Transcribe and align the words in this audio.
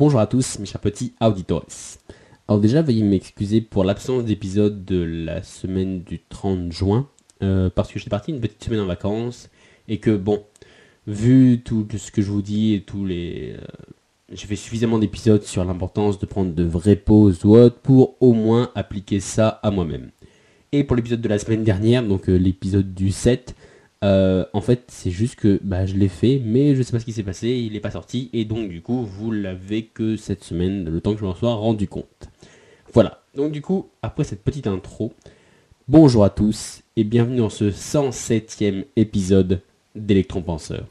Bonjour 0.00 0.20
à 0.20 0.26
tous, 0.26 0.58
mes 0.58 0.64
chers 0.64 0.80
petits 0.80 1.12
auditeurs. 1.20 1.66
Alors 2.48 2.58
déjà, 2.58 2.80
veuillez 2.80 3.02
m'excuser 3.02 3.60
pour 3.60 3.84
l'absence 3.84 4.24
d'épisode 4.24 4.86
de 4.86 5.02
la 5.02 5.42
semaine 5.42 6.00
du 6.04 6.20
30 6.26 6.72
juin, 6.72 7.06
euh, 7.42 7.68
parce 7.68 7.92
que 7.92 7.98
j'étais 7.98 8.08
parti 8.08 8.30
une 8.30 8.40
petite 8.40 8.64
semaine 8.64 8.80
en 8.80 8.86
vacances, 8.86 9.50
et 9.88 9.98
que 9.98 10.16
bon, 10.16 10.42
vu 11.06 11.60
tout 11.62 11.86
ce 11.94 12.10
que 12.10 12.22
je 12.22 12.30
vous 12.30 12.40
dis 12.40 12.72
et 12.72 12.80
tous 12.80 13.04
les... 13.04 13.56
euh, 13.58 13.66
j'ai 14.32 14.46
fait 14.46 14.56
suffisamment 14.56 14.98
d'épisodes 14.98 15.42
sur 15.42 15.62
l'importance 15.66 16.18
de 16.18 16.24
prendre 16.24 16.54
de 16.54 16.64
vraies 16.64 16.96
pauses 16.96 17.44
ou 17.44 17.54
autres 17.56 17.76
pour 17.80 18.16
au 18.20 18.32
moins 18.32 18.70
appliquer 18.74 19.20
ça 19.20 19.60
à 19.62 19.70
moi-même. 19.70 20.12
Et 20.72 20.82
pour 20.82 20.96
l'épisode 20.96 21.20
de 21.20 21.28
la 21.28 21.38
semaine 21.38 21.62
dernière, 21.62 22.02
donc 22.02 22.30
euh, 22.30 22.38
l'épisode 22.38 22.94
du 22.94 23.12
7, 23.12 23.54
euh, 24.02 24.46
en 24.52 24.60
fait, 24.60 24.84
c'est 24.88 25.10
juste 25.10 25.36
que 25.36 25.60
bah, 25.62 25.84
je 25.84 25.94
l'ai 25.94 26.08
fait, 26.08 26.40
mais 26.42 26.74
je 26.74 26.82
sais 26.82 26.92
pas 26.92 27.00
ce 27.00 27.04
qui 27.04 27.12
s'est 27.12 27.22
passé, 27.22 27.48
il 27.48 27.72
n'est 27.74 27.80
pas 27.80 27.90
sorti, 27.90 28.30
et 28.32 28.44
donc 28.44 28.70
du 28.70 28.80
coup, 28.80 29.04
vous 29.04 29.30
l'avez 29.30 29.84
que 29.84 30.16
cette 30.16 30.42
semaine, 30.42 30.88
le 30.88 31.00
temps 31.00 31.12
que 31.12 31.20
je 31.20 31.24
m'en 31.24 31.34
sois 31.34 31.54
rendu 31.54 31.86
compte. 31.86 32.30
Voilà, 32.92 33.22
donc 33.34 33.52
du 33.52 33.60
coup, 33.60 33.90
après 34.02 34.24
cette 34.24 34.42
petite 34.42 34.66
intro, 34.66 35.12
bonjour 35.86 36.24
à 36.24 36.30
tous, 36.30 36.82
et 36.96 37.04
bienvenue 37.04 37.38
dans 37.38 37.50
ce 37.50 37.70
107e 37.70 38.86
épisode 38.96 39.60
d'Electron 39.94 40.42
Penseur. 40.42 40.86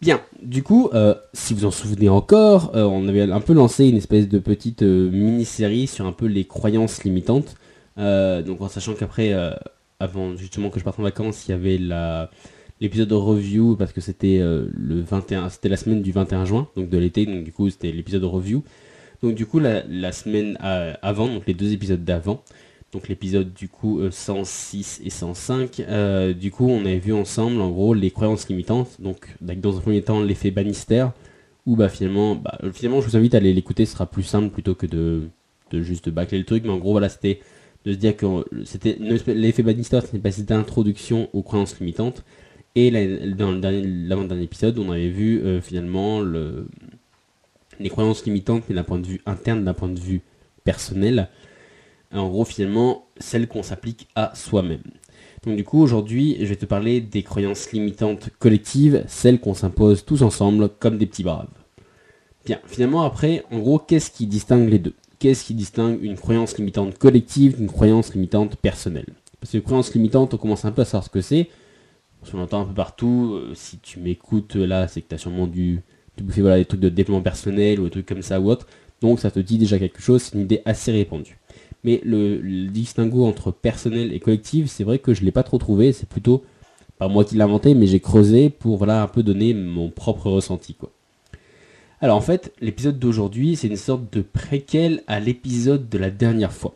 Bien, 0.00 0.22
du 0.40 0.62
coup, 0.62 0.88
euh, 0.94 1.14
si 1.34 1.52
vous 1.52 1.66
en 1.66 1.70
souvenez 1.70 2.08
encore, 2.08 2.74
euh, 2.74 2.84
on 2.84 3.06
avait 3.06 3.30
un 3.30 3.40
peu 3.42 3.52
lancé 3.52 3.86
une 3.86 3.98
espèce 3.98 4.28
de 4.28 4.38
petite 4.38 4.82
euh, 4.82 5.10
mini-série 5.10 5.86
sur 5.86 6.06
un 6.06 6.12
peu 6.12 6.24
les 6.24 6.46
croyances 6.46 7.04
limitantes. 7.04 7.56
Donc 7.98 8.62
en 8.62 8.68
sachant 8.68 8.94
qu'après, 8.94 9.34
avant 9.98 10.34
justement 10.34 10.70
que 10.70 10.78
je 10.80 10.84
parte 10.84 10.98
en 10.98 11.02
vacances, 11.02 11.46
il 11.46 11.50
y 11.50 11.54
avait 11.54 11.78
l'épisode 12.80 13.08
de 13.08 13.14
review 13.14 13.76
parce 13.76 13.92
que 13.92 14.00
c'était 14.00 14.38
le 14.40 15.00
21, 15.02 15.50
c'était 15.50 15.68
la 15.68 15.76
semaine 15.76 16.00
du 16.00 16.10
21 16.10 16.46
juin, 16.46 16.68
donc 16.76 16.88
de 16.88 16.96
l'été, 16.96 17.26
donc 17.26 17.44
du 17.44 17.52
coup 17.52 17.68
c'était 17.68 17.92
l'épisode 17.92 18.22
de 18.22 18.26
review. 18.26 18.64
Donc 19.22 19.34
du 19.34 19.44
coup 19.44 19.58
la, 19.58 20.12
semaine 20.12 20.56
avant, 20.62 21.28
donc 21.28 21.42
les 21.46 21.52
deux 21.52 21.74
épisodes 21.74 22.02
d'avant, 22.02 22.42
donc 22.92 23.08
l'épisode 23.08 23.52
du 23.52 23.68
coup 23.68 24.00
euh, 24.00 24.10
106 24.10 25.00
et 25.04 25.10
105, 25.10 25.80
euh, 25.80 26.32
du 26.32 26.50
coup 26.50 26.68
on 26.68 26.80
avait 26.80 26.98
vu 26.98 27.12
ensemble 27.12 27.60
en 27.60 27.70
gros 27.70 27.94
les 27.94 28.10
croyances 28.10 28.48
limitantes, 28.48 29.00
donc 29.00 29.28
dans 29.40 29.76
un 29.76 29.80
premier 29.80 30.02
temps 30.02 30.20
l'effet 30.20 30.50
Bannister, 30.50 31.06
où 31.66 31.76
bah 31.76 31.88
finalement, 31.88 32.34
bah, 32.34 32.58
finalement 32.72 33.00
je 33.00 33.06
vous 33.08 33.16
invite 33.16 33.34
à 33.34 33.38
aller 33.38 33.52
l'écouter, 33.52 33.86
ce 33.86 33.92
sera 33.92 34.06
plus 34.06 34.24
simple 34.24 34.50
plutôt 34.50 34.74
que 34.74 34.86
de, 34.86 35.28
de 35.70 35.82
juste 35.82 36.08
bâcler 36.08 36.38
le 36.38 36.44
truc, 36.44 36.64
mais 36.64 36.70
en 36.70 36.78
gros 36.78 36.92
voilà 36.92 37.08
c'était 37.08 37.40
de 37.84 37.92
se 37.92 37.96
dire 37.96 38.16
que 38.16 38.26
euh, 38.26 38.44
c'était 38.64 38.96
l'effet 38.98 39.62
Bannister 39.62 40.00
c'est 40.02 40.12
une 40.12 40.16
espèce 40.16 40.44
d'introduction 40.44 41.28
aux 41.32 41.42
croyances 41.42 41.78
limitantes, 41.78 42.24
et 42.74 42.90
dans 43.34 43.52
l'avant-dernier 43.52 44.44
épisode 44.44 44.78
on 44.80 44.90
avait 44.90 45.10
vu 45.10 45.40
euh, 45.40 45.60
finalement 45.60 46.20
le, 46.20 46.66
les 47.78 47.88
croyances 47.88 48.24
limitantes 48.24 48.64
mais 48.68 48.74
d'un 48.74 48.84
point 48.84 48.98
de 48.98 49.06
vue 49.06 49.20
interne, 49.26 49.64
d'un 49.64 49.74
point 49.74 49.88
de 49.88 50.00
vue 50.00 50.22
personnel, 50.64 51.28
en 52.12 52.28
gros 52.28 52.44
finalement 52.44 53.06
celles 53.18 53.48
qu'on 53.48 53.62
s'applique 53.62 54.08
à 54.14 54.32
soi-même. 54.34 54.82
Donc 55.44 55.56
du 55.56 55.64
coup 55.64 55.80
aujourd'hui 55.80 56.36
je 56.40 56.46
vais 56.46 56.56
te 56.56 56.66
parler 56.66 57.00
des 57.00 57.22
croyances 57.22 57.72
limitantes 57.72 58.30
collectives, 58.38 59.04
celles 59.08 59.40
qu'on 59.40 59.54
s'impose 59.54 60.04
tous 60.04 60.22
ensemble 60.22 60.68
comme 60.78 60.98
des 60.98 61.06
petits 61.06 61.24
braves. 61.24 61.48
Bien, 62.44 62.58
finalement 62.66 63.02
après, 63.02 63.44
en 63.50 63.58
gros, 63.58 63.78
qu'est-ce 63.78 64.10
qui 64.10 64.26
distingue 64.26 64.68
les 64.68 64.78
deux? 64.78 64.94
Qu'est-ce 65.18 65.44
qui 65.44 65.54
distingue 65.54 66.02
une 66.02 66.16
croyance 66.16 66.56
limitante 66.56 66.96
collective 66.96 67.58
d'une 67.58 67.66
croyance 67.66 68.14
limitante 68.14 68.56
personnelle? 68.56 69.08
Parce 69.40 69.52
que 69.52 69.58
croyance 69.58 69.92
limitante, 69.92 70.32
on 70.32 70.38
commence 70.38 70.64
un 70.64 70.72
peu 70.72 70.82
à 70.82 70.84
savoir 70.86 71.04
ce 71.04 71.10
que 71.10 71.20
c'est. 71.20 71.50
On 72.32 72.38
l'entend 72.38 72.62
un 72.62 72.64
peu 72.64 72.74
partout. 72.74 73.34
euh, 73.34 73.54
si 73.54 73.78
tu 73.78 74.00
m'écoutes 74.00 74.56
là, 74.56 74.88
c'est 74.88 75.02
que 75.02 75.08
tu 75.08 75.14
as 75.14 75.18
sûrement 75.18 75.46
dû, 75.46 75.82
dû 76.16 76.24
bouffer 76.24 76.40
voilà, 76.40 76.58
des 76.58 76.64
trucs 76.64 76.80
de 76.80 76.88
développement 76.88 77.22
personnel 77.22 77.80
ou 77.80 77.84
des 77.84 77.90
trucs 77.90 78.06
comme 78.06 78.22
ça 78.22 78.40
ou 78.40 78.50
autre. 78.50 78.66
Donc 79.02 79.20
ça 79.20 79.30
te 79.30 79.40
dit 79.40 79.58
déjà 79.58 79.78
quelque 79.78 80.00
chose, 80.00 80.22
c'est 80.22 80.34
une 80.34 80.42
idée 80.42 80.62
assez 80.64 80.92
répandue. 80.92 81.39
Mais 81.84 82.00
le, 82.04 82.66
distinguo 82.68 83.24
entre 83.24 83.50
personnel 83.50 84.12
et 84.12 84.20
collectif, 84.20 84.68
c'est 84.68 84.84
vrai 84.84 84.98
que 84.98 85.14
je 85.14 85.24
l'ai 85.24 85.32
pas 85.32 85.42
trop 85.42 85.58
trouvé. 85.58 85.92
C'est 85.92 86.08
plutôt 86.08 86.44
pas 86.98 87.08
moi 87.08 87.24
qui 87.24 87.34
l'ai 87.34 87.42
inventé, 87.42 87.74
mais 87.74 87.86
j'ai 87.86 88.00
creusé 88.00 88.50
pour 88.50 88.76
voilà 88.76 89.02
un 89.02 89.06
peu 89.06 89.22
donner 89.22 89.54
mon 89.54 89.88
propre 89.88 90.30
ressenti 90.30 90.74
quoi. 90.74 90.90
Alors 92.02 92.16
en 92.16 92.22
fait, 92.22 92.52
l'épisode 92.60 92.98
d'aujourd'hui, 92.98 93.56
c'est 93.56 93.68
une 93.68 93.76
sorte 93.76 94.10
de 94.12 94.22
préquel 94.22 95.02
à 95.06 95.20
l'épisode 95.20 95.88
de 95.88 95.98
la 95.98 96.10
dernière 96.10 96.52
fois. 96.52 96.74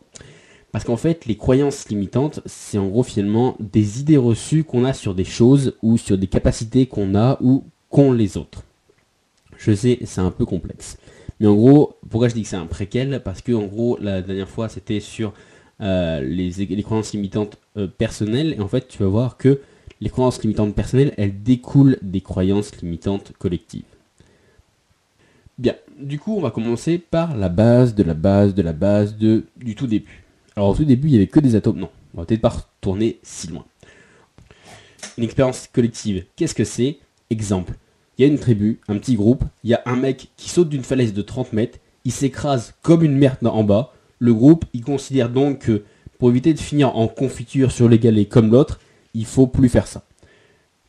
Parce 0.71 0.83
qu'en 0.83 0.97
fait, 0.97 1.25
les 1.25 1.35
croyances 1.35 1.87
limitantes, 1.89 2.41
c'est 2.45 2.77
en 2.77 2.87
gros 2.87 3.01
finalement 3.01 3.55
des 3.59 4.01
idées 4.01 4.17
reçues 4.17 4.63
qu'on 4.63 4.83
a 4.83 4.93
sur 4.93 5.15
des 5.15 5.23
choses 5.23 5.77
ou 5.81 5.97
sur 5.97 6.17
des 6.17 6.27
capacités 6.27 6.85
qu'on 6.85 7.15
a 7.15 7.37
ou 7.41 7.63
qu'ont 7.89 8.11
les 8.11 8.37
autres. 8.37 8.63
Je 9.57 9.73
sais, 9.73 9.99
c'est 10.03 10.21
un 10.21 10.31
peu 10.31 10.45
complexe. 10.45 10.97
Mais 11.39 11.47
en 11.47 11.55
gros, 11.55 11.97
pourquoi 12.09 12.29
je 12.29 12.33
dis 12.33 12.43
que 12.43 12.47
c'est 12.47 12.55
un 12.55 12.65
préquel? 12.65 13.21
Parce 13.23 13.41
que 13.41 13.51
en 13.51 13.65
gros, 13.65 13.97
la 13.99 14.21
dernière 14.21 14.49
fois, 14.49 14.69
c'était 14.69 14.99
sur 14.99 15.33
euh, 15.81 16.21
les, 16.21 16.83
croyances 16.83 17.13
limitantes 17.13 17.57
euh, 17.77 17.87
personnelles. 17.87 18.55
Et 18.57 18.61
en 18.61 18.67
fait, 18.67 18.87
tu 18.87 18.99
vas 18.99 19.09
voir 19.09 19.37
que 19.37 19.59
les 20.01 20.09
croyances 20.09 20.41
limitantes 20.41 20.73
personnelles, 20.73 21.13
elles 21.17 21.43
découlent 21.43 21.97
des 22.01 22.21
croyances 22.21 22.75
limitantes 22.81 23.33
collectives. 23.37 23.83
Bien, 25.57 25.75
du 25.99 26.19
coup, 26.19 26.35
on 26.35 26.41
va 26.41 26.51
commencer 26.51 26.97
par 26.97 27.35
la 27.35 27.49
base 27.49 27.95
de 27.95 28.03
la 28.03 28.13
base 28.13 28.53
de 28.53 28.61
la 28.61 28.73
base 28.73 29.15
du 29.15 29.75
tout 29.75 29.87
début. 29.87 30.23
Alors, 30.55 30.69
au 30.69 30.75
tout 30.75 30.85
début, 30.85 31.07
il 31.07 31.11
n'y 31.11 31.17
avait 31.17 31.27
que 31.27 31.39
des 31.39 31.55
atomes. 31.55 31.79
Non, 31.79 31.89
on 32.13 32.19
va 32.19 32.25
peut-être 32.25 32.41
pas 32.41 32.49
retourner 32.49 33.19
si 33.23 33.47
loin. 33.47 33.65
Une 35.17 35.23
expérience 35.23 35.67
collective, 35.71 36.25
qu'est-ce 36.35 36.55
que 36.55 36.65
c'est? 36.65 36.99
Exemple, 37.29 37.73
il 38.17 38.21
y 38.21 38.25
a 38.25 38.31
une 38.31 38.39
tribu, 38.39 38.79
un 38.87 38.97
petit 38.97 39.15
groupe, 39.15 39.43
il 39.63 39.69
y 39.69 39.73
a 39.73 39.81
un 39.85 39.95
mec 39.95 40.29
qui 40.37 40.49
saute 40.49 40.69
d'une 40.69 40.83
falaise 40.83 41.13
de 41.13 41.21
30 41.21 41.53
mètres, 41.53 41.79
il 42.05 42.11
s'écrase 42.11 42.73
comme 42.81 43.03
une 43.03 43.17
merde 43.17 43.45
en 43.45 43.63
bas. 43.63 43.91
Le 44.19 44.33
groupe, 44.33 44.65
il 44.73 44.83
considère 44.83 45.29
donc 45.29 45.59
que 45.59 45.83
pour 46.17 46.29
éviter 46.29 46.53
de 46.53 46.59
finir 46.59 46.95
en 46.95 47.07
confiture 47.07 47.71
sur 47.71 47.89
les 47.89 47.99
galets 47.99 48.29
comme 48.29 48.51
l'autre, 48.51 48.79
il 49.13 49.25
faut 49.25 49.47
plus 49.47 49.69
faire 49.69 49.87
ça. 49.87 50.03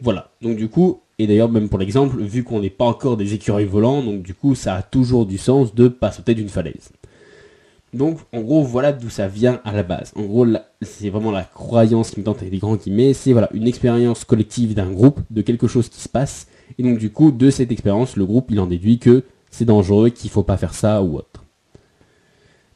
Voilà, 0.01 0.31
donc 0.43 0.57
du 0.57 0.69
coup, 0.69 1.01
et 1.19 1.27
d'ailleurs 1.27 1.49
même 1.49 1.69
pour 1.69 1.79
l'exemple, 1.79 2.21
vu 2.21 2.45
qu'on 2.45 2.61
n'est 2.61 2.71
pas 2.71 2.85
encore 2.85 3.17
des 3.17 3.35
écureuils 3.35 3.65
volants, 3.65 4.03
donc 4.03 4.23
du 4.23 4.35
coup 4.35 4.55
ça 4.55 4.75
a 4.75 4.83
toujours 4.83 5.27
du 5.27 5.39
sens 5.39 5.75
de 5.75 5.89
pas 5.89 6.13
sauter 6.13 6.35
d'une 6.35 6.49
falaise. 6.49 6.91
Donc 7.95 8.19
en 8.33 8.43
gros 8.43 8.63
voilà 8.63 8.93
d'où 8.93 9.09
ça 9.09 9.27
vient 9.27 9.61
à 9.65 9.73
la 9.73 9.83
base. 9.83 10.13
En 10.17 10.23
gros 10.23 10.47
c'est 10.83 11.09
vraiment 11.09 11.31
la 11.31 11.45
croyance 11.45 12.15
limitante 12.15 12.39
avec 12.39 12.51
des 12.51 12.59
grands 12.59 12.77
guillemets, 12.77 13.15
c'est 13.15 13.33
voilà 13.33 13.49
une 13.55 13.67
expérience 13.67 14.25
collective 14.25 14.75
d'un 14.75 14.91
groupe, 14.91 15.21
de 15.31 15.41
quelque 15.41 15.67
chose 15.67 15.89
qui 15.89 16.01
se 16.01 16.09
passe, 16.09 16.47
et 16.79 16.83
donc 16.83 16.99
du 16.99 17.11
coup 17.11 17.31
de 17.31 17.51
cette 17.51 17.73
expérience 17.73 18.17
le 18.17 18.27
groupe 18.27 18.51
il 18.51 18.61
en 18.61 18.67
déduit 18.67 18.99
que 18.99 19.25
c'est 19.51 19.65
dangereux, 19.65 20.11
qu'il 20.11 20.31
faut 20.31 20.43
pas 20.43 20.57
faire 20.57 20.75
ça 20.75 21.03
ou 21.03 21.17
autre. 21.17 21.45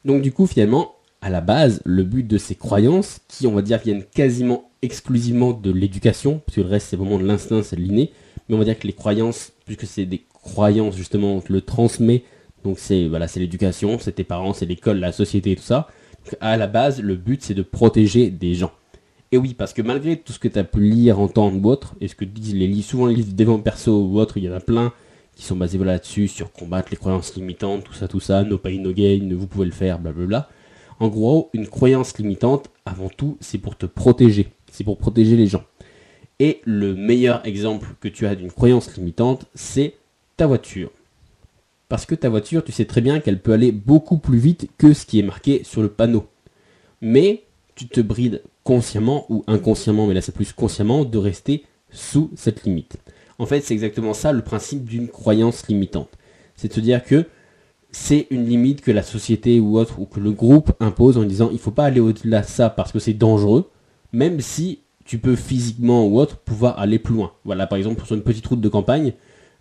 Donc 0.05 0.21
du 0.21 0.31
coup 0.31 0.47
finalement 0.47 0.95
à 1.21 1.29
la 1.29 1.41
base 1.41 1.81
le 1.85 2.03
but 2.03 2.27
de 2.27 2.37
ces 2.37 2.55
croyances 2.55 3.19
qui 3.27 3.45
on 3.45 3.53
va 3.53 3.61
dire 3.61 3.79
viennent 3.79 4.03
quasiment 4.03 4.71
exclusivement 4.81 5.53
de 5.53 5.71
l'éducation, 5.71 6.41
parce 6.45 6.55
que 6.55 6.61
le 6.61 6.67
reste 6.67 6.87
c'est 6.89 6.97
vraiment 6.97 7.19
de 7.19 7.25
l'instinct, 7.25 7.61
c'est 7.61 7.75
de 7.75 7.81
l'inné, 7.81 8.11
mais 8.49 8.55
on 8.55 8.57
va 8.57 8.65
dire 8.65 8.79
que 8.79 8.87
les 8.87 8.93
croyances, 8.93 9.51
puisque 9.65 9.85
c'est 9.85 10.05
des 10.05 10.25
croyances 10.41 10.95
justement, 10.95 11.35
on 11.35 11.41
te 11.41 11.53
le 11.53 11.61
transmet, 11.61 12.23
donc 12.63 12.79
c'est 12.79 13.07
l'éducation, 13.35 13.99
c'est 13.99 14.13
tes 14.13 14.23
parents, 14.23 14.53
c'est 14.53 14.65
l'école, 14.65 14.97
la 14.97 15.11
société 15.11 15.51
et 15.51 15.55
tout 15.55 15.61
ça. 15.61 15.87
À 16.39 16.57
la 16.57 16.67
base, 16.67 16.99
le 17.01 17.15
but 17.15 17.43
c'est 17.43 17.53
de 17.53 17.61
protéger 17.61 18.31
des 18.31 18.55
gens. 18.55 18.71
Et 19.31 19.37
oui, 19.37 19.53
parce 19.53 19.73
que 19.73 19.81
malgré 19.81 20.17
tout 20.17 20.33
ce 20.33 20.39
que 20.39 20.49
tu 20.49 20.59
as 20.59 20.63
pu 20.63 20.81
lire, 20.81 21.19
entendre 21.19 21.63
ou 21.63 21.69
autre, 21.69 21.95
et 22.01 22.07
ce 22.07 22.15
que 22.15 22.25
disent 22.25 22.53
les 22.53 22.67
livres, 22.67 22.85
souvent 22.85 23.05
les 23.05 23.15
livres 23.15 23.31
développement 23.31 23.63
perso 23.63 24.03
ou 24.03 24.19
autre, 24.19 24.37
il 24.37 24.43
y 24.43 24.49
en 24.49 24.53
a 24.53 24.59
plein 24.59 24.91
qui 25.35 25.45
sont 25.45 25.55
basés 25.55 25.77
là-dessus, 25.77 26.27
sur 26.27 26.51
combattre 26.51 26.89
les 26.91 26.97
croyances 26.97 27.35
limitantes, 27.35 27.85
tout 27.85 27.93
ça, 27.93 28.09
tout 28.09 28.19
ça, 28.19 28.43
no 28.43 28.57
pain, 28.57 28.77
no 28.79 28.91
gain, 28.91 29.29
vous 29.33 29.47
pouvez 29.47 29.65
le 29.65 29.71
faire, 29.71 29.99
blablabla. 29.99 30.49
En 30.99 31.07
gros, 31.07 31.49
une 31.53 31.67
croyance 31.67 32.17
limitante, 32.17 32.69
avant 32.85 33.09
tout, 33.09 33.37
c'est 33.39 33.57
pour 33.57 33.77
te 33.77 33.85
protéger. 33.85 34.49
C'est 34.71 34.83
pour 34.83 34.97
protéger 34.97 35.35
les 35.37 35.47
gens. 35.47 35.63
Et 36.39 36.61
le 36.65 36.93
meilleur 36.93 37.45
exemple 37.45 37.95
que 38.01 38.07
tu 38.07 38.27
as 38.27 38.35
d'une 38.35 38.51
croyance 38.51 38.95
limitante, 38.97 39.45
c'est 39.55 39.95
ta 40.37 40.45
voiture. 40.45 40.91
Parce 41.87 42.05
que 42.05 42.15
ta 42.15 42.29
voiture, 42.29 42.63
tu 42.63 42.71
sais 42.71 42.85
très 42.85 43.01
bien 43.01 43.19
qu'elle 43.19 43.39
peut 43.39 43.53
aller 43.53 43.71
beaucoup 43.71 44.17
plus 44.17 44.37
vite 44.37 44.69
que 44.77 44.93
ce 44.93 45.05
qui 45.05 45.19
est 45.19 45.23
marqué 45.23 45.63
sur 45.63 45.81
le 45.81 45.89
panneau. 45.89 46.27
Mais 47.01 47.43
tu 47.75 47.87
te 47.87 48.01
brides 48.01 48.43
consciemment 48.71 49.25
ou 49.27 49.43
inconsciemment, 49.47 50.07
mais 50.07 50.13
là 50.13 50.21
c'est 50.21 50.33
plus 50.33 50.53
consciemment, 50.53 51.03
de 51.03 51.17
rester 51.17 51.65
sous 51.91 52.31
cette 52.37 52.63
limite. 52.63 52.95
En 53.37 53.45
fait, 53.45 53.59
c'est 53.59 53.73
exactement 53.73 54.13
ça 54.13 54.31
le 54.31 54.43
principe 54.43 54.85
d'une 54.85 55.09
croyance 55.09 55.67
limitante. 55.67 56.07
C'est 56.55 56.69
de 56.69 56.73
se 56.73 56.79
dire 56.79 57.03
que 57.03 57.25
c'est 57.91 58.27
une 58.29 58.45
limite 58.45 58.79
que 58.79 58.91
la 58.91 59.03
société 59.03 59.59
ou 59.59 59.77
autre, 59.77 59.99
ou 59.99 60.05
que 60.05 60.21
le 60.21 60.31
groupe 60.31 60.71
impose 60.79 61.17
en 61.17 61.23
disant 61.23 61.49
il 61.51 61.59
faut 61.59 61.71
pas 61.71 61.83
aller 61.83 61.99
au-delà 61.99 62.39
de 62.39 62.45
ça 62.45 62.69
parce 62.69 62.93
que 62.93 62.99
c'est 62.99 63.13
dangereux, 63.13 63.69
même 64.13 64.39
si 64.39 64.79
tu 65.03 65.17
peux 65.17 65.35
physiquement 65.35 66.07
ou 66.07 66.17
autre 66.17 66.37
pouvoir 66.37 66.79
aller 66.79 66.97
plus 66.97 67.15
loin. 67.15 67.33
Voilà, 67.43 67.67
par 67.67 67.77
exemple, 67.77 68.05
sur 68.05 68.15
une 68.15 68.23
petite 68.23 68.47
route 68.47 68.61
de 68.61 68.69
campagne, 68.69 69.11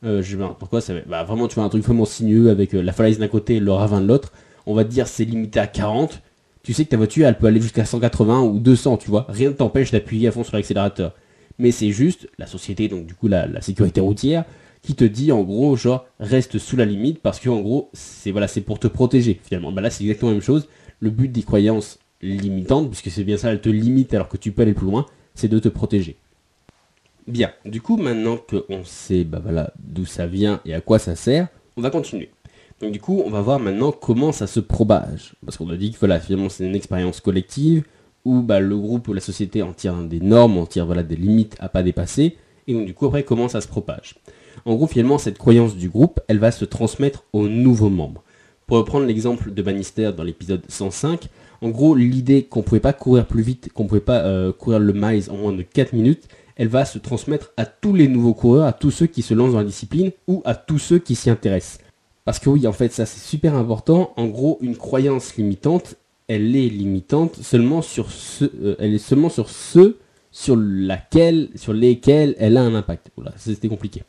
euh, 0.05 0.23
je 0.23 0.37
pourquoi 0.37 0.81
ça 0.81 0.95
bah, 1.09 1.25
vraiment 1.25 1.49
tu 1.49 1.57
vois 1.57 1.65
un 1.65 1.69
truc 1.69 1.83
vraiment 1.83 2.05
sinueux 2.05 2.51
avec 2.51 2.77
euh, 2.77 2.81
la 2.81 2.93
falaise 2.93 3.19
d'un 3.19 3.27
côté 3.27 3.57
et 3.57 3.61
le 3.61 3.73
ravin 3.73 4.01
de 4.01 4.07
l'autre, 4.07 4.33
on 4.67 4.75
va 4.75 4.85
te 4.85 4.91
dire 4.91 5.09
c'est 5.09 5.25
limité 5.25 5.59
à 5.59 5.67
40, 5.67 6.23
tu 6.63 6.73
sais 6.73 6.85
que 6.85 6.91
ta 6.91 6.97
voiture 6.97 7.27
elle 7.27 7.39
peut 7.39 7.47
aller 7.47 7.61
jusqu'à 7.61 7.85
180 7.85 8.43
ou 8.43 8.59
200, 8.59 8.99
tu 8.99 9.11
vois, 9.11 9.27
rien 9.29 9.51
ne 9.51 9.55
t'empêche 9.55 9.91
d'appuyer 9.91 10.29
à 10.29 10.33
fond 10.33 10.45
sur 10.45 10.57
l'accélérateur. 10.57 11.15
Mais 11.59 11.71
c'est 11.71 11.91
juste 11.91 12.29
la 12.39 12.47
société, 12.47 12.89
donc 12.89 13.07
du 13.07 13.15
coup 13.15 13.29
la, 13.29 13.61
sécurité 13.61 14.01
routière, 14.01 14.45
qui 14.83 14.95
te 14.95 15.05
dit 15.05 15.31
en 15.31 15.43
gros 15.43 15.77
genre 15.77 16.07
reste 16.19 16.59
sous 16.59 16.77
la 16.77 16.87
limite 16.87 17.21
parce 17.21 17.39
que 17.39 17.51
en 17.51 17.61
gros 17.61 17.91
c'est 17.93 18.31
voilà 18.31 18.47
pour 18.65 18.79
te 18.79 18.87
protéger 18.87 19.41
finalement. 19.43 19.73
Bah 19.73 19.83
là 19.83 19.91
c'est 19.91 20.05
exactement 20.05 20.31
la 20.31 20.37
même 20.37 20.43
chose. 20.43 20.69
Le 21.01 21.11
but 21.11 21.29
des 21.29 21.43
croyances 21.43 21.99
limitantes, 22.23 22.91
puisque 22.91 23.11
c'est 23.11 23.25
bien 23.25 23.37
ça, 23.37 23.51
elles 23.51 23.61
te 23.61 23.69
limitent 23.69 24.15
alors 24.15 24.29
que 24.29 24.37
tu 24.37 24.53
peux 24.53 24.63
aller 24.63 24.75
plus 24.75 24.87
loin, 24.87 25.07
c'est 25.35 25.49
de 25.49 25.59
te 25.59 25.69
protéger. 25.69 26.17
Bien, 27.27 27.53
du 27.65 27.81
coup, 27.81 27.97
maintenant 27.97 28.37
qu'on 28.37 28.85
sait 28.85 29.25
bah 29.25 29.41
voilà, 29.43 29.73
d'où 29.79 30.05
ça 30.05 30.27
vient 30.27 30.61
et 30.65 30.75
à 30.75 30.81
quoi 30.81 30.99
ça 30.99 31.15
sert, 31.15 31.49
on 31.77 31.83
va 31.83 31.91
continuer. 31.91 32.31
Donc 32.81 32.93
du 32.93 33.01
coup, 33.01 33.23
on 33.25 33.31
va 33.31 33.43
voir 33.43 33.61
maintenant 33.61 33.93
comment 33.93 34.33
ça 34.33 34.47
se 34.47 34.61
propage. 34.61 35.35
Parce 35.45 35.57
qu'on 35.57 35.69
a 35.71 35.77
dit 35.77 35.93
que 35.93 35.99
voilà, 35.99 36.19
finalement 36.19 36.49
c'est 36.49 36.65
une 36.65 36.75
expérience 36.75 37.21
collective 37.21 37.85
où 38.25 38.43
bah, 38.43 38.61
le 38.61 38.77
groupe 38.77 39.09
ou 39.09 39.13
la 39.13 39.21
société 39.21 39.63
en 39.63 39.73
tire 39.73 39.95
des 40.03 40.21
normes, 40.21 40.59
en 40.59 40.67
tire 40.67 40.87
voilà, 40.87 41.03
des 41.03 41.17
limites 41.17 41.57
à 41.61 41.69
pas 41.69 41.83
dépasser. 41.83 42.37
Et 42.67 42.75
donc 42.75 42.87
du 42.87 42.95
coup, 42.95 43.07
après, 43.07 43.23
comment 43.23 43.49
ça 43.49 43.61
se 43.61 43.69
propage? 43.69 44.17
En 44.65 44.75
gros, 44.75 44.87
finalement, 44.87 45.19
cette 45.19 45.39
croyance 45.39 45.77
du 45.77 45.89
groupe, 45.89 46.21
elle 46.29 46.39
va 46.39 46.51
se 46.51 46.65
transmettre 46.65 47.25
aux 47.33 47.49
nouveaux 47.49 47.91
membres. 47.91 48.23
Pour 48.67 48.77
reprendre 48.77 49.07
l'exemple 49.07 49.53
de 49.53 49.63
Bannister 49.63 50.13
dans 50.17 50.23
l'épisode 50.23 50.63
105, 50.69 51.29
en 51.63 51.69
gros, 51.69 51.95
l'idée 51.95 52.45
qu'on 52.45 52.63
pouvait 52.63 52.81
pas 52.81 52.93
courir 52.93 53.27
plus 53.27 53.43
vite, 53.43 53.73
qu'on 53.73 53.87
pouvait 53.87 54.01
pas 54.01 54.21
euh, 54.21 54.53
courir 54.53 54.79
le 54.79 54.93
miles 54.93 55.31
en 55.31 55.37
moins 55.37 55.53
de 55.53 55.63
4 55.63 55.93
minutes, 55.93 56.29
elle 56.57 56.69
va 56.69 56.85
se 56.85 56.99
transmettre 56.99 57.53
à 57.57 57.67
tous 57.67 57.95
les 57.95 58.07
nouveaux 58.07 58.35
coureurs, 58.35 58.67
à 58.67 58.73
tous 58.73 58.91
ceux 58.91 59.07
qui 59.07 59.23
se 59.23 59.35
lancent 59.35 59.53
dans 59.53 59.59
la 59.59 59.65
discipline 59.65 60.13
ou 60.27 60.43
à 60.45 60.55
tous 60.55 60.79
ceux 60.79 60.99
qui 60.99 61.15
s'y 61.15 61.31
intéressent. 61.31 61.81
Parce 62.31 62.39
que 62.39 62.49
oui, 62.49 62.65
en 62.69 62.73
fait, 62.73 62.93
ça 62.93 63.07
c'est 63.07 63.29
super 63.29 63.57
important. 63.57 64.13
En 64.17 64.27
gros, 64.27 64.59
une 64.61 64.77
croyance 64.77 65.35
limitante, 65.35 65.97
elle 66.29 66.55
est 66.55 66.69
limitante 66.69 67.35
seulement 67.43 67.83
sur 67.83 68.13
ce, 68.13 68.45
euh, 68.63 68.99
sur 69.29 69.51
ceux 69.51 69.99
sur 70.31 70.55
lesquels 70.57 72.37
elle 72.39 72.57
a 72.57 72.63
un 72.63 72.77
impact. 72.77 73.11
Voilà, 73.17 73.33
c'était 73.37 73.67
compliqué. 73.67 74.05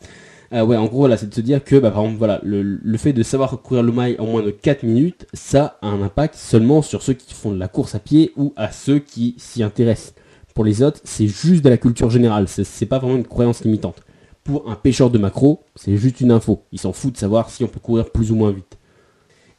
Euh, 0.53 0.63
ouais, 0.63 0.77
en 0.77 0.85
gros, 0.85 1.07
là, 1.07 1.17
c'est 1.17 1.29
de 1.29 1.33
se 1.33 1.41
dire 1.41 1.63
que, 1.63 1.77
bah, 1.77 1.89
par 1.89 2.05
voilà, 2.09 2.39
le, 2.43 2.97
fait 2.99 3.11
de 3.11 3.23
savoir 3.23 3.59
courir 3.59 3.81
le 3.81 3.91
mail 3.91 4.17
en 4.19 4.27
moins 4.27 4.43
de 4.43 4.51
4 4.51 4.83
minutes, 4.83 5.25
ça 5.33 5.79
a 5.81 5.87
un 5.87 6.03
impact 6.03 6.35
seulement 6.35 6.83
sur 6.83 7.01
ceux 7.01 7.13
qui 7.13 7.33
font 7.33 7.51
de 7.51 7.57
la 7.57 7.67
course 7.67 7.95
à 7.95 7.99
pied 7.99 8.33
ou 8.35 8.53
à 8.55 8.71
ceux 8.71 8.99
qui 8.99 9.33
s'y 9.39 9.63
intéressent. 9.63 10.13
Pour 10.53 10.63
les 10.63 10.83
autres, 10.83 11.01
c'est 11.05 11.25
juste 11.25 11.63
de 11.63 11.69
la 11.69 11.77
culture 11.77 12.11
générale, 12.11 12.47
c'est 12.47 12.85
pas 12.85 12.99
vraiment 12.99 13.15
une 13.15 13.25
croyance 13.25 13.63
limitante. 13.63 14.03
Pour 14.43 14.69
un 14.69 14.75
pêcheur 14.75 15.09
de 15.09 15.17
macro, 15.17 15.63
c'est 15.75 15.97
juste 15.97 16.21
une 16.21 16.31
info. 16.31 16.63
Il 16.71 16.79
s'en 16.79 16.93
fout 16.93 17.13
de 17.13 17.17
savoir 17.17 17.49
si 17.49 17.63
on 17.63 17.67
peut 17.67 17.79
courir 17.79 18.09
plus 18.11 18.31
ou 18.31 18.35
moins 18.35 18.51
vite. 18.51 18.77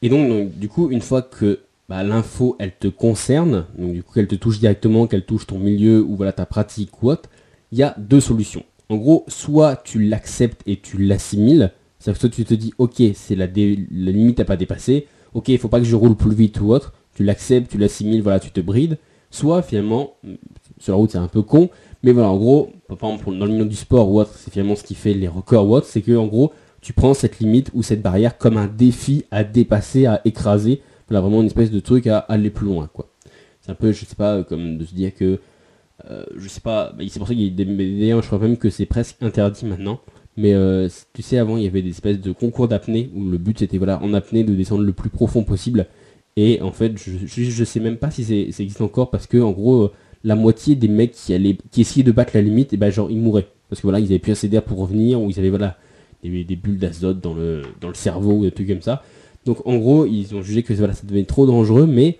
Et 0.02 0.08
donc, 0.08 0.58
du 0.58 0.68
coup, 0.68 0.90
une 0.90 1.00
fois 1.00 1.22
que 1.22 1.60
bah, 1.88 2.02
l'info, 2.02 2.56
elle 2.58 2.76
te 2.76 2.88
concerne, 2.88 3.66
donc 3.78 3.92
du 3.92 4.02
coup, 4.02 4.14
qu'elle 4.14 4.26
te 4.26 4.34
touche 4.34 4.58
directement, 4.58 5.06
qu'elle 5.06 5.24
touche 5.24 5.46
ton 5.46 5.58
milieu 5.58 6.02
ou 6.02 6.16
voilà 6.16 6.32
ta 6.32 6.46
pratique 6.46 7.02
ou 7.02 7.10
autre, 7.10 7.28
il 7.70 7.78
y 7.78 7.82
a 7.82 7.94
deux 7.98 8.20
solutions. 8.20 8.64
En 8.88 8.96
gros, 8.96 9.24
soit 9.28 9.76
tu 9.76 10.02
l'acceptes 10.02 10.62
et 10.66 10.76
tu 10.80 10.98
l'assimiles, 10.98 11.72
c'est-à-dire 11.98 12.20
que 12.20 12.28
soit 12.28 12.34
tu 12.34 12.44
te 12.44 12.54
dis, 12.54 12.74
ok, 12.78 13.02
c'est 13.14 13.36
la, 13.36 13.46
la 13.46 14.10
limite 14.10 14.40
à 14.40 14.44
pas 14.44 14.56
dépasser, 14.56 15.06
ok, 15.34 15.48
il 15.48 15.58
faut 15.58 15.68
pas 15.68 15.78
que 15.78 15.86
je 15.86 15.94
roule 15.96 16.16
plus 16.16 16.34
vite 16.34 16.60
ou 16.60 16.72
autre, 16.72 16.92
tu 17.14 17.24
l'acceptes, 17.24 17.70
tu 17.70 17.78
l'assimiles, 17.78 18.22
voilà, 18.22 18.40
tu 18.40 18.50
te 18.50 18.60
brides, 18.60 18.98
soit 19.30 19.62
finalement, 19.62 20.14
sur 20.78 20.92
la 20.92 20.96
route 20.96 21.12
c'est 21.12 21.18
un 21.18 21.28
peu 21.28 21.42
con, 21.42 21.70
mais 22.02 22.12
voilà, 22.12 22.30
en 22.30 22.36
gros, 22.36 22.72
par 22.88 23.10
exemple 23.10 23.36
dans 23.36 23.46
le 23.46 23.52
milieu 23.52 23.64
du 23.64 23.76
sport 23.76 24.10
ou 24.10 24.20
autre, 24.20 24.32
c'est 24.36 24.50
finalement 24.50 24.76
ce 24.76 24.82
qui 24.82 24.94
fait 24.94 25.14
les 25.14 25.28
records 25.28 25.68
ou 25.68 25.74
autre, 25.74 25.86
c'est 25.86 26.02
que 26.02 26.16
en 26.16 26.26
gros, 26.26 26.52
tu 26.80 26.92
prends 26.92 27.14
cette 27.14 27.38
limite 27.38 27.70
ou 27.74 27.82
cette 27.82 28.02
barrière 28.02 28.38
comme 28.38 28.56
un 28.56 28.66
défi 28.66 29.24
à 29.30 29.44
dépasser, 29.44 30.06
à 30.06 30.20
écraser, 30.24 30.82
voilà, 31.08 31.20
vraiment 31.20 31.40
une 31.40 31.46
espèce 31.46 31.70
de 31.70 31.80
truc 31.80 32.06
à 32.06 32.18
aller 32.18 32.50
plus 32.50 32.66
loin, 32.66 32.88
quoi. 32.92 33.08
C'est 33.60 33.70
un 33.70 33.76
peu, 33.76 33.92
je 33.92 34.04
sais 34.04 34.16
pas, 34.16 34.42
comme 34.42 34.78
de 34.78 34.84
se 34.84 34.94
dire 34.94 35.14
que, 35.14 35.38
euh, 36.10 36.24
je 36.36 36.48
sais 36.48 36.60
pas, 36.60 36.92
bah, 36.96 37.04
c'est 37.08 37.20
pour 37.20 37.28
ça 37.28 37.34
qu'il 37.34 37.44
y 37.44 37.46
a 37.46 37.64
des, 37.64 37.64
d'ailleurs, 38.00 38.20
je 38.20 38.26
crois 38.26 38.40
même 38.40 38.56
que 38.56 38.70
c'est 38.70 38.86
presque 38.86 39.22
interdit 39.22 39.64
maintenant. 39.66 40.00
Mais 40.36 40.54
euh, 40.54 40.88
tu 41.12 41.22
sais, 41.22 41.38
avant, 41.38 41.56
il 41.56 41.64
y 41.64 41.66
avait 41.66 41.82
des 41.82 41.90
espèces 41.90 42.20
de 42.20 42.32
concours 42.32 42.66
d'apnée 42.66 43.10
où 43.14 43.28
le 43.30 43.38
but 43.38 43.58
c'était 43.58 43.76
voilà 43.78 44.02
en 44.02 44.14
apnée 44.14 44.44
de 44.44 44.54
descendre 44.54 44.82
le 44.82 44.92
plus 44.92 45.10
profond 45.10 45.44
possible. 45.44 45.86
Et 46.36 46.60
en 46.62 46.72
fait, 46.72 46.96
je, 46.96 47.26
je, 47.26 47.64
sais 47.64 47.80
même 47.80 47.98
pas 47.98 48.10
si 48.10 48.24
ça 48.24 48.62
existe 48.62 48.80
encore 48.80 49.10
parce 49.10 49.26
que 49.26 49.36
en 49.38 49.50
gros, 49.52 49.92
la 50.24 50.36
moitié 50.36 50.74
des 50.74 50.88
mecs 50.88 51.12
qui 51.12 51.34
allaient, 51.34 51.58
qui 51.70 51.80
essayaient 51.80 52.04
de 52.04 52.12
battre 52.12 52.32
la 52.34 52.42
limite, 52.42 52.72
et 52.72 52.76
ben 52.76 52.90
genre 52.90 53.10
ils 53.10 53.18
mouraient 53.18 53.48
parce 53.72 53.80
que 53.80 53.86
voilà, 53.86 54.00
ils 54.00 54.06
avaient 54.06 54.18
plus 54.18 54.32
assez 54.32 54.48
d'air 54.48 54.62
pour 54.62 54.78
revenir 54.78 55.18
ou 55.18 55.30
ils 55.30 55.38
avaient 55.38 55.48
voilà 55.48 55.78
des, 56.22 56.44
bulles 56.56 56.78
d'azote 56.78 57.20
dans 57.20 57.32
le 57.32 57.62
dans 57.80 57.88
le 57.88 57.94
cerveau 57.94 58.32
ou 58.32 58.42
des 58.42 58.50
trucs 58.50 58.68
comme 58.68 58.82
ça. 58.82 59.02
Donc 59.46 59.66
en 59.66 59.78
gros, 59.78 60.04
ils 60.04 60.34
ont 60.34 60.42
jugé 60.42 60.62
que 60.62 60.74
voilà, 60.74 60.92
ça 60.92 61.06
devenait 61.06 61.24
trop 61.24 61.46
dangereux, 61.46 61.86
mais 61.86 62.18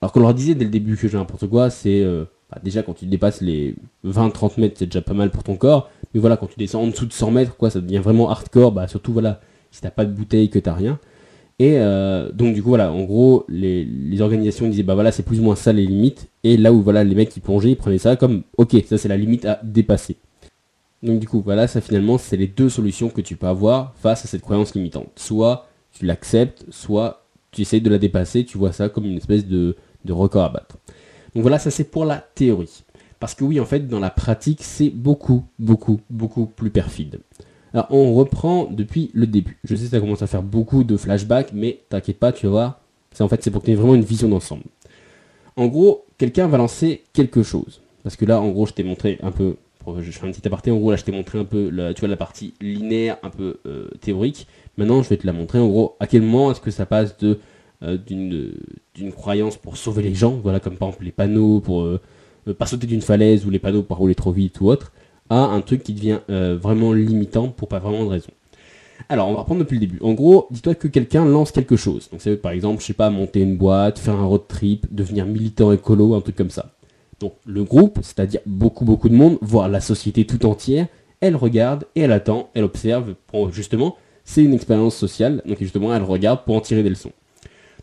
alors 0.00 0.12
qu'on 0.12 0.20
leur 0.20 0.32
disait 0.32 0.54
dès 0.54 0.64
le 0.64 0.70
début 0.70 0.96
que 0.96 1.06
j'ai 1.06 1.18
n'importe 1.18 1.46
quoi, 1.46 1.68
c'est 1.68 2.00
euh, 2.00 2.24
bah, 2.50 2.58
déjà 2.64 2.82
quand 2.82 2.94
tu 2.94 3.04
dépasses 3.04 3.42
les 3.42 3.76
20-30 4.06 4.60
mètres, 4.60 4.76
c'est 4.78 4.86
déjà 4.86 5.02
pas 5.02 5.12
mal 5.12 5.30
pour 5.30 5.42
ton 5.42 5.56
corps. 5.56 5.90
Mais 6.14 6.20
voilà, 6.20 6.38
quand 6.38 6.46
tu 6.46 6.58
descends 6.58 6.82
en 6.82 6.86
dessous 6.86 7.06
de 7.06 7.12
100 7.12 7.30
mètres, 7.30 7.56
quoi, 7.56 7.68
ça 7.68 7.80
devient 7.80 7.98
vraiment 7.98 8.30
hardcore. 8.30 8.72
Bah 8.72 8.88
surtout 8.88 9.12
voilà, 9.12 9.40
si 9.70 9.82
t'as 9.82 9.90
pas 9.90 10.06
de 10.06 10.12
bouteille, 10.12 10.48
que 10.48 10.58
t'as 10.58 10.72
rien. 10.72 10.98
Et 11.58 11.78
euh, 11.78 12.32
donc 12.32 12.54
du 12.54 12.62
coup 12.62 12.70
voilà, 12.70 12.90
en 12.90 13.04
gros 13.04 13.44
les, 13.48 14.20
organisations 14.20 14.68
disaient 14.68 14.82
bah 14.82 14.94
voilà 14.94 15.12
c'est 15.12 15.22
plus 15.22 15.38
ou 15.38 15.44
moins 15.44 15.56
ça 15.56 15.72
les 15.72 15.86
limites. 15.86 16.28
Et 16.42 16.56
là 16.56 16.72
où 16.72 16.82
voilà 16.82 17.04
les 17.04 17.14
mecs 17.14 17.28
qui 17.28 17.40
plongeaient, 17.40 17.70
ils 17.70 17.76
prenaient 17.76 17.98
ça 17.98 18.16
comme 18.16 18.42
ok 18.56 18.76
ça 18.86 18.98
c'est 18.98 19.08
la 19.08 19.16
limite 19.16 19.44
à 19.44 19.60
dépasser. 19.62 20.16
Donc 21.02 21.20
du 21.20 21.28
coup 21.28 21.42
voilà 21.42 21.68
ça 21.68 21.80
finalement 21.80 22.18
c'est 22.18 22.36
les 22.36 22.48
deux 22.48 22.68
solutions 22.68 23.08
que 23.08 23.20
tu 23.20 23.36
peux 23.36 23.46
avoir 23.46 23.94
face 23.96 24.24
à 24.24 24.28
cette 24.28 24.42
croyance 24.42 24.74
limitante. 24.74 25.10
Soit 25.16 25.68
tu 25.92 26.06
l'acceptes, 26.06 26.64
soit 26.70 27.24
tu 27.52 27.62
essayes 27.62 27.80
de 27.80 27.90
la 27.90 27.98
dépasser, 27.98 28.44
tu 28.44 28.58
vois 28.58 28.72
ça 28.72 28.88
comme 28.88 29.04
une 29.04 29.16
espèce 29.16 29.46
de, 29.46 29.76
de 30.04 30.12
record 30.12 30.44
à 30.44 30.48
battre. 30.48 30.78
Donc 31.34 31.42
voilà 31.42 31.60
ça 31.60 31.70
c'est 31.70 31.84
pour 31.84 32.04
la 32.04 32.16
théorie. 32.16 32.82
Parce 33.20 33.36
que 33.36 33.44
oui 33.44 33.60
en 33.60 33.64
fait 33.64 33.86
dans 33.86 34.00
la 34.00 34.10
pratique 34.10 34.62
c'est 34.64 34.90
beaucoup 34.90 35.44
beaucoup 35.60 36.00
beaucoup 36.10 36.46
plus 36.46 36.70
perfide. 36.70 37.20
Alors 37.74 37.88
on 37.90 38.14
reprend 38.14 38.68
depuis 38.70 39.10
le 39.12 39.26
début. 39.26 39.58
Je 39.64 39.74
sais 39.74 39.84
que 39.84 39.90
ça 39.90 40.00
commence 40.00 40.22
à 40.22 40.26
faire 40.26 40.42
beaucoup 40.42 40.84
de 40.84 40.96
flashbacks, 40.96 41.52
mais 41.52 41.80
t'inquiète 41.88 42.18
pas, 42.18 42.32
tu 42.32 42.46
vas 42.46 42.52
voir. 42.52 42.80
C'est 43.12 43.22
en 43.22 43.28
fait 43.28 43.42
c'est 43.42 43.50
pour 43.50 43.60
que 43.60 43.66
tu 43.66 43.72
aies 43.72 43.76
vraiment 43.76 43.96
une 43.96 44.04
vision 44.04 44.28
d'ensemble. 44.28 44.64
En 45.56 45.66
gros, 45.66 46.04
quelqu'un 46.18 46.46
va 46.46 46.56
lancer 46.56 47.02
quelque 47.12 47.42
chose. 47.42 47.80
Parce 48.02 48.16
que 48.16 48.24
là, 48.24 48.40
en 48.40 48.50
gros, 48.50 48.66
je 48.66 48.72
t'ai 48.72 48.84
montré 48.84 49.18
un 49.22 49.30
peu. 49.30 49.56
Je 50.00 50.10
fais 50.10 50.26
un 50.26 50.30
petit 50.30 50.46
aparté. 50.46 50.70
En 50.70 50.76
gros, 50.76 50.90
là, 50.90 50.96
je 50.96 51.04
t'ai 51.04 51.12
montré 51.12 51.38
un 51.38 51.44
peu, 51.44 51.68
la, 51.68 51.92
tu 51.92 52.00
vois, 52.00 52.08
la 52.08 52.16
partie 52.16 52.54
linéaire, 52.60 53.18
un 53.22 53.30
peu 53.30 53.58
euh, 53.66 53.88
théorique. 54.00 54.46
Maintenant, 54.78 55.02
je 55.02 55.08
vais 55.08 55.16
te 55.16 55.26
la 55.26 55.32
montrer. 55.32 55.58
En 55.58 55.68
gros, 55.68 55.96
à 56.00 56.06
quel 56.06 56.22
moment 56.22 56.50
est-ce 56.50 56.60
que 56.60 56.70
ça 56.70 56.86
passe 56.86 57.18
de 57.18 57.38
euh, 57.82 57.98
d'une 58.94 59.12
croyance 59.12 59.56
pour 59.56 59.76
sauver 59.76 60.02
les 60.02 60.14
gens, 60.14 60.38
voilà, 60.42 60.60
comme 60.60 60.76
par 60.76 60.88
exemple 60.88 61.04
les 61.04 61.12
panneaux 61.12 61.60
pour 61.60 61.82
euh, 61.82 62.00
pas 62.58 62.66
sauter 62.66 62.86
d'une 62.86 63.02
falaise 63.02 63.44
ou 63.44 63.50
les 63.50 63.58
panneaux 63.58 63.82
pour 63.82 63.96
rouler 63.96 64.14
trop 64.14 64.32
vite 64.32 64.60
ou 64.60 64.68
autre, 64.68 64.92
à 65.30 65.36
un 65.36 65.60
truc 65.60 65.82
qui 65.82 65.94
devient 65.94 66.20
euh, 66.30 66.56
vraiment 66.60 66.92
limitant 66.92 67.48
pour 67.48 67.68
pas 67.68 67.78
vraiment 67.78 68.04
de 68.04 68.10
raison. 68.10 68.30
Alors, 69.08 69.28
on 69.28 69.34
va 69.34 69.40
reprendre 69.40 69.60
depuis 69.60 69.74
le 69.74 69.80
début. 69.80 69.98
En 70.02 70.12
gros, 70.12 70.46
dis-toi 70.50 70.74
que 70.74 70.88
quelqu'un 70.88 71.24
lance 71.24 71.50
quelque 71.50 71.76
chose. 71.76 72.08
Donc, 72.10 72.22
c'est 72.22 72.36
par 72.36 72.52
exemple, 72.52 72.80
je 72.80 72.86
sais 72.86 72.92
pas, 72.92 73.10
monter 73.10 73.40
une 73.40 73.56
boîte, 73.56 73.98
faire 73.98 74.14
un 74.14 74.24
road 74.24 74.42
trip, 74.48 74.86
devenir 74.90 75.26
militant 75.26 75.72
écolo, 75.72 76.14
un 76.14 76.20
truc 76.20 76.36
comme 76.36 76.50
ça. 76.50 76.72
Donc, 77.20 77.34
le 77.46 77.64
groupe, 77.64 77.98
c'est-à-dire 78.02 78.40
beaucoup, 78.46 78.84
beaucoup 78.84 79.08
de 79.08 79.14
monde, 79.14 79.38
voire 79.40 79.68
la 79.68 79.80
société 79.80 80.26
tout 80.26 80.46
entière, 80.46 80.86
elle 81.20 81.36
regarde 81.36 81.84
et 81.94 82.02
elle 82.02 82.12
attend, 82.12 82.50
elle 82.54 82.64
observe. 82.64 83.14
justement, 83.50 83.96
c'est 84.24 84.42
une 84.42 84.54
expérience 84.54 84.96
sociale. 84.96 85.42
Donc, 85.46 85.58
justement, 85.60 85.94
elle 85.94 86.02
regarde 86.02 86.44
pour 86.44 86.56
en 86.56 86.60
tirer 86.60 86.82
des 86.82 86.90
leçons. 86.90 87.12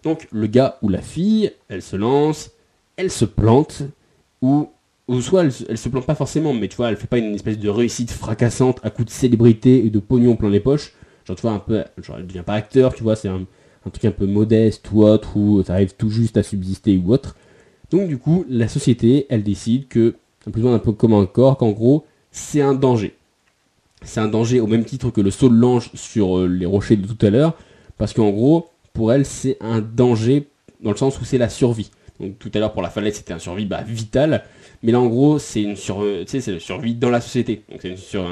Donc, 0.04 0.28
le 0.32 0.48
gars 0.48 0.78
ou 0.82 0.90
la 0.90 1.02
fille, 1.02 1.52
elle 1.70 1.82
se 1.82 1.96
lance, 1.96 2.52
elle 2.98 3.12
se 3.12 3.26
plante, 3.26 3.84
ou 4.42 4.70
ou 5.12 5.22
soit 5.22 5.44
elle, 5.44 5.78
se 5.78 5.90
plante 5.90 6.06
pas 6.06 6.16
forcément, 6.16 6.54
mais 6.54 6.68
tu 6.68 6.78
vois, 6.78 6.90
elle 6.90 6.96
fait 6.96 7.08
pas 7.08 7.18
une 7.18 7.36
espèce 7.36 7.60
de 7.60 7.70
réussite 7.70 8.12
fracassante 8.12 8.80
à 8.84 8.90
coup 8.90 9.04
de 9.04 9.10
célébrité 9.10 9.86
et 9.86 9.90
de 9.90 10.00
pognon 10.00 10.36
plein 10.36 10.50
les 10.50 10.62
poches. 10.62 10.94
Genre, 11.26 11.36
tu 11.36 11.42
vois, 11.42 11.52
un 11.52 11.60
peu, 11.60 11.84
genre, 12.02 12.18
elle 12.18 12.28
devient 12.28 12.44
pas 12.46 12.54
acteur, 12.54 12.94
tu 12.94 13.04
vois, 13.04 13.16
c'est 13.16 13.28
un, 13.28 13.46
truc 13.92 14.06
un 14.06 14.12
peu 14.12 14.26
modeste 14.26 14.90
ou 14.92 15.04
autre, 15.04 15.36
ou 15.36 15.64
ça 15.64 15.74
arrive 15.74 15.94
tout 15.98 16.10
juste 16.10 16.38
à 16.38 16.44
subsister 16.44 16.98
ou 16.98 17.12
autre. 17.12 17.36
Donc, 17.90 18.08
du 18.08 18.18
coup, 18.18 18.46
la 18.50 18.70
société, 18.70 19.26
elle 19.30 19.44
décide 19.44 19.88
que, 19.90 20.16
peu 20.52 20.66
un 20.68 20.80
peu 20.80 20.94
comme 20.94 21.14
un 21.14 21.26
corps, 21.26 21.58
qu'en 21.58 21.72
gros, 21.72 22.06
c'est 22.32 22.62
un 22.62 22.74
danger. 22.74 23.16
C'est 24.04 24.22
un 24.22 24.30
danger 24.30 24.62
au 24.62 24.68
même 24.68 24.86
titre 24.86 25.12
que 25.12 25.22
le 25.22 25.30
saut 25.30 25.50
de 25.50 25.56
l'ange 25.56 25.92
sur 25.94 26.40
euh, 26.40 26.48
les 26.48 26.66
rochers 26.66 26.96
de 26.96 27.06
tout 27.06 27.26
à 27.26 27.30
l'heure, 27.30 27.56
parce 27.98 28.14
qu'en 28.14 28.30
gros, 28.30 28.70
pour 28.94 29.12
elle, 29.12 29.26
c'est 29.26 29.58
un 29.60 29.82
danger 29.82 30.48
dans 30.82 30.92
le 30.92 30.98
sens 30.98 31.20
où 31.20 31.26
c'est 31.26 31.38
la 31.38 31.50
survie. 31.50 31.92
Donc 32.22 32.40
tout 32.40 32.52
à 32.54 32.60
l'heure 32.60 32.74
pour 32.74 32.82
la 32.82 32.90
falaise, 32.90 33.16
c'était 33.16 33.34
un 33.34 33.40
survie 33.40 33.66
bah, 33.66 33.82
vital. 33.82 34.44
Mais 34.84 34.92
là, 34.92 35.00
en 35.00 35.08
gros, 35.08 35.40
c'est 35.40 35.62
une 35.62 35.76
sur, 35.76 36.06
c'est 36.26 36.48
la 36.48 36.60
survie 36.60 36.96
dans 36.96 37.10
la 37.10 37.22
société. 37.22 37.64
Donc 37.70 37.82
c'est 37.82 37.90
une, 37.90 37.98
sur, 37.98 38.26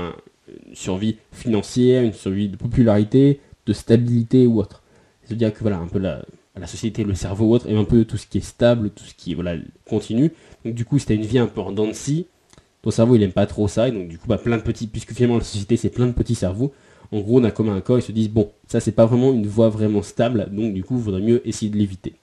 survie 0.74 1.18
financière, 1.32 2.04
une 2.04 2.14
survie 2.14 2.50
de 2.50 2.56
popularité, 2.56 3.40
de 3.66 3.74
stabilité 3.74 4.48
ou 4.48 4.60
autre. 4.60 4.84
C'est-à-dire 5.24 5.54
que 5.54 5.60
voilà, 5.60 5.78
un 5.78 5.88
peu 5.88 6.00
la, 6.00 6.24
société, 6.66 7.04
le 7.04 7.16
cerveau 7.16 7.46
ou 7.46 7.54
autre, 7.54 7.70
et 7.70 7.76
un 7.76 7.84
peu 7.84 8.06
tout 8.06 8.18
ce 8.18 8.28
qui 8.28 8.40
est 8.40 8.42
stable, 8.42 8.90
tout 8.90 9.04
ce 9.04 9.14
qui 9.14 9.34
voilà, 9.34 9.56
continu. 9.88 10.32
Donc 10.66 10.74
du 10.74 10.86
coup, 10.86 11.00
si 11.00 11.14
une 11.14 11.22
vie 11.22 11.40
un 11.40 11.48
peu 11.48 11.62
en 11.62 11.72
dents 11.72 11.88
de 11.88 11.94
ton 12.82 12.92
cerveau 12.92 13.16
il 13.16 13.24
aime 13.24 13.34
pas 13.34 13.46
trop 13.46 13.68
ça, 13.68 13.90
et 13.90 13.92
donc 13.92 14.08
du 14.08 14.18
coup, 14.18 14.28
bah, 14.28 14.38
plein 14.38 14.58
de 14.58 14.62
petits, 14.62 14.88
puisque 14.88 15.14
finalement 15.14 15.38
la 15.38 15.44
société 15.44 15.76
c'est 15.78 15.90
plein 15.90 16.08
de 16.08 16.14
petits 16.14 16.36
cerveaux, 16.36 16.74
en 17.12 17.20
gros 17.20 17.42
d'un 17.42 17.52
commun 17.52 17.76
accord, 17.76 18.00
ils 18.00 18.04
se 18.04 18.12
disent 18.12 18.30
bon, 18.30 18.52
ça 18.68 18.80
c'est 18.80 18.92
pas 18.92 19.06
vraiment 19.06 19.34
une 19.34 19.48
voie 19.48 19.70
vraiment 19.70 20.02
stable, 20.02 20.48
donc 20.52 20.74
du 20.74 20.84
coup, 20.84 20.96
il 20.96 21.02
vaudrait 21.02 21.22
mieux 21.22 21.48
essayer 21.48 21.70
de 21.70 21.78
l'éviter. 21.78 22.14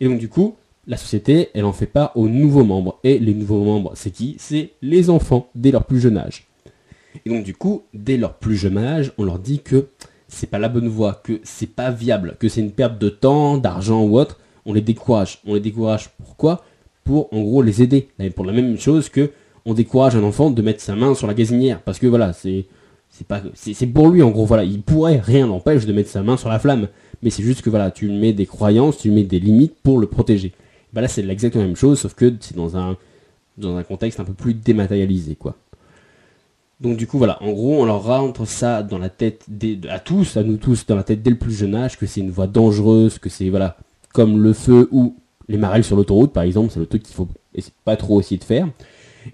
Et 0.00 0.06
donc 0.06 0.18
du 0.18 0.28
coup, 0.28 0.56
la 0.88 0.96
société, 0.96 1.50
elle 1.54 1.66
en 1.66 1.72
fait 1.72 1.86
pas 1.86 2.12
aux 2.14 2.28
nouveaux 2.28 2.64
membres. 2.64 2.98
Et 3.04 3.18
les 3.18 3.34
nouveaux 3.34 3.62
membres, 3.62 3.92
c'est 3.94 4.10
qui? 4.10 4.36
C'est 4.38 4.70
les 4.82 5.10
enfants, 5.10 5.48
dès 5.54 5.70
leur 5.70 5.84
plus 5.84 6.00
jeune 6.00 6.16
âge. 6.16 6.46
Et 7.24 7.30
donc 7.30 7.44
du 7.44 7.54
coup, 7.54 7.82
dès 7.94 8.16
leur 8.16 8.34
plus 8.34 8.56
jeune 8.56 8.78
âge, 8.78 9.12
on 9.18 9.24
leur 9.24 9.38
dit 9.38 9.60
que 9.60 9.88
c'est 10.28 10.48
pas 10.48 10.58
la 10.58 10.68
bonne 10.68 10.88
voie, 10.88 11.20
que 11.22 11.40
c'est 11.44 11.70
pas 11.70 11.90
viable, 11.90 12.36
que 12.40 12.48
c'est 12.48 12.60
une 12.60 12.72
perte 12.72 12.98
de 12.98 13.10
temps, 13.10 13.58
d'argent 13.58 14.02
ou 14.02 14.18
autre. 14.18 14.40
On 14.66 14.72
les 14.72 14.80
décourage. 14.80 15.38
On 15.46 15.54
les 15.54 15.60
décourage 15.60 16.10
pourquoi? 16.24 16.64
Pour 17.04 17.32
en 17.32 17.42
gros 17.42 17.62
les 17.62 17.82
aider. 17.82 18.08
Pour 18.34 18.44
la 18.44 18.52
même 18.52 18.78
chose 18.78 19.08
que 19.08 19.30
on 19.64 19.74
décourage 19.74 20.16
un 20.16 20.22
enfant 20.22 20.50
de 20.50 20.62
mettre 20.62 20.80
sa 20.80 20.96
main 20.96 21.14
sur 21.14 21.26
la 21.26 21.34
gazinière. 21.34 21.82
Parce 21.82 21.98
que 21.98 22.06
voilà, 22.06 22.32
c'est 22.32 22.66
c'est 23.10 23.26
pas 23.26 23.42
c'est 23.54 23.86
pour 23.86 24.08
lui 24.08 24.22
en 24.22 24.30
gros 24.30 24.44
voilà 24.44 24.64
il 24.64 24.82
pourrait 24.82 25.18
rien 25.18 25.46
n'empêche 25.46 25.86
de 25.86 25.92
mettre 25.92 26.10
sa 26.10 26.22
main 26.22 26.36
sur 26.36 26.50
la 26.50 26.58
flamme 26.58 26.88
mais 27.22 27.30
c'est 27.30 27.42
juste 27.42 27.62
que 27.62 27.70
voilà 27.70 27.90
tu 27.90 28.08
mets 28.10 28.34
des 28.34 28.44
croyances 28.46 28.98
tu 28.98 29.10
mets 29.10 29.24
des 29.24 29.40
limites 29.40 29.74
pour 29.82 29.98
le 29.98 30.06
protéger 30.06 30.52
bah 30.92 31.00
là 31.00 31.08
c'est 31.08 31.26
exactement 31.26 31.62
la 31.62 31.68
même 31.68 31.76
chose 31.76 32.00
sauf 32.00 32.14
que 32.14 32.32
c'est 32.40 32.56
dans 32.56 32.76
un 32.76 32.96
dans 33.56 33.76
un 33.76 33.82
contexte 33.82 34.20
un 34.20 34.24
peu 34.24 34.34
plus 34.34 34.54
dématérialisé 34.54 35.34
quoi. 35.34 35.56
Donc 36.80 36.96
du 36.96 37.06
coup 37.06 37.18
voilà. 37.18 37.42
En 37.42 37.50
gros 37.50 37.82
on 37.82 37.84
leur 37.84 38.04
rentre 38.04 38.46
ça 38.46 38.82
dans 38.82 38.98
la 38.98 39.08
tête 39.08 39.46
à 39.88 39.98
tous 39.98 40.36
à 40.36 40.42
nous 40.42 40.56
tous 40.56 40.86
dans 40.86 40.96
la 40.96 41.02
tête 41.02 41.22
dès 41.22 41.30
le 41.30 41.38
plus 41.38 41.52
jeune 41.52 41.74
âge 41.74 41.98
que 41.98 42.06
c'est 42.06 42.20
une 42.20 42.30
voie 42.30 42.46
dangereuse 42.46 43.18
que 43.18 43.28
c'est 43.28 43.48
voilà 43.48 43.76
comme 44.12 44.40
le 44.40 44.52
feu 44.52 44.88
ou 44.92 45.16
les 45.48 45.58
marelles 45.58 45.84
sur 45.84 45.96
l'autoroute 45.96 46.32
par 46.32 46.44
exemple 46.44 46.70
c'est 46.72 46.80
le 46.80 46.86
truc 46.86 47.02
qu'il 47.02 47.14
faut 47.14 47.28
pas 47.84 47.96
trop 47.96 48.20
essayer 48.20 48.38
de 48.38 48.44
faire. 48.44 48.68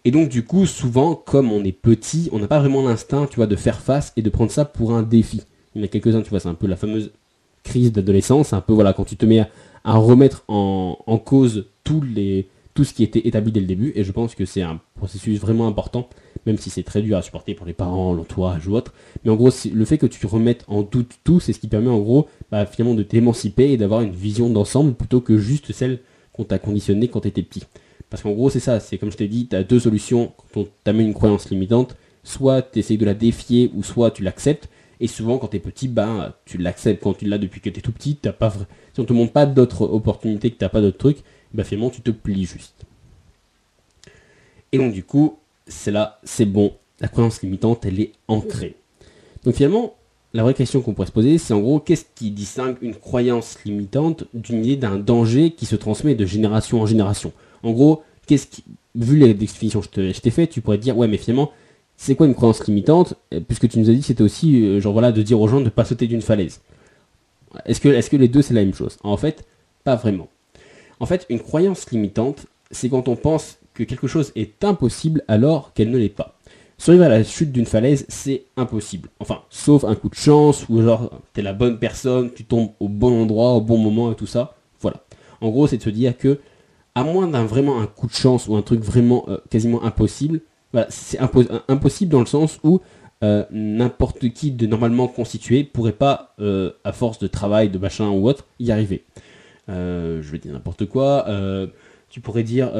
Et 0.05 0.11
donc 0.11 0.29
du 0.29 0.45
coup, 0.45 0.67
souvent, 0.67 1.15
comme 1.15 1.53
on 1.53 1.65
est 1.65 1.73
petit, 1.73 2.29
on 2.33 2.39
n'a 2.39 2.49
pas 2.49 2.59
vraiment 2.59 2.87
l'instinct, 2.87 3.27
tu 3.27 3.37
vois, 3.37 3.47
de 3.47 3.57
faire 3.57 3.81
face 3.81 4.13
et 4.17 4.23
de 4.23 4.31
prendre 4.31 4.51
ça 4.51 4.65
pour 4.65 4.95
un 4.95 5.03
défi. 5.03 5.43
Il 5.75 5.81
y 5.81 5.83
en 5.83 5.85
a 5.85 5.89
quelques-uns, 5.89 6.23
tu 6.23 6.31
vois, 6.31 6.41
c'est 6.41 6.49
un 6.49 6.55
peu 6.55 6.67
la 6.67 6.77
fameuse 6.77 7.13
crise 7.63 7.93
d'adolescence, 7.93 8.53
un 8.53 8.61
peu 8.61 8.73
voilà, 8.73 8.93
quand 8.93 9.05
tu 9.05 9.17
te 9.17 9.27
mets 9.27 9.41
à, 9.41 9.49
remettre 9.85 10.45
en, 10.49 10.97
cause 11.25 11.67
les, 12.14 12.49
tout 12.75 12.85
ce 12.85 12.95
qui 12.95 13.03
était 13.03 13.26
établi 13.26 13.53
dès 13.53 13.61
le 13.61 13.67
début. 13.67 13.93
Et 13.95 14.05
je 14.05 14.12
pense 14.12 14.35
que 14.35 14.45
c'est 14.45 14.62
un 14.62 14.81
processus 14.97 15.38
vraiment 15.38 15.67
important, 15.67 16.09
même 16.47 16.59
si 16.59 16.71
c'est 16.71 16.83
très 16.83 17.03
dur 17.03 17.17
à 17.17 17.23
supporter 17.23 17.55
pour 17.55 17.67
les 17.67 17.73
parents, 17.73 18.12
l'entourage 18.12 18.67
ou 18.67 18.75
autre. 18.75 18.95
Mais 19.25 19.31
en 19.31 19.37
gros, 19.37 19.50
le 19.73 19.85
fait 19.85 19.99
que 19.99 20.07
tu 20.07 20.26
remettes 20.26 20.64
en 20.69 20.83
doute 20.83 21.19
tout, 21.25 21.41
c'est 21.41 21.53
ce 21.53 21.61
qui 21.61 21.69
permet 21.69 21.91
en 21.91 22.00
gros 22.00 22.29
bah, 22.50 22.67
finalement 22.67 22.95
de 22.95 23.03
t'émanciper 23.03 23.73
et 23.73 23.76
d'avoir 23.76 24.00
une 24.00 24.12
vision 24.12 24.50
d'ensemble 24.50 24.95
plutôt 24.95 25.21
que 25.21 25.38
juste 25.38 25.73
celle 25.73 26.00
qu'on 26.33 26.45
t'a 26.45 26.59
conditionné 26.59 27.09
quand 27.09 27.21
tu 27.21 27.29
étais 27.29 27.43
petit. 27.43 27.62
Parce 28.11 28.23
qu'en 28.23 28.33
gros, 28.33 28.50
c'est 28.50 28.61
ça, 28.61 28.81
c'est 28.81 28.99
comme 28.99 29.11
je 29.11 29.17
t'ai 29.17 29.29
dit, 29.29 29.49
tu 29.49 29.57
as 29.57 29.64
deux 29.64 29.81
solutions 29.81 30.33
quand 30.37 30.61
on 30.62 30.69
t'amène 30.85 31.09
une 31.09 31.14
croyance 31.14 31.50
limitante. 31.50 31.97
Soit 32.23 32.62
tu 32.62 32.79
essayes 32.79 32.97
de 32.97 33.05
la 33.05 33.14
défier, 33.14 33.71
ou 33.75 33.83
soit 33.83 34.11
tu 34.11 34.23
l'acceptes. 34.23 34.69
Et 35.01 35.09
souvent, 35.09 35.39
quand 35.39 35.49
tu 35.49 35.57
es 35.57 35.61
petit, 35.61 35.89
ben, 35.89 36.33
tu 36.45 36.59
l'acceptes 36.59 37.03
quand 37.03 37.15
tu 37.15 37.27
l'as 37.27 37.39
depuis 37.39 37.61
que 37.61 37.71
tu 37.71 37.79
es 37.79 37.83
tout 37.83 37.93
petit. 37.93 38.19
As 38.25 38.33
pas 38.33 38.53
Si 38.93 39.01
on 39.01 39.05
te 39.05 39.13
montre 39.13 39.33
pas 39.33 39.47
d'autres 39.47 39.83
opportunités, 39.83 40.51
que 40.51 40.63
tu 40.63 40.69
pas 40.69 40.81
d'autres 40.81 40.99
trucs, 40.99 41.19
ben, 41.53 41.65
finalement, 41.65 41.91
tu 41.91 42.01
te 42.01 42.11
plies 42.11 42.45
juste. 42.45 42.85
Et 44.73 44.79
donc, 44.79 44.93
du 44.93 45.05
coup, 45.05 45.39
c'est 45.67 45.91
là, 45.91 46.21
c'est 46.25 46.47
bon. 46.47 46.73
La 47.01 47.09
croyance 47.09 47.43
limitante, 47.43 47.85
elle 47.85 48.01
est 48.01 48.13
ancrée. 48.29 48.77
Donc, 49.45 49.55
finalement, 49.55 49.95
la 50.33 50.43
vraie 50.43 50.55
question 50.55 50.81
qu'on 50.81 50.95
pourrait 50.95 51.07
se 51.07 51.13
poser, 51.13 51.39
c'est 51.39 51.55
en 51.55 51.61
gros, 51.61 51.79
qu'est-ce 51.79 52.05
qui 52.15 52.33
distingue 52.33 52.77
une 52.83 52.95
croyance 52.95 53.57
limitante 53.65 54.25
d'une 54.35 54.65
idée 54.65 54.77
d'un 54.77 54.97
danger 54.97 55.53
qui 55.53 55.65
se 55.65 55.77
transmet 55.77 56.17
de 56.17 56.27
génération 56.27 56.81
en 56.83 56.87
génération? 56.87 57.33
En 57.63 57.71
gros, 57.71 58.03
qu'est-ce 58.27 58.49
qui, 58.49 58.65
vu 58.97 59.17
les 59.17 59.33
définitions 59.33 59.81
que 59.81 60.13
je 60.13 60.21
t'ai 60.21 60.31
fait, 60.31 60.49
tu 60.49 60.61
pourrais 60.61 60.79
dire, 60.79 60.97
ouais, 60.97 61.07
mais 61.07 61.19
finalement, 61.19 61.53
c'est 61.97 62.15
quoi 62.15 62.27
une 62.27 62.35
croyance 62.35 62.67
limitante? 62.67 63.15
Puisque 63.47 63.69
tu 63.69 63.79
nous 63.79 63.89
as 63.91 63.93
dit 63.93 64.01
que 64.01 64.07
c'était 64.07 64.23
aussi, 64.23 64.65
euh, 64.65 64.81
genre 64.81 64.93
voilà, 64.93 65.13
de 65.13 65.23
dire 65.23 65.41
aux 65.41 65.49
gens 65.49 65.61
de 65.61 65.65
ne 65.65 65.71
pas 65.71 65.85
sauter 65.85 66.07
d'une 66.07 66.23
falaise. 66.23 66.61
Est-ce 67.67 67.81
que, 67.81 67.89
est 67.89 68.09
que 68.09 68.17
les 68.17 68.29
deux 68.29 68.43
c'est 68.43 68.55
la 68.55 68.65
même 68.65 68.75
chose? 68.75 68.99
En 69.03 69.17
fait, 69.17 69.45
pas 69.85 69.97
vraiment. 69.97 70.29
En 71.01 71.07
fait, 71.07 71.27
une 71.29 71.41
croyance 71.41 71.91
limitante, 71.91 72.47
c'est 72.71 72.89
quand 72.89 73.09
on 73.09 73.17
pense 73.17 73.59
que 73.75 73.85
quelque 73.85 74.07
chose 74.07 74.33
est 74.37 74.65
impossible 74.65 75.23
alors 75.29 75.73
qu'elle 75.73 75.91
ne 75.91 75.99
l'est 75.99 76.09
pas. 76.09 76.39
Survivre 76.79 77.05
à 77.05 77.09
la 77.09 77.23
chute 77.23 77.53
d'une 77.53 77.67
falaise, 77.67 78.05
c'est 78.09 78.45
impossible. 78.57 79.09
Enfin, 79.21 79.43
sauf 79.49 79.85
un 79.85 79.95
coup 79.95 80.09
de 80.09 80.15
chance, 80.15 80.69
ou 80.69 80.83
genre, 80.83 81.11
t'es 81.33 81.43
la 81.43 81.53
bonne 81.53 81.79
personne, 81.79 82.33
tu 82.33 82.45
tombes 82.45 82.71
au 82.81 82.89
bon 82.89 83.23
endroit, 83.23 83.53
au 83.53 83.61
bon 83.61 83.79
moment 83.79 84.11
et 84.11 84.17
tout 84.17 84.27
ça. 84.27 84.57
Voilà. 84.81 85.05
En 85.41 85.51
gros, 85.51 85.67
c'est 85.67 85.77
de 85.77 85.83
se 85.83 85.91
dire 85.91 86.17
que 86.17 86.41
à 86.95 87.05
moins 87.05 87.29
d'un 87.29 87.45
vraiment 87.45 87.81
un 87.81 87.87
coup 87.87 88.07
de 88.07 88.13
chance 88.13 88.49
ou 88.49 88.57
un 88.57 88.63
truc 88.63 88.81
vraiment 88.81 89.25
euh, 89.29 89.39
quasiment 89.51 89.85
impossible, 89.85 90.41
c'est 90.88 91.19
impossible 91.69 92.11
dans 92.11 92.21
le 92.21 92.26
sens 92.26 92.59
où 92.62 92.81
euh, 93.23 93.45
n'importe 93.50 94.28
qui 94.31 94.50
de 94.50 94.66
normalement 94.66 95.09
constitué 95.09 95.64
pourrait 95.64 95.93
pas, 95.93 96.35
euh, 96.40 96.73
à 96.85 96.93
force 96.93 97.19
de 97.19 97.26
travail, 97.26 97.69
de 97.69 97.78
machin 97.78 98.11
ou 98.11 98.28
autre, 98.28 98.47
y 98.59 98.71
arriver. 98.71 99.04
je 99.69 100.31
vais 100.31 100.38
dire 100.38 100.52
n'importe 100.52 100.87
quoi. 100.87 101.26
tu 102.09 102.21
pourrais 102.21 102.43
dire, 102.43 102.73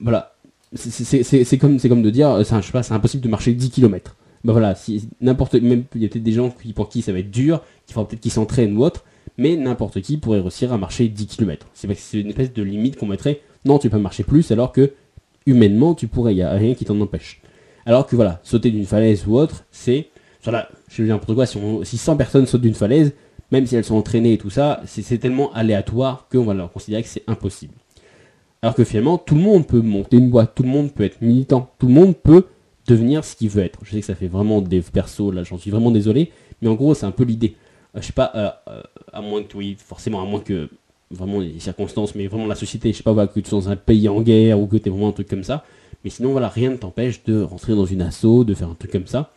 voilà, 0.00 0.34
c'est 0.74 1.58
comme, 1.58 1.80
comme 1.80 2.02
de 2.02 2.10
dire, 2.10 2.38
je 2.38 2.44
sais 2.44 2.72
pas, 2.72 2.82
c'est 2.82 2.94
impossible 2.94 3.22
de 3.22 3.28
marcher 3.28 3.52
10 3.52 3.70
km. 3.70 4.16
Bah 4.42 4.52
voilà, 4.52 4.74
n'importe, 5.20 5.54
même 5.54 5.84
il 5.94 6.00
y 6.00 6.06
a 6.06 6.08
peut-être 6.08 6.22
des 6.22 6.32
gens 6.32 6.50
qui, 6.50 6.72
pour 6.72 6.88
qui 6.88 7.02
ça 7.02 7.12
va 7.12 7.18
être 7.18 7.30
dur, 7.30 7.62
qui 7.86 7.92
fera 7.92 8.08
peut-être 8.08 8.22
qu'ils 8.22 8.32
s'entraînent 8.32 8.74
ou 8.74 8.84
autre, 8.84 9.04
mais 9.36 9.56
n'importe 9.56 10.00
qui 10.00 10.16
pourrait 10.16 10.40
réussir 10.40 10.72
à 10.72 10.78
marcher 10.78 11.08
10 11.08 11.26
km. 11.26 11.66
C'est 11.74 11.88
une 12.18 12.30
espèce 12.30 12.52
de 12.54 12.62
limite 12.62 12.96
qu'on 12.96 13.06
mettrait 13.06 13.42
non, 13.64 13.78
tu 13.78 13.90
peux 13.90 13.98
marcher 13.98 14.24
plus, 14.24 14.50
alors 14.50 14.72
que 14.72 14.92
humainement, 15.50 15.94
tu 15.94 16.06
pourrais, 16.08 16.32
il 16.32 16.36
n'y 16.36 16.42
a 16.42 16.52
rien 16.52 16.74
qui 16.74 16.84
t'en 16.84 17.00
empêche. 17.00 17.40
Alors 17.86 18.06
que 18.06 18.16
voilà, 18.16 18.40
sauter 18.42 18.70
d'une 18.70 18.86
falaise 18.86 19.26
ou 19.26 19.36
autre, 19.36 19.64
c'est, 19.70 20.08
voilà, 20.42 20.68
je 20.88 21.02
dire 21.02 21.14
n'importe 21.14 21.34
quoi, 21.34 21.46
si, 21.46 21.58
si 21.84 21.98
100 21.98 22.16
personnes 22.16 22.46
sautent 22.46 22.60
d'une 22.60 22.74
falaise, 22.74 23.12
même 23.50 23.66
si 23.66 23.76
elles 23.76 23.84
sont 23.84 23.96
entraînées 23.96 24.34
et 24.34 24.38
tout 24.38 24.50
ça, 24.50 24.80
c'est 24.86 25.18
tellement 25.18 25.52
aléatoire 25.52 26.28
qu'on 26.30 26.44
va 26.44 26.54
leur 26.54 26.72
considérer 26.72 27.02
que 27.02 27.08
c'est 27.08 27.24
impossible. 27.26 27.74
Alors 28.62 28.74
que 28.74 28.84
finalement, 28.84 29.18
tout 29.18 29.34
le 29.34 29.40
monde 29.40 29.66
peut 29.66 29.80
monter 29.80 30.18
une 30.18 30.30
boîte, 30.30 30.54
tout 30.54 30.62
le 30.62 30.68
monde 30.68 30.92
peut 30.92 31.04
être 31.04 31.20
militant, 31.22 31.70
tout 31.78 31.86
le 31.86 31.94
monde 31.94 32.16
peut 32.16 32.44
devenir 32.86 33.24
ce 33.24 33.34
qu'il 33.34 33.48
veut 33.48 33.62
être. 33.62 33.78
Je 33.82 33.92
sais 33.92 34.00
que 34.00 34.06
ça 34.06 34.14
fait 34.14 34.28
vraiment 34.28 34.60
des 34.60 34.80
persos, 34.82 35.32
là 35.32 35.42
j'en 35.44 35.58
suis 35.58 35.70
vraiment 35.70 35.90
désolé, 35.90 36.30
mais 36.60 36.68
en 36.68 36.74
gros 36.74 36.94
c'est 36.94 37.06
un 37.06 37.10
peu 37.10 37.24
l'idée. 37.24 37.56
Euh, 37.96 38.00
je 38.00 38.06
sais 38.06 38.12
pas, 38.12 38.30
euh, 38.34 38.50
euh, 38.68 38.82
à 39.12 39.20
moins 39.20 39.42
que, 39.42 39.56
oui, 39.56 39.76
forcément, 39.78 40.22
à 40.22 40.24
moins 40.24 40.40
que 40.40 40.68
vraiment 41.10 41.40
les 41.40 41.58
circonstances, 41.58 42.14
mais 42.14 42.26
vraiment 42.26 42.46
la 42.46 42.54
société, 42.54 42.92
je 42.92 42.98
sais 42.98 43.02
pas, 43.02 43.12
voilà, 43.12 43.28
que 43.28 43.40
tu 43.40 43.48
sois 43.48 43.60
dans 43.60 43.68
un 43.68 43.76
pays 43.76 44.08
en 44.08 44.20
guerre 44.22 44.60
ou 44.60 44.66
que 44.66 44.76
tu 44.76 44.88
es 44.88 44.90
vraiment 44.90 45.08
un 45.08 45.12
truc 45.12 45.28
comme 45.28 45.44
ça. 45.44 45.64
Mais 46.04 46.10
sinon, 46.10 46.32
voilà, 46.32 46.48
rien 46.48 46.70
ne 46.70 46.76
t'empêche 46.76 47.24
de 47.24 47.42
rentrer 47.42 47.74
dans 47.74 47.84
une 47.84 48.02
asso, 48.02 48.44
de 48.44 48.54
faire 48.54 48.68
un 48.68 48.74
truc 48.74 48.92
comme 48.92 49.06
ça. 49.06 49.30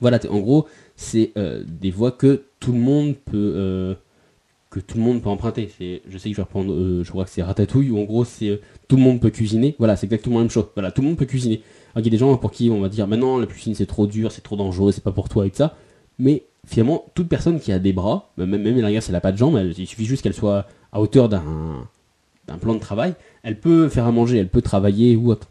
Voilà, 0.00 0.18
en 0.28 0.40
gros, 0.40 0.66
c'est 0.96 1.32
euh, 1.36 1.62
des 1.66 1.90
voies 1.90 2.12
que 2.12 2.42
tout 2.60 2.72
le 2.72 2.78
monde 2.78 3.14
peut 3.14 3.52
euh, 3.56 3.94
que 4.70 4.80
tout 4.80 4.98
le 4.98 5.04
monde 5.04 5.22
peut 5.22 5.28
emprunter. 5.28 5.70
Je 5.78 6.18
sais 6.18 6.30
que 6.30 6.34
je 6.34 6.36
vais 6.36 6.42
reprendre, 6.42 6.72
euh, 6.72 7.04
je 7.04 7.10
crois 7.10 7.24
que 7.24 7.30
c'est 7.30 7.42
Ratatouille, 7.42 7.90
où 7.90 7.98
en 7.98 8.02
gros 8.02 8.24
c'est 8.24 8.60
tout 8.88 8.96
le 8.96 9.02
monde 9.02 9.20
peut 9.20 9.30
cuisiner. 9.30 9.76
Voilà, 9.78 9.96
c'est 9.96 10.06
exactement 10.06 10.36
la 10.36 10.42
même 10.42 10.50
chose. 10.50 10.66
Voilà, 10.74 10.90
tout 10.90 11.00
le 11.00 11.08
monde 11.08 11.16
peut 11.16 11.26
cuisiner. 11.26 11.62
Alors 11.94 12.02
il 12.02 12.06
y 12.06 12.08
a 12.08 12.10
des 12.10 12.18
gens 12.18 12.36
pour 12.36 12.50
qui 12.50 12.70
on 12.70 12.80
va 12.80 12.88
dire, 12.88 13.06
maintenant 13.06 13.38
la 13.38 13.46
cuisine 13.46 13.74
c'est 13.74 13.86
trop 13.86 14.06
dur, 14.08 14.32
c'est 14.32 14.40
trop 14.40 14.56
dangereux, 14.56 14.90
c'est 14.90 15.04
pas 15.04 15.12
pour 15.12 15.28
toi 15.28 15.46
et 15.46 15.50
tout 15.50 15.56
ça. 15.56 15.76
Mais 16.18 16.42
finalement, 16.66 17.04
toute 17.14 17.28
personne 17.28 17.60
qui 17.60 17.72
a 17.72 17.78
des 17.78 17.92
bras, 17.92 18.30
même, 18.36 18.50
même 18.50 18.80
la 18.80 19.00
si 19.00 19.08
elle 19.08 19.14
n'a 19.14 19.20
pas 19.20 19.32
de 19.32 19.36
jambes, 19.36 19.60
il 19.76 19.86
suffit 19.86 20.04
juste 20.04 20.22
qu'elle 20.22 20.34
soit 20.34 20.66
à 20.92 21.00
hauteur 21.00 21.28
d'un, 21.28 21.88
plan 22.60 22.74
de 22.74 22.78
travail, 22.78 23.14
elle 23.42 23.58
peut 23.58 23.88
faire 23.88 24.06
à 24.06 24.12
manger, 24.12 24.38
elle 24.38 24.48
peut 24.48 24.62
travailler 24.62 25.16
ou 25.16 25.30
autre. 25.30 25.48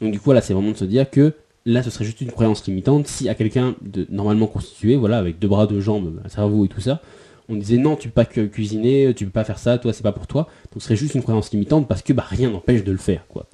Donc 0.00 0.12
du 0.12 0.20
coup, 0.20 0.32
là, 0.32 0.40
c'est 0.40 0.54
vraiment 0.54 0.72
de 0.72 0.76
se 0.76 0.84
dire 0.84 1.08
que 1.10 1.34
là, 1.64 1.82
ce 1.82 1.90
serait 1.90 2.04
juste 2.04 2.20
une 2.20 2.30
croyance 2.30 2.66
limitante. 2.66 3.06
Si 3.06 3.28
à 3.28 3.34
quelqu'un 3.34 3.74
de 3.82 4.06
normalement 4.10 4.46
constitué, 4.46 4.96
voilà, 4.96 5.18
avec 5.18 5.38
deux 5.38 5.48
bras, 5.48 5.66
deux 5.66 5.80
jambes, 5.80 6.20
un 6.24 6.28
cerveau 6.28 6.64
et 6.64 6.68
tout 6.68 6.80
ça, 6.80 7.02
on 7.48 7.56
disait 7.56 7.78
non, 7.78 7.96
tu 7.96 8.08
peux 8.08 8.14
pas 8.14 8.24
cuisiner, 8.24 9.12
tu 9.14 9.24
peux 9.26 9.30
pas 9.30 9.44
faire 9.44 9.58
ça, 9.58 9.78
toi, 9.78 9.92
c'est 9.92 10.02
pas 10.02 10.12
pour 10.12 10.26
toi. 10.26 10.48
Donc 10.72 10.82
ce 10.82 10.86
serait 10.88 10.96
juste 10.96 11.14
une 11.14 11.22
croyance 11.22 11.50
limitante 11.52 11.88
parce 11.88 12.02
que 12.02 12.12
bah, 12.12 12.24
rien 12.26 12.50
n'empêche 12.50 12.84
de 12.84 12.92
le 12.92 12.98
faire, 12.98 13.26
quoi. 13.28 13.46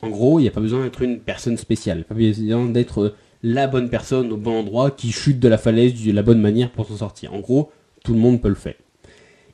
En 0.00 0.10
gros, 0.10 0.38
il 0.38 0.42
n'y 0.42 0.48
a 0.48 0.52
pas 0.52 0.60
besoin 0.60 0.84
d'être 0.84 1.02
une 1.02 1.18
personne 1.18 1.56
spéciale, 1.56 2.04
pas 2.04 2.14
besoin 2.14 2.66
d'être 2.66 3.14
la 3.42 3.66
bonne 3.66 3.88
personne 3.88 4.32
au 4.32 4.36
bon 4.36 4.60
endroit 4.60 4.90
qui 4.90 5.12
chute 5.12 5.38
de 5.38 5.48
la 5.48 5.58
falaise 5.58 5.94
de 5.94 6.12
la 6.12 6.22
bonne 6.22 6.40
manière 6.40 6.70
pour 6.70 6.86
s'en 6.86 6.96
sortir. 6.96 7.34
En 7.34 7.40
gros, 7.40 7.70
tout 8.04 8.12
le 8.12 8.18
monde 8.18 8.40
peut 8.40 8.48
le 8.48 8.54
faire. 8.54 8.74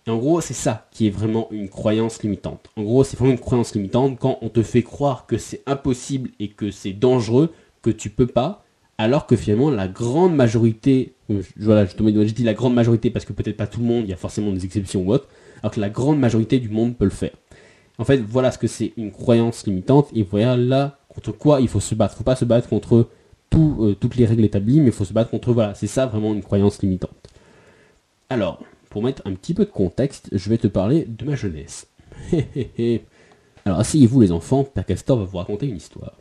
Et 0.06 0.10
en 0.10 0.18
gros, 0.18 0.40
c'est 0.40 0.54
ça 0.54 0.86
qui 0.90 1.06
est 1.06 1.10
vraiment 1.10 1.48
une 1.50 1.68
croyance 1.68 2.22
limitante. 2.22 2.68
En 2.76 2.82
gros, 2.82 3.04
c'est 3.04 3.16
vraiment 3.18 3.32
une 3.32 3.38
croyance 3.38 3.74
limitante 3.74 4.18
quand 4.18 4.38
on 4.42 4.50
te 4.50 4.62
fait 4.62 4.82
croire 4.82 5.26
que 5.26 5.38
c'est 5.38 5.62
impossible 5.66 6.30
et 6.40 6.48
que 6.48 6.70
c'est 6.70 6.92
dangereux, 6.92 7.52
que 7.80 7.90
tu 7.90 8.10
peux 8.10 8.26
pas, 8.26 8.64
alors 8.98 9.26
que 9.26 9.34
finalement 9.34 9.70
la 9.70 9.88
grande 9.88 10.34
majorité, 10.34 11.14
euh, 11.30 11.42
voilà, 11.56 11.86
je, 11.86 11.92
je 11.96 12.34
dis 12.34 12.44
la 12.44 12.54
grande 12.54 12.74
majorité 12.74 13.10
parce 13.10 13.24
que 13.24 13.32
peut-être 13.32 13.56
pas 13.56 13.66
tout 13.66 13.80
le 13.80 13.86
monde, 13.86 14.04
il 14.04 14.10
y 14.10 14.12
a 14.12 14.16
forcément 14.16 14.52
des 14.52 14.64
exceptions 14.64 15.02
ou 15.02 15.12
autres, 15.12 15.28
alors 15.62 15.72
que 15.72 15.80
la 15.80 15.88
grande 15.88 16.18
majorité 16.18 16.58
du 16.58 16.68
monde 16.68 16.96
peut 16.96 17.04
le 17.04 17.10
faire. 17.10 17.32
En 17.98 18.04
fait, 18.04 18.18
voilà 18.18 18.50
ce 18.50 18.58
que 18.58 18.66
c'est 18.66 18.92
une 18.96 19.10
croyance 19.10 19.66
limitante 19.66 20.08
et 20.14 20.22
voilà 20.22 20.56
là 20.56 20.98
contre 21.08 21.32
quoi 21.32 21.60
il 21.60 21.68
faut 21.68 21.80
se 21.80 21.94
battre. 21.94 22.14
Il 22.14 22.18
faut 22.18 22.24
pas 22.24 22.36
se 22.36 22.44
battre 22.44 22.68
contre 22.68 23.08
euh, 23.56 23.94
toutes 23.94 24.16
les 24.16 24.26
règles 24.26 24.44
établies, 24.44 24.80
mais 24.80 24.86
il 24.86 24.92
faut 24.92 25.04
se 25.04 25.12
battre 25.12 25.30
contre. 25.30 25.52
Voilà, 25.52 25.74
c'est 25.74 25.86
ça 25.86 26.06
vraiment 26.06 26.34
une 26.34 26.42
croyance 26.42 26.82
limitante. 26.82 27.30
Alors, 28.30 28.62
pour 28.90 29.02
mettre 29.02 29.22
un 29.24 29.32
petit 29.34 29.54
peu 29.54 29.64
de 29.64 29.70
contexte, 29.70 30.28
je 30.32 30.48
vais 30.50 30.58
te 30.58 30.66
parler 30.66 31.04
de 31.06 31.24
ma 31.24 31.34
jeunesse. 31.34 31.88
Alors, 33.64 33.80
asseyez-vous 33.80 34.20
les 34.20 34.32
enfants, 34.32 34.64
Père 34.64 34.84
Castor 34.84 35.18
va 35.18 35.24
vous 35.24 35.38
raconter 35.38 35.66
une 35.66 35.76
histoire. 35.76 36.12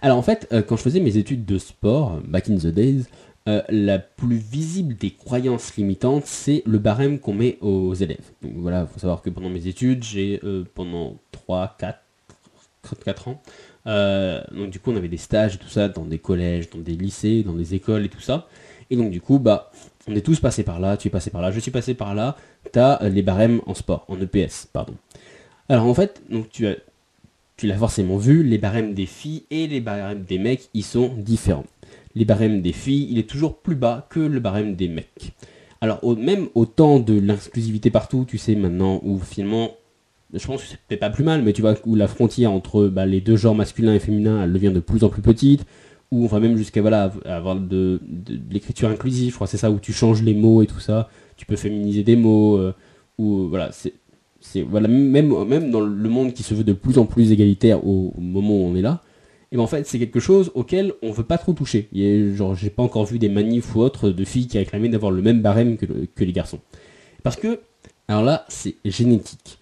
Alors 0.00 0.18
en 0.18 0.22
fait, 0.22 0.48
euh, 0.52 0.62
quand 0.62 0.76
je 0.76 0.82
faisais 0.82 1.00
mes 1.00 1.16
études 1.16 1.44
de 1.44 1.58
sport, 1.58 2.20
back 2.26 2.48
in 2.48 2.56
the 2.56 2.66
days, 2.66 3.04
euh, 3.48 3.62
la 3.68 3.98
plus 3.98 4.36
visible 4.36 4.96
des 4.96 5.10
croyances 5.10 5.76
limitantes, 5.76 6.26
c'est 6.26 6.62
le 6.66 6.78
barème 6.78 7.18
qu'on 7.18 7.34
met 7.34 7.58
aux 7.60 7.94
élèves. 7.94 8.30
Donc 8.42 8.52
voilà, 8.56 8.82
il 8.82 8.92
faut 8.92 8.98
savoir 8.98 9.22
que 9.22 9.30
pendant 9.30 9.50
mes 9.50 9.66
études, 9.66 10.02
j'ai 10.02 10.40
pendant 10.74 11.18
3, 11.30 11.76
4, 11.78 11.98
4 13.04 13.28
ans, 13.28 13.42
euh, 13.86 14.42
donc 14.52 14.70
du 14.70 14.78
coup 14.78 14.92
on 14.92 14.96
avait 14.96 15.08
des 15.08 15.16
stages 15.16 15.56
et 15.56 15.58
tout 15.58 15.68
ça 15.68 15.88
dans 15.88 16.04
des 16.04 16.18
collèges, 16.18 16.70
dans 16.70 16.80
des 16.80 16.94
lycées, 16.94 17.42
dans 17.42 17.54
des 17.54 17.74
écoles 17.74 18.04
et 18.04 18.08
tout 18.08 18.20
ça. 18.20 18.46
Et 18.90 18.96
donc 18.96 19.10
du 19.10 19.20
coup, 19.20 19.38
bah, 19.38 19.70
on 20.08 20.14
est 20.14 20.20
tous 20.20 20.40
passés 20.40 20.64
par 20.64 20.80
là, 20.80 20.96
tu 20.96 21.08
es 21.08 21.10
passé 21.10 21.30
par 21.30 21.40
là, 21.40 21.50
je 21.50 21.60
suis 21.60 21.70
passé 21.70 21.94
par 21.94 22.14
là, 22.14 22.36
tu 22.72 22.78
as 22.78 23.00
les 23.08 23.22
barèmes 23.22 23.60
en 23.66 23.74
sport, 23.74 24.04
en 24.08 24.20
EPS, 24.20 24.68
pardon. 24.72 24.94
Alors 25.68 25.86
en 25.86 25.94
fait, 25.94 26.22
donc 26.30 26.50
tu 26.50 26.66
as 26.66 26.76
tu 27.56 27.66
l'as 27.66 27.76
forcément 27.76 28.16
vu, 28.16 28.42
les 28.42 28.58
barèmes 28.58 28.94
des 28.94 29.06
filles 29.06 29.44
et 29.50 29.68
les 29.68 29.80
barèmes 29.80 30.24
des 30.24 30.38
mecs, 30.38 30.68
ils 30.74 30.82
sont 30.82 31.14
différents 31.16 31.66
les 32.14 32.24
barèmes 32.24 32.62
des 32.62 32.72
filles, 32.72 33.08
il 33.10 33.18
est 33.18 33.28
toujours 33.28 33.58
plus 33.58 33.74
bas 33.74 34.06
que 34.10 34.20
le 34.20 34.40
barème 34.40 34.74
des 34.74 34.88
mecs. 34.88 35.32
Alors 35.80 36.00
même 36.16 36.48
au 36.54 36.66
temps 36.66 37.00
de 37.00 37.18
l'inclusivité 37.18 37.90
partout, 37.90 38.24
tu 38.26 38.38
sais 38.38 38.54
maintenant, 38.54 39.00
où 39.02 39.18
finalement, 39.18 39.72
je 40.32 40.46
pense 40.46 40.62
que 40.62 40.74
peut-être 40.88 41.00
pas 41.00 41.10
plus 41.10 41.24
mal, 41.24 41.42
mais 41.42 41.52
tu 41.52 41.60
vois, 41.60 41.74
où 41.86 41.94
la 41.94 42.08
frontière 42.08 42.52
entre 42.52 42.86
bah, 42.86 43.06
les 43.06 43.20
deux 43.20 43.36
genres 43.36 43.54
masculin 43.54 43.94
et 43.94 43.98
féminin, 43.98 44.42
elle 44.42 44.52
devient 44.52 44.72
de 44.72 44.80
plus 44.80 45.04
en 45.04 45.08
plus 45.08 45.22
petite, 45.22 45.64
ou 46.10 46.24
enfin 46.24 46.40
même 46.40 46.56
jusqu'à 46.56 46.80
voilà, 46.80 47.12
avoir 47.24 47.56
de, 47.56 48.00
l'écriture 48.50 48.88
inclusive, 48.88 49.30
je 49.30 49.34
crois 49.34 49.46
c'est 49.46 49.58
ça, 49.58 49.70
où 49.70 49.78
tu 49.78 49.92
changes 49.92 50.22
les 50.22 50.34
mots 50.34 50.62
et 50.62 50.66
tout 50.66 50.80
ça, 50.80 51.08
tu 51.36 51.46
peux 51.46 51.56
féminiser 51.56 52.02
des 52.02 52.16
mots, 52.16 52.56
euh, 52.58 52.74
ou 53.18 53.48
voilà, 53.48 53.70
c'est 53.72 53.92
voilà 54.62 54.88
même 54.88 55.44
même 55.44 55.70
dans 55.70 55.80
le 55.80 56.08
monde 56.08 56.32
qui 56.32 56.42
se 56.42 56.52
veut 56.52 56.64
de 56.64 56.72
plus 56.72 56.98
en 56.98 57.06
plus 57.06 57.30
égalitaire 57.30 57.86
au 57.86 58.12
moment 58.18 58.56
où 58.56 58.64
on 58.64 58.74
est 58.74 58.82
là 58.82 59.00
et 59.52 59.56
ben 59.56 59.62
en 59.62 59.66
fait 59.66 59.86
c'est 59.86 59.98
quelque 59.98 60.18
chose 60.18 60.50
auquel 60.54 60.94
on 61.02 61.12
veut 61.12 61.24
pas 61.24 61.36
trop 61.36 61.52
toucher. 61.52 61.88
Genre 62.34 62.54
j'ai 62.54 62.70
pas 62.70 62.82
encore 62.82 63.04
vu 63.04 63.18
des 63.18 63.28
manifs 63.28 63.76
ou 63.76 63.80
autres 63.80 64.08
de 64.08 64.24
filles 64.24 64.46
qui 64.46 64.56
réclamaient 64.56 64.88
d'avoir 64.88 65.12
le 65.12 65.20
même 65.20 65.42
barème 65.42 65.76
que, 65.76 66.24
les 66.24 66.32
garçons. 66.32 66.58
Parce 67.22 67.36
que, 67.36 67.60
alors 68.08 68.22
là 68.22 68.46
c'est 68.48 68.76
génétique. 68.86 69.58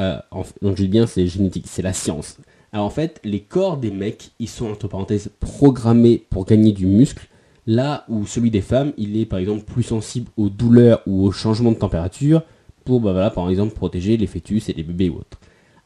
Euh, 0.00 0.18
donc 0.62 0.76
je 0.76 0.82
dis 0.82 0.88
bien 0.88 1.06
c'est 1.06 1.26
génétique, 1.26 1.66
c'est 1.68 1.82
la 1.82 1.92
science. 1.92 2.38
Alors 2.72 2.86
en 2.86 2.90
fait 2.90 3.20
les 3.24 3.40
corps 3.40 3.78
des 3.78 3.90
mecs 3.90 4.30
ils 4.38 4.48
sont 4.48 4.70
entre 4.70 4.88
parenthèses 4.88 5.30
programmés 5.40 6.24
pour 6.30 6.44
gagner 6.44 6.72
du 6.72 6.86
muscle. 6.86 7.26
Là 7.66 8.04
où 8.08 8.26
celui 8.26 8.50
des 8.52 8.60
femmes, 8.60 8.92
il 8.96 9.16
est 9.16 9.26
par 9.26 9.40
exemple 9.40 9.64
plus 9.64 9.82
sensible 9.82 10.30
aux 10.36 10.48
douleurs 10.48 11.02
ou 11.06 11.24
aux 11.24 11.32
changements 11.32 11.72
de 11.72 11.76
température 11.76 12.42
pour, 12.84 13.00
bah 13.00 13.10
voilà, 13.10 13.30
par 13.30 13.50
exemple, 13.50 13.74
protéger 13.74 14.16
les 14.16 14.28
fœtus 14.28 14.68
et 14.68 14.72
les 14.72 14.84
bébés 14.84 15.10
ou 15.10 15.16
autres. 15.16 15.40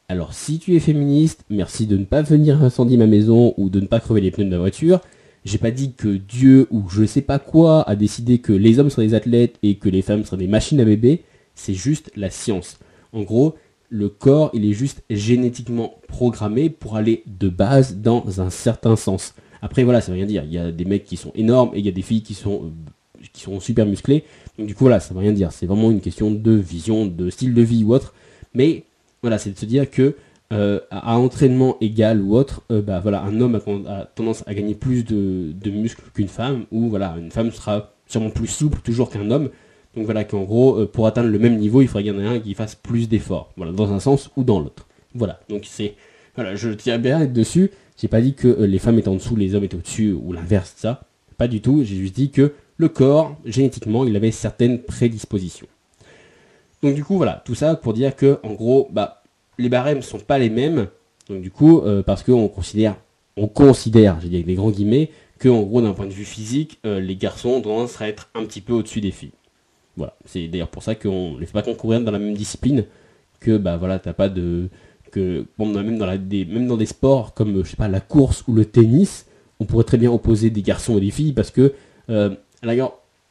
Alors 0.06 0.34
si 0.34 0.58
tu 0.58 0.76
es 0.76 0.80
féministe, 0.80 1.44
merci 1.48 1.86
de 1.86 1.96
ne 1.96 2.04
pas 2.04 2.20
venir 2.20 2.62
incendier 2.62 2.98
ma 2.98 3.06
maison 3.06 3.54
ou 3.56 3.70
de 3.70 3.80
ne 3.80 3.86
pas 3.86 4.00
crever 4.00 4.20
les 4.20 4.30
pneus 4.30 4.44
de 4.44 4.50
ma 4.50 4.58
voiture. 4.58 5.00
J'ai 5.44 5.56
pas 5.56 5.70
dit 5.70 5.94
que 5.94 6.08
Dieu 6.08 6.66
ou 6.70 6.88
je 6.90 7.06
sais 7.06 7.22
pas 7.22 7.38
quoi 7.38 7.88
a 7.88 7.96
décidé 7.96 8.40
que 8.40 8.52
les 8.52 8.78
hommes 8.78 8.90
seraient 8.90 9.06
des 9.06 9.14
athlètes 9.14 9.56
et 9.62 9.76
que 9.76 9.88
les 9.88 10.02
femmes 10.02 10.24
seraient 10.24 10.36
des 10.36 10.48
machines 10.48 10.80
à 10.80 10.84
bébé. 10.84 11.22
C'est 11.54 11.74
juste 11.74 12.10
la 12.14 12.28
science. 12.28 12.78
En 13.12 13.22
gros, 13.22 13.54
le 13.90 14.08
corps, 14.08 14.50
il 14.54 14.64
est 14.64 14.72
juste 14.72 15.02
génétiquement 15.10 15.98
programmé 16.08 16.70
pour 16.70 16.96
aller 16.96 17.24
de 17.26 17.48
base 17.48 17.96
dans 17.96 18.40
un 18.40 18.48
certain 18.48 18.96
sens. 18.96 19.34
Après, 19.62 19.82
voilà, 19.82 20.00
ça 20.00 20.12
veut 20.12 20.16
rien 20.16 20.26
dire. 20.26 20.44
Il 20.44 20.52
y 20.52 20.58
a 20.58 20.72
des 20.72 20.84
mecs 20.84 21.04
qui 21.04 21.16
sont 21.16 21.32
énormes 21.34 21.72
et 21.74 21.80
il 21.80 21.84
y 21.84 21.88
a 21.88 21.92
des 21.92 22.02
filles 22.02 22.22
qui 22.22 22.34
sont, 22.34 22.64
euh, 22.64 23.24
qui 23.32 23.42
sont 23.42 23.60
super 23.60 23.84
musclées. 23.84 24.24
Du 24.58 24.74
coup, 24.74 24.84
voilà, 24.84 25.00
ça 25.00 25.12
veut 25.12 25.20
rien 25.20 25.32
dire. 25.32 25.52
C'est 25.52 25.66
vraiment 25.66 25.90
une 25.90 26.00
question 26.00 26.30
de 26.30 26.52
vision, 26.52 27.04
de 27.04 27.28
style 27.30 27.52
de 27.52 27.62
vie 27.62 27.84
ou 27.84 27.92
autre. 27.92 28.14
Mais 28.54 28.84
voilà, 29.22 29.38
c'est 29.38 29.50
de 29.50 29.58
se 29.58 29.66
dire 29.66 29.90
que 29.90 30.14
euh, 30.52 30.80
à 30.90 31.16
entraînement 31.16 31.76
égal 31.80 32.20
ou 32.20 32.34
autre, 32.34 32.62
euh, 32.72 32.82
bah, 32.82 33.00
voilà, 33.00 33.22
un 33.22 33.40
homme 33.40 33.60
a, 33.86 34.04
tendance 34.06 34.42
à 34.46 34.54
gagner 34.54 34.74
plus 34.74 35.04
de, 35.04 35.70
muscles 35.70 36.02
qu'une 36.14 36.28
femme, 36.28 36.64
ou 36.72 36.88
voilà, 36.88 37.16
une 37.18 37.30
femme 37.30 37.50
sera 37.52 37.92
sûrement 38.06 38.30
plus 38.30 38.48
souple 38.48 38.80
toujours 38.82 39.10
qu'un 39.10 39.30
homme. 39.30 39.50
Donc 39.96 40.04
voilà 40.04 40.24
qu'en 40.24 40.42
gros, 40.42 40.80
euh, 40.80 40.86
pour 40.86 41.06
atteindre 41.06 41.28
le 41.28 41.38
même 41.38 41.56
niveau, 41.56 41.82
il 41.82 41.88
faudrait 41.88 42.04
qu'il 42.04 42.12
y 42.12 42.16
en 42.16 42.20
ait 42.20 42.36
un 42.36 42.40
qui 42.40 42.54
fasse 42.54 42.74
plus 42.74 43.08
d'efforts, 43.08 43.52
voilà, 43.56 43.72
dans 43.72 43.92
un 43.92 44.00
sens 44.00 44.30
ou 44.36 44.44
dans 44.44 44.60
l'autre. 44.60 44.86
Voilà, 45.14 45.40
donc 45.48 45.62
c'est, 45.64 45.94
voilà, 46.36 46.54
je 46.54 46.70
tiens 46.70 46.98
bien 46.98 47.18
à 47.18 47.24
être 47.24 47.32
dessus. 47.32 47.70
J'ai 48.00 48.08
pas 48.08 48.20
dit 48.20 48.34
que 48.34 48.48
les 48.48 48.78
femmes 48.78 48.98
étaient 48.98 49.08
en 49.08 49.14
dessous, 49.14 49.36
les 49.36 49.54
hommes 49.54 49.64
étaient 49.64 49.76
au-dessus, 49.76 50.12
ou 50.12 50.32
l'inverse 50.32 50.74
de 50.76 50.80
ça. 50.80 51.02
Pas 51.36 51.48
du 51.48 51.60
tout. 51.60 51.82
J'ai 51.84 51.96
juste 51.96 52.14
dit 52.14 52.30
que 52.30 52.54
le 52.76 52.88
corps, 52.88 53.36
génétiquement, 53.44 54.04
il 54.04 54.16
avait 54.16 54.30
certaines 54.30 54.78
prédispositions. 54.78 55.66
Donc 56.82 56.94
du 56.94 57.04
coup, 57.04 57.16
voilà, 57.16 57.42
tout 57.44 57.54
ça 57.54 57.74
pour 57.74 57.92
dire 57.92 58.16
que, 58.16 58.38
en 58.42 58.54
gros, 58.54 58.88
bah, 58.90 59.22
les 59.58 59.68
barèmes 59.68 60.00
sont 60.00 60.18
pas 60.18 60.38
les 60.38 60.48
mêmes. 60.48 60.88
Donc 61.28 61.42
du 61.42 61.50
coup, 61.50 61.80
euh, 61.80 62.02
parce 62.02 62.22
qu'on 62.22 62.48
considère, 62.48 62.96
on 63.36 63.48
considère, 63.48 64.18
j'ai 64.22 64.28
dit 64.28 64.36
avec 64.36 64.46
des 64.46 64.54
grands 64.54 64.70
guillemets, 64.70 65.10
que 65.38 65.48
en 65.48 65.62
gros, 65.62 65.82
d'un 65.82 65.92
point 65.92 66.06
de 66.06 66.12
vue 66.12 66.24
physique, 66.24 66.78
euh, 66.86 67.00
les 67.00 67.16
garçons 67.16 67.62
ont 67.66 67.86
être 68.00 68.30
un 68.34 68.44
petit 68.44 68.60
peu 68.60 68.72
au-dessus 68.72 69.00
des 69.00 69.10
filles. 69.10 69.32
C'est 70.24 70.48
d'ailleurs 70.48 70.68
pour 70.68 70.82
ça 70.82 70.94
qu'on 70.94 71.32
ne 71.32 71.40
les 71.40 71.46
fait 71.46 71.52
pas 71.52 71.62
concourir 71.62 72.00
dans 72.00 72.12
la 72.12 72.18
même 72.18 72.34
discipline, 72.34 72.84
que 73.40 73.56
bah 73.56 73.76
voilà, 73.76 73.98
t'as 73.98 74.12
pas 74.12 74.28
de 74.28 74.68
que 75.10 75.44
même 75.58 75.98
dans 75.98 76.16
des, 76.16 76.44
même 76.44 76.76
des 76.76 76.86
sports 76.86 77.34
comme 77.34 77.64
je 77.64 77.70
sais 77.70 77.88
la 77.88 78.00
course 78.00 78.44
ou 78.46 78.54
le 78.54 78.64
tennis, 78.64 79.26
on 79.58 79.64
pourrait 79.64 79.84
très 79.84 79.98
bien 79.98 80.10
opposer 80.10 80.50
des 80.50 80.62
garçons 80.62 80.98
et 80.98 81.00
des 81.00 81.10
filles 81.10 81.32
parce 81.32 81.50
que 81.50 81.74
euh, 82.10 82.34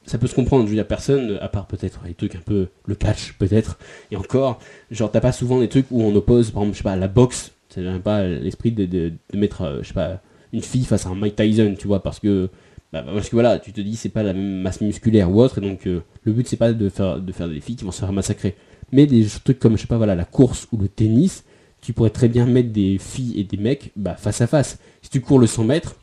ça 0.05 0.17
peut 0.17 0.27
se 0.27 0.35
comprendre. 0.35 0.65
Je 0.65 0.69
veux 0.69 0.75
dire, 0.75 0.87
personne, 0.87 1.37
à 1.41 1.47
part 1.47 1.67
peut-être 1.67 2.01
les 2.05 2.13
trucs 2.13 2.35
un 2.35 2.41
peu 2.41 2.67
le 2.85 2.95
catch, 2.95 3.33
peut-être. 3.33 3.77
Et 4.11 4.15
encore, 4.15 4.59
genre, 4.91 5.11
t'as 5.11 5.21
pas 5.21 5.31
souvent 5.31 5.59
des 5.59 5.69
trucs 5.69 5.85
où 5.91 6.01
on 6.01 6.13
oppose, 6.15 6.51
par 6.51 6.63
exemple, 6.63 6.77
je 6.77 6.83
pas, 6.83 6.95
la 6.95 7.07
boxe. 7.07 7.51
C'est 7.69 7.83
pas 8.01 8.23
l'esprit 8.23 8.71
de, 8.71 9.13
mettre, 9.33 9.61
euh, 9.61 10.15
une 10.51 10.61
fille 10.61 10.85
face 10.85 11.05
à 11.05 11.09
un 11.09 11.15
Mike 11.15 11.35
Tyson, 11.35 11.75
tu 11.77 11.87
vois, 11.87 12.01
parce 12.01 12.19
que, 12.19 12.49
bah, 12.91 13.03
parce 13.03 13.29
que 13.29 13.35
voilà, 13.35 13.59
tu 13.59 13.71
te 13.71 13.81
dis, 13.81 13.95
c'est 13.95 14.09
pas 14.09 14.23
la 14.23 14.33
même 14.33 14.61
masse 14.61 14.81
musculaire 14.81 15.29
ou 15.31 15.41
autre, 15.41 15.59
et 15.59 15.61
donc 15.61 15.85
euh, 15.85 16.01
le 16.23 16.33
but 16.33 16.47
c'est 16.47 16.57
pas 16.57 16.73
de 16.73 16.89
faire, 16.89 17.19
de 17.19 17.31
faire 17.31 17.47
des 17.47 17.59
filles 17.59 17.75
qui 17.75 17.85
vont 17.85 17.91
se 17.91 17.99
faire 17.99 18.11
massacrer. 18.11 18.55
Mais 18.91 19.05
des 19.05 19.27
trucs 19.43 19.59
comme, 19.59 19.77
je 19.77 19.81
sais 19.81 19.87
pas, 19.87 19.97
voilà, 19.97 20.15
la 20.15 20.25
course 20.25 20.67
ou 20.71 20.77
le 20.77 20.87
tennis, 20.87 21.43
tu 21.81 21.93
pourrais 21.93 22.09
très 22.09 22.27
bien 22.27 22.45
mettre 22.45 22.69
des 22.69 22.97
filles 22.97 23.39
et 23.39 23.43
des 23.43 23.57
mecs 23.57 23.91
bah, 23.95 24.15
face 24.15 24.41
à 24.41 24.47
face. 24.47 24.79
Si 25.01 25.09
tu 25.09 25.21
cours 25.21 25.39
le 25.39 25.47
100 25.47 25.63
mètres, 25.65 25.95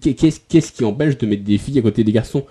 qu'est-ce 0.00 0.72
qui 0.72 0.84
empêche 0.84 1.18
de 1.18 1.26
mettre 1.26 1.44
des 1.44 1.58
filles 1.58 1.78
à 1.78 1.82
côté 1.82 2.04
des 2.04 2.12
garçons? 2.12 2.44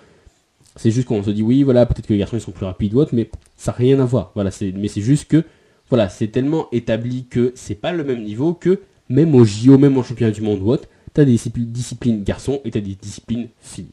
C'est 0.76 0.90
juste 0.90 1.08
qu'on 1.08 1.22
se 1.22 1.30
dit 1.30 1.42
oui, 1.42 1.62
voilà, 1.62 1.86
peut-être 1.86 2.06
que 2.06 2.12
les 2.12 2.18
garçons 2.18 2.36
ils 2.36 2.40
sont 2.40 2.52
plus 2.52 2.64
rapides 2.64 2.94
ou 2.94 2.98
autre, 2.98 3.14
mais 3.14 3.28
ça 3.56 3.72
n'a 3.72 3.78
rien 3.78 4.00
à 4.00 4.04
voir. 4.04 4.30
Voilà, 4.34 4.50
mais 4.74 4.88
c'est 4.88 5.00
juste 5.00 5.26
que, 5.26 5.44
voilà, 5.88 6.08
c'est 6.08 6.28
tellement 6.28 6.68
établi 6.72 7.26
que 7.28 7.52
c'est 7.54 7.74
pas 7.74 7.92
le 7.92 8.04
même 8.04 8.22
niveau 8.22 8.54
que 8.54 8.80
même 9.08 9.34
au 9.34 9.44
JO, 9.44 9.78
même 9.78 9.98
en 9.98 10.02
championnat 10.02 10.32
du 10.32 10.40
monde 10.40 10.60
ou 10.62 10.70
autre, 10.70 10.88
t'as 11.14 11.24
des 11.24 11.38
disciplines, 11.56 12.22
garçons 12.22 12.60
et 12.64 12.70
t'as 12.70 12.80
des 12.80 12.96
disciplines 12.96 13.48
filles. 13.60 13.86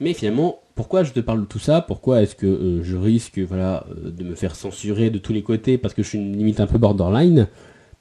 Mais 0.00 0.12
finalement, 0.12 0.60
pourquoi 0.76 1.02
je 1.02 1.12
te 1.12 1.18
parle 1.18 1.40
de 1.40 1.46
tout 1.46 1.58
ça? 1.58 1.80
Pourquoi 1.80 2.22
est-ce 2.22 2.36
que 2.36 2.46
euh, 2.46 2.84
je 2.84 2.96
risque, 2.96 3.40
voilà, 3.40 3.84
euh, 3.90 4.10
de 4.10 4.22
me 4.22 4.36
faire 4.36 4.54
censurer 4.54 5.10
de 5.10 5.18
tous 5.18 5.32
les 5.32 5.42
côtés 5.42 5.76
parce 5.76 5.94
que 5.94 6.02
je 6.04 6.08
suis 6.10 6.18
une 6.18 6.36
limite 6.36 6.60
un 6.60 6.68
peu 6.68 6.78
borderline? 6.78 7.48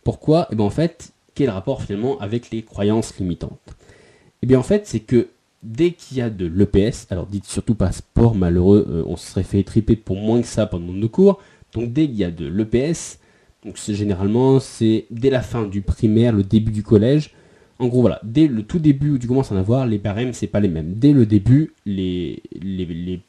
Pourquoi? 0.04 0.44
Et 0.44 0.48
eh 0.52 0.56
bien 0.56 0.66
en 0.66 0.70
fait, 0.70 1.12
quel 1.34 1.50
rapport 1.50 1.82
finalement 1.82 2.20
avec 2.20 2.52
les 2.52 2.62
croyances 2.62 3.18
limitantes? 3.18 3.60
Et 3.68 4.44
eh 4.44 4.48
bien 4.48 4.60
en 4.60 4.64
fait, 4.64 4.86
c'est 4.86 5.00
que 5.00 5.30
dès 5.64 5.92
qu'il 5.92 6.18
y 6.18 6.22
a 6.22 6.30
de 6.30 6.46
l'EPS, 6.46 7.08
alors 7.10 7.26
dites 7.26 7.46
surtout 7.46 7.74
pas 7.74 7.92
sport, 7.92 8.36
malheureux, 8.36 8.86
euh, 8.90 9.04
on 9.08 9.16
se 9.16 9.32
serait 9.32 9.44
fait 9.44 9.64
triper 9.64 9.96
pour 9.96 10.18
moins 10.18 10.42
que 10.42 10.48
ça 10.48 10.68
pendant 10.68 10.94
nos 10.94 11.10
cours. 11.10 11.40
Donc 11.74 11.94
dès 11.94 12.06
qu'il 12.06 12.18
y 12.18 12.24
a 12.24 12.32
de 12.32 12.46
l'EPS, 12.46 13.20
donc 13.66 13.78
généralement 13.88 14.60
c'est 14.60 15.06
dès 15.10 15.30
la 15.32 15.42
fin 15.42 15.64
du 15.64 15.82
primaire, 15.82 16.34
le 16.34 16.44
début 16.44 16.72
du 16.72 16.84
collège. 16.84 17.32
En 17.80 17.88
gros 17.88 18.02
voilà, 18.02 18.20
dès 18.24 18.48
le 18.48 18.64
tout 18.64 18.80
début 18.80 19.12
où 19.12 19.18
tu 19.20 19.28
commences 19.28 19.52
à 19.52 19.56
en 19.56 19.60
avoir, 19.60 19.86
les 19.86 20.00
barèmes 20.00 20.34
c'est 20.34 20.48
pas 20.48 20.60
les 20.60 20.68
mêmes. 20.68 20.94
Dès 20.96 21.14
le 21.14 21.26
début, 21.26 21.74
les, 21.86 22.42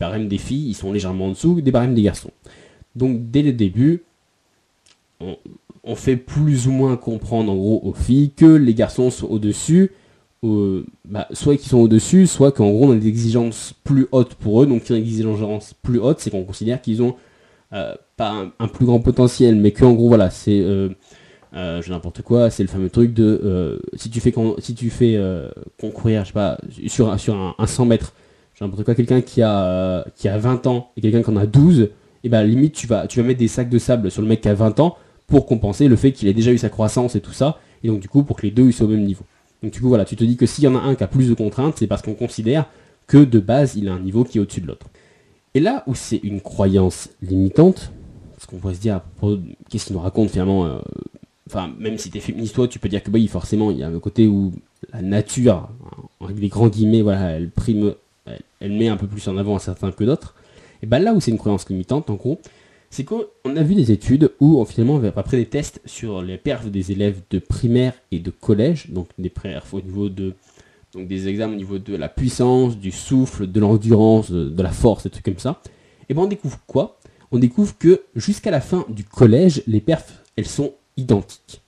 barèmes 0.01 0.29
des 0.29 0.39
filles, 0.39 0.71
ils 0.71 0.75
sont 0.75 0.93
légèrement 0.93 1.27
en 1.27 1.31
dessous 1.31 1.61
des 1.61 1.71
barèmes 1.71 1.95
des 1.95 2.03
garçons. 2.03 2.31
Donc 2.97 3.31
dès 3.31 3.43
le 3.43 3.53
début, 3.53 4.03
on, 5.21 5.95
fait 5.95 6.17
plus 6.17 6.67
ou 6.67 6.71
moins 6.71 6.97
comprendre 6.97 7.53
en 7.53 7.57
gros 7.57 7.81
aux 7.85 7.93
filles 7.93 8.31
que 8.31 8.47
les 8.47 8.75
garçons 8.75 9.11
sont 9.11 9.27
au-dessus 9.27 9.91
bah, 10.43 11.27
soit 11.33 11.57
qu'ils 11.57 11.69
sont 11.69 11.79
au-dessus, 11.79 12.27
soit 12.27 12.53
qu'en 12.53 12.71
gros 12.71 12.87
on 12.87 12.93
a 12.93 12.97
des 12.97 13.09
exigences 13.09 13.75
plus 13.85 14.07
hautes 14.13 14.35
pour 14.35 14.63
eux. 14.63 14.67
Donc 14.67 14.87
des 14.87 14.95
exigences 14.95 15.75
plus 15.75 15.99
hautes, 15.99 16.21
c'est 16.21 16.31
qu'on 16.31 16.45
considère 16.45 16.81
qu'ils 16.81 17.03
ont 17.03 17.17
euh, 17.73 17.95
pas 18.17 18.47
un, 18.59 18.69
plus 18.69 18.87
grand 18.87 19.01
potentiel, 19.01 19.57
mais 19.57 19.73
qu'en 19.73 19.93
gros 19.93 20.09
voilà, 20.09 20.31
c'est 20.31 20.61
euh, 20.61 20.91
euh, 21.55 21.83
n'importe 21.89 22.23
quoi, 22.23 22.51
c'est 22.51 22.63
le 22.63 22.69
fameux 22.69 22.91
truc 22.91 23.15
de 23.15 23.81
si 23.95 24.11
tu 24.11 24.21
fais 24.21 24.35
si 24.59 24.75
tu 24.75 24.91
fais 24.91 25.19
concourir, 25.81 26.23
je 26.25 26.29
sais 26.29 26.33
pas, 26.33 26.59
sur, 26.89 27.11
un, 27.11 27.67
100 27.67 27.85
mètres, 27.87 28.15
n'importe 28.61 28.85
quoi, 28.85 28.95
quelqu'un 28.95 29.21
qui 29.21 29.43
a 29.43 30.05
qui 30.15 30.29
a 30.29 30.39
20 30.39 30.67
ans 30.67 30.91
et 30.97 31.01
quelqu'un 31.01 31.23
qui 31.23 31.31
en 31.31 31.37
a 31.37 31.47
12, 31.47 31.91
et 32.25 32.29
ben 32.29 32.43
limite 32.43 32.75
tu 32.75 32.87
vas 32.87 33.07
tu 33.07 33.21
vas 33.21 33.27
mettre 33.27 33.41
des 33.41 33.49
sacs 33.49 33.71
de 33.71 33.79
sable 33.79 34.11
sur 34.11 34.23
le 34.23 34.29
mec 34.29 34.41
qui 34.41 34.49
a 34.49 34.55
20 34.55 34.81
ans 34.81 34.97
pour 35.27 35.47
compenser 35.47 35.89
le 35.89 35.97
fait 35.97 36.13
qu'il 36.13 36.29
ait 36.29 36.35
déjà 36.35 36.53
eu 36.53 36.59
sa 36.59 36.69
croissance 36.69 37.15
et 37.15 37.21
tout 37.21 37.33
ça, 37.33 37.59
et 37.83 37.89
donc 37.89 38.01
du 38.01 38.09
coup 38.09 38.23
pour 38.25 38.37
que 38.37 38.43
les 38.43 38.51
deux 38.51 38.71
soient 38.73 38.87
au 38.87 38.91
même 38.91 39.05
niveau. 39.05 39.25
Donc 39.63 39.73
du 39.73 39.81
coup 39.81 39.89
voilà, 39.89 40.05
tu 40.05 40.17
te 40.17 40.25
dis 40.25 40.37
que 40.37 40.47
s'il 40.47 40.65
y 40.65 40.69
en 40.69 40.77
a 40.77 40.81
un 40.81 40.95
qui 40.95 41.05
a 41.05 41.07
plus 41.07 41.29
de 41.29 41.35
contraintes, 41.35 41.75
c'est 41.79 41.87
parce 41.87 42.03
qu'on 42.03 42.15
considère 42.15 42.67
que 43.07 43.19
de 43.19 43.41
base 43.41 43.77
il 43.77 43.89
a 43.89 43.93
un 43.93 44.01
niveau 44.01 44.25
qui 44.25 44.39
est 44.39 44.41
au-dessus 44.41 44.61
de 44.61 44.67
l'autre. 44.67 44.87
Et 45.55 45.61
là 45.61 45.83
où 45.87 45.95
c'est 45.95 46.19
une 46.23 46.41
croyance 46.41 47.11
limitante, 47.23 47.93
parce 48.35 48.47
qu'on 48.47 48.59
pourrait 48.59 48.75
se 48.75 48.81
dire 48.81 49.01
qu'est-ce 49.69 49.87
qu'il 49.87 49.97
nous 49.97 50.03
raconte 50.03 50.31
finalement, 50.31 50.67
euh, 50.67 50.79
enfin 51.49 51.73
même 51.79 51.99
si 51.99 52.11
t'es 52.11 52.21
féministe 52.21 52.55
toi, 52.55 52.69
tu 52.69 52.79
peux 52.79 52.89
dire 52.89 53.03
que 53.03 53.11
bah, 53.11 53.19
forcément 53.29 53.71
il 53.71 53.79
y 53.79 53.83
a 53.83 53.89
un 53.89 53.99
côté 53.99 54.27
où 54.27 54.53
la 54.93 55.03
nature, 55.03 55.69
avec 56.21 56.37
des 56.37 56.49
grands 56.49 56.69
guillemets, 56.69 57.03
voilà, 57.03 57.31
elle 57.33 57.51
prime 57.51 57.95
elle, 58.61 58.73
met 58.73 58.89
un 58.89 58.97
peu 58.97 59.07
plus 59.07 59.27
en 59.29 59.37
avant 59.39 59.59
certains 59.59 59.91
que 59.91 60.05
d'autres. 60.05 60.35
Et 60.83 60.87
ben 60.87 60.99
là 60.99 61.15
où 61.15 61.21
c'est 61.21 61.31
une 61.31 61.39
croyance 61.39 61.69
limitante, 61.69 62.11
en 62.11 62.15
gros, 62.15 62.39
c'est 62.91 63.05
qu'on 63.05 63.25
a 63.45 63.63
vu 63.63 63.75
des 63.75 63.91
études 63.91 64.33
où 64.41 64.65
finalement, 64.65 65.01
après 65.17 65.37
des 65.37 65.47
tests 65.47 65.81
sur 65.85 66.23
les 66.23 66.39
perfs 66.39 66.67
des 66.67 66.93
élèves 66.93 67.21
de 67.31 67.39
primaire 67.39 67.95
et 68.11 68.19
de 68.19 68.31
collège, 68.31 68.91
donc 68.91 69.09
des 69.19 69.29
perfs 69.29 69.75
au 69.75 69.81
niveau 69.81 70.09
de 70.09 70.35
donc 70.95 71.07
des 71.07 71.29
examens 71.29 71.53
au 71.53 71.57
niveau 71.57 71.79
de 71.79 71.95
la 71.95 72.09
puissance, 72.09 72.79
du 72.79 72.93
souffle, 72.93 73.47
de 73.47 73.61
l'endurance, 73.61 74.31
de, 74.31 74.63
la 74.63 74.71
force, 74.71 75.03
des 75.03 75.11
trucs 75.11 75.25
comme 75.25 75.39
ça, 75.39 75.61
et 76.09 76.15
ben 76.15 76.23
on 76.23 76.27
découvre 76.27 76.59
quoi? 76.67 76.99
On 77.31 77.39
découvre 77.39 77.77
que 77.77 78.05
jusqu'à 78.17 78.51
la 78.51 78.63
fin 78.63 78.87
du 78.89 79.05
collège, 79.05 79.63
les 79.67 79.83
perfs, 79.83 80.25
elles 80.37 80.47
sont 80.47 80.73
identiques. 80.99 81.63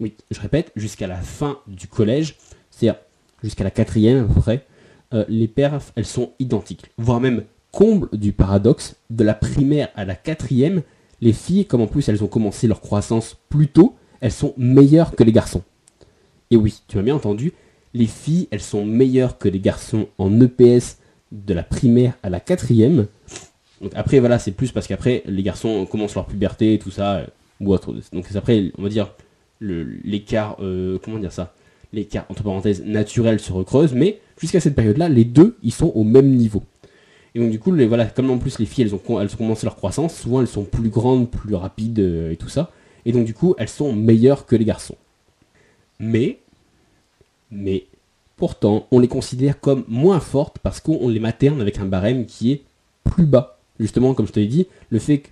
Oui, 0.00 0.14
je 0.30 0.40
répète, 0.40 0.72
jusqu'à 0.74 1.06
la 1.06 1.20
fin 1.20 1.58
du 1.68 1.86
collège, 1.86 2.36
c'est-à-dire 2.70 3.00
jusqu'à 3.42 3.64
la 3.64 3.70
quatrième 3.70 4.28
à 4.46 5.16
euh, 5.16 5.24
les 5.28 5.46
perfs, 5.46 5.92
elles 5.94 6.06
sont 6.06 6.32
identiques. 6.40 6.86
Voire 6.98 7.20
même 7.20 7.44
comble 7.70 8.08
du 8.12 8.32
paradoxe, 8.32 8.96
de 9.10 9.22
la 9.22 9.34
primaire 9.34 9.88
à 9.94 10.04
la 10.04 10.14
quatrième, 10.14 10.82
les 11.20 11.32
filles, 11.32 11.66
comme 11.66 11.82
en 11.82 11.86
plus 11.86 12.08
elles 12.08 12.24
ont 12.24 12.28
commencé 12.28 12.66
leur 12.66 12.80
croissance 12.80 13.36
plus 13.48 13.68
tôt, 13.68 13.94
elles 14.20 14.32
sont 14.32 14.54
meilleures 14.56 15.14
que 15.14 15.22
les 15.22 15.32
garçons. 15.32 15.62
Et 16.50 16.56
oui, 16.56 16.82
tu 16.88 16.96
m'as 16.96 17.02
bien 17.02 17.14
entendu, 17.14 17.52
les 17.94 18.06
filles, 18.06 18.48
elles 18.50 18.62
sont 18.62 18.84
meilleures 18.84 19.38
que 19.38 19.48
les 19.48 19.60
garçons 19.60 20.08
en 20.18 20.40
EPS 20.40 20.98
de 21.32 21.54
la 21.54 21.62
primaire 21.62 22.14
à 22.22 22.30
la 22.30 22.40
quatrième. 22.40 23.06
Donc 23.80 23.92
après, 23.94 24.18
voilà, 24.18 24.38
c'est 24.38 24.52
plus 24.52 24.72
parce 24.72 24.86
qu'après, 24.86 25.22
les 25.26 25.42
garçons 25.42 25.86
commencent 25.86 26.14
leur 26.14 26.26
puberté 26.26 26.74
et 26.74 26.78
tout 26.78 26.90
ça, 26.90 27.16
euh, 27.16 27.26
ou. 27.60 27.76
Donc 28.12 28.26
après, 28.34 28.72
on 28.78 28.82
va 28.82 28.88
dire, 28.88 29.12
l'écart, 29.60 30.56
euh, 30.60 30.98
comment 31.02 31.18
dire 31.18 31.32
ça? 31.32 31.54
L'écart, 31.92 32.24
entre 32.28 32.42
parenthèses, 32.42 32.84
naturel 32.84 33.40
se 33.40 33.52
recreuse, 33.52 33.94
mais 33.94 34.20
jusqu'à 34.38 34.60
cette 34.60 34.74
période-là, 34.74 35.08
les 35.08 35.24
deux, 35.24 35.56
ils 35.62 35.72
sont 35.72 35.92
au 35.94 36.04
même 36.04 36.30
niveau. 36.30 36.62
Et 37.34 37.40
donc 37.40 37.50
du 37.50 37.58
coup, 37.58 37.72
les, 37.72 37.86
voilà, 37.86 38.06
comme 38.06 38.30
en 38.30 38.38
plus 38.38 38.58
les 38.58 38.66
filles, 38.66 38.84
elles 38.84 38.94
ont, 38.94 38.98
commencé 38.98 39.66
leur 39.66 39.76
croissance, 39.76 40.16
souvent 40.16 40.40
elles 40.40 40.48
sont 40.48 40.64
plus 40.64 40.88
grandes, 40.88 41.30
plus 41.30 41.54
rapides 41.54 42.00
euh, 42.00 42.32
et 42.32 42.36
tout 42.36 42.48
ça. 42.48 42.70
Et 43.04 43.12
donc 43.12 43.24
du 43.24 43.34
coup, 43.34 43.54
elles 43.58 43.68
sont 43.68 43.92
meilleures 43.92 44.46
que 44.46 44.56
les 44.56 44.64
garçons. 44.64 44.96
Mais, 45.98 46.38
mais, 47.50 47.86
pourtant, 48.36 48.86
on 48.90 48.98
les 48.98 49.08
considère 49.08 49.60
comme 49.60 49.84
moins 49.86 50.20
fortes 50.20 50.58
parce 50.58 50.80
qu'on 50.80 51.08
les 51.08 51.20
materne 51.20 51.60
avec 51.60 51.78
un 51.78 51.84
barème 51.84 52.26
qui 52.26 52.52
est 52.52 52.62
plus 53.04 53.26
bas. 53.26 53.58
Justement, 53.78 54.14
comme 54.14 54.26
je 54.26 54.32
te 54.32 54.40
l'ai 54.40 54.46
dit, 54.46 54.66
le 54.90 54.98
fait 54.98 55.18
que 55.18 55.28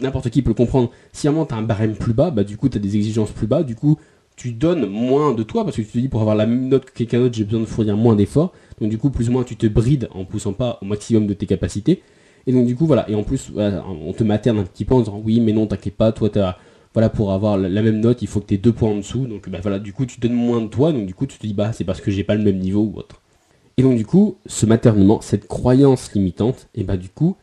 n'importe 0.00 0.30
qui 0.30 0.42
peut 0.42 0.50
le 0.50 0.54
comprendre, 0.54 0.90
si 1.12 1.26
vraiment 1.26 1.46
tu 1.46 1.54
as 1.54 1.56
un 1.56 1.62
barème 1.62 1.94
plus 1.94 2.12
bas, 2.12 2.30
bah 2.30 2.44
du 2.44 2.56
coup 2.56 2.68
tu 2.68 2.78
as 2.78 2.80
des 2.80 2.96
exigences 2.96 3.30
plus 3.30 3.46
bas, 3.46 3.62
du 3.62 3.74
coup 3.74 3.98
tu 4.36 4.52
donnes 4.52 4.86
moins 4.86 5.32
de 5.32 5.42
toi 5.42 5.64
parce 5.64 5.76
que 5.76 5.82
tu 5.82 5.88
te 5.88 5.98
dis 5.98 6.08
pour 6.08 6.20
avoir 6.20 6.36
la 6.36 6.46
même 6.46 6.68
note 6.68 6.86
que 6.86 6.92
quelqu'un 6.92 7.20
d'autre, 7.20 7.34
j'ai 7.34 7.44
besoin 7.44 7.60
de 7.60 7.66
fournir 7.66 7.96
moins 7.96 8.16
d'efforts. 8.16 8.52
Donc 8.80 8.90
du 8.90 8.98
coup, 8.98 9.10
plus 9.10 9.28
ou 9.28 9.32
moins, 9.32 9.44
tu 9.44 9.56
te 9.56 9.66
brides 9.66 10.08
en 10.12 10.24
poussant 10.24 10.52
pas 10.52 10.78
au 10.82 10.86
maximum 10.86 11.26
de 11.26 11.34
tes 11.34 11.46
capacités. 11.46 12.02
Et 12.46 12.52
donc 12.52 12.66
du 12.66 12.74
coup, 12.76 12.86
voilà. 12.86 13.08
Et 13.08 13.14
en 13.14 13.22
plus, 13.22 13.52
on 13.56 14.12
te 14.12 14.24
materne 14.24 14.58
un 14.58 14.64
petit 14.64 14.84
peu 14.84 14.94
en 14.94 15.00
disant 15.00 15.20
oui, 15.24 15.40
mais 15.40 15.52
non, 15.52 15.66
t'inquiète 15.66 15.96
pas, 15.96 16.12
toi, 16.12 16.30
t'as, 16.30 16.56
voilà, 16.92 17.08
pour 17.08 17.32
avoir 17.32 17.56
la, 17.56 17.82
même 17.82 18.00
note, 18.00 18.22
il 18.22 18.28
faut 18.28 18.40
que 18.40 18.46
tu 18.46 18.54
aies 18.54 18.58
deux 18.58 18.72
points 18.72 18.90
en 18.90 18.96
dessous. 18.96 19.26
Donc 19.26 19.48
bah, 19.48 19.58
voilà, 19.62 19.78
du 19.78 19.92
coup, 19.92 20.04
tu 20.04 20.20
donnes 20.20 20.32
moins 20.32 20.60
de 20.60 20.68
toi. 20.68 20.92
Donc 20.92 21.06
du 21.06 21.14
coup, 21.14 21.26
tu 21.26 21.38
te 21.38 21.46
dis 21.46 21.54
bah 21.54 21.72
c'est 21.72 21.84
parce 21.84 22.00
que 22.00 22.10
j'ai 22.10 22.24
pas 22.24 22.34
le 22.34 22.42
même 22.42 22.58
niveau 22.58 22.80
ou 22.80 22.98
autre. 22.98 23.22
Et 23.76 23.82
donc 23.82 23.96
du 23.96 24.06
coup, 24.06 24.36
ce 24.46 24.66
maternement, 24.66 25.20
cette 25.20 25.46
croyance 25.48 26.12
limitante, 26.12 26.68
et 26.74 26.84
bah 26.84 26.96
du 26.96 27.08
coup, 27.08 27.36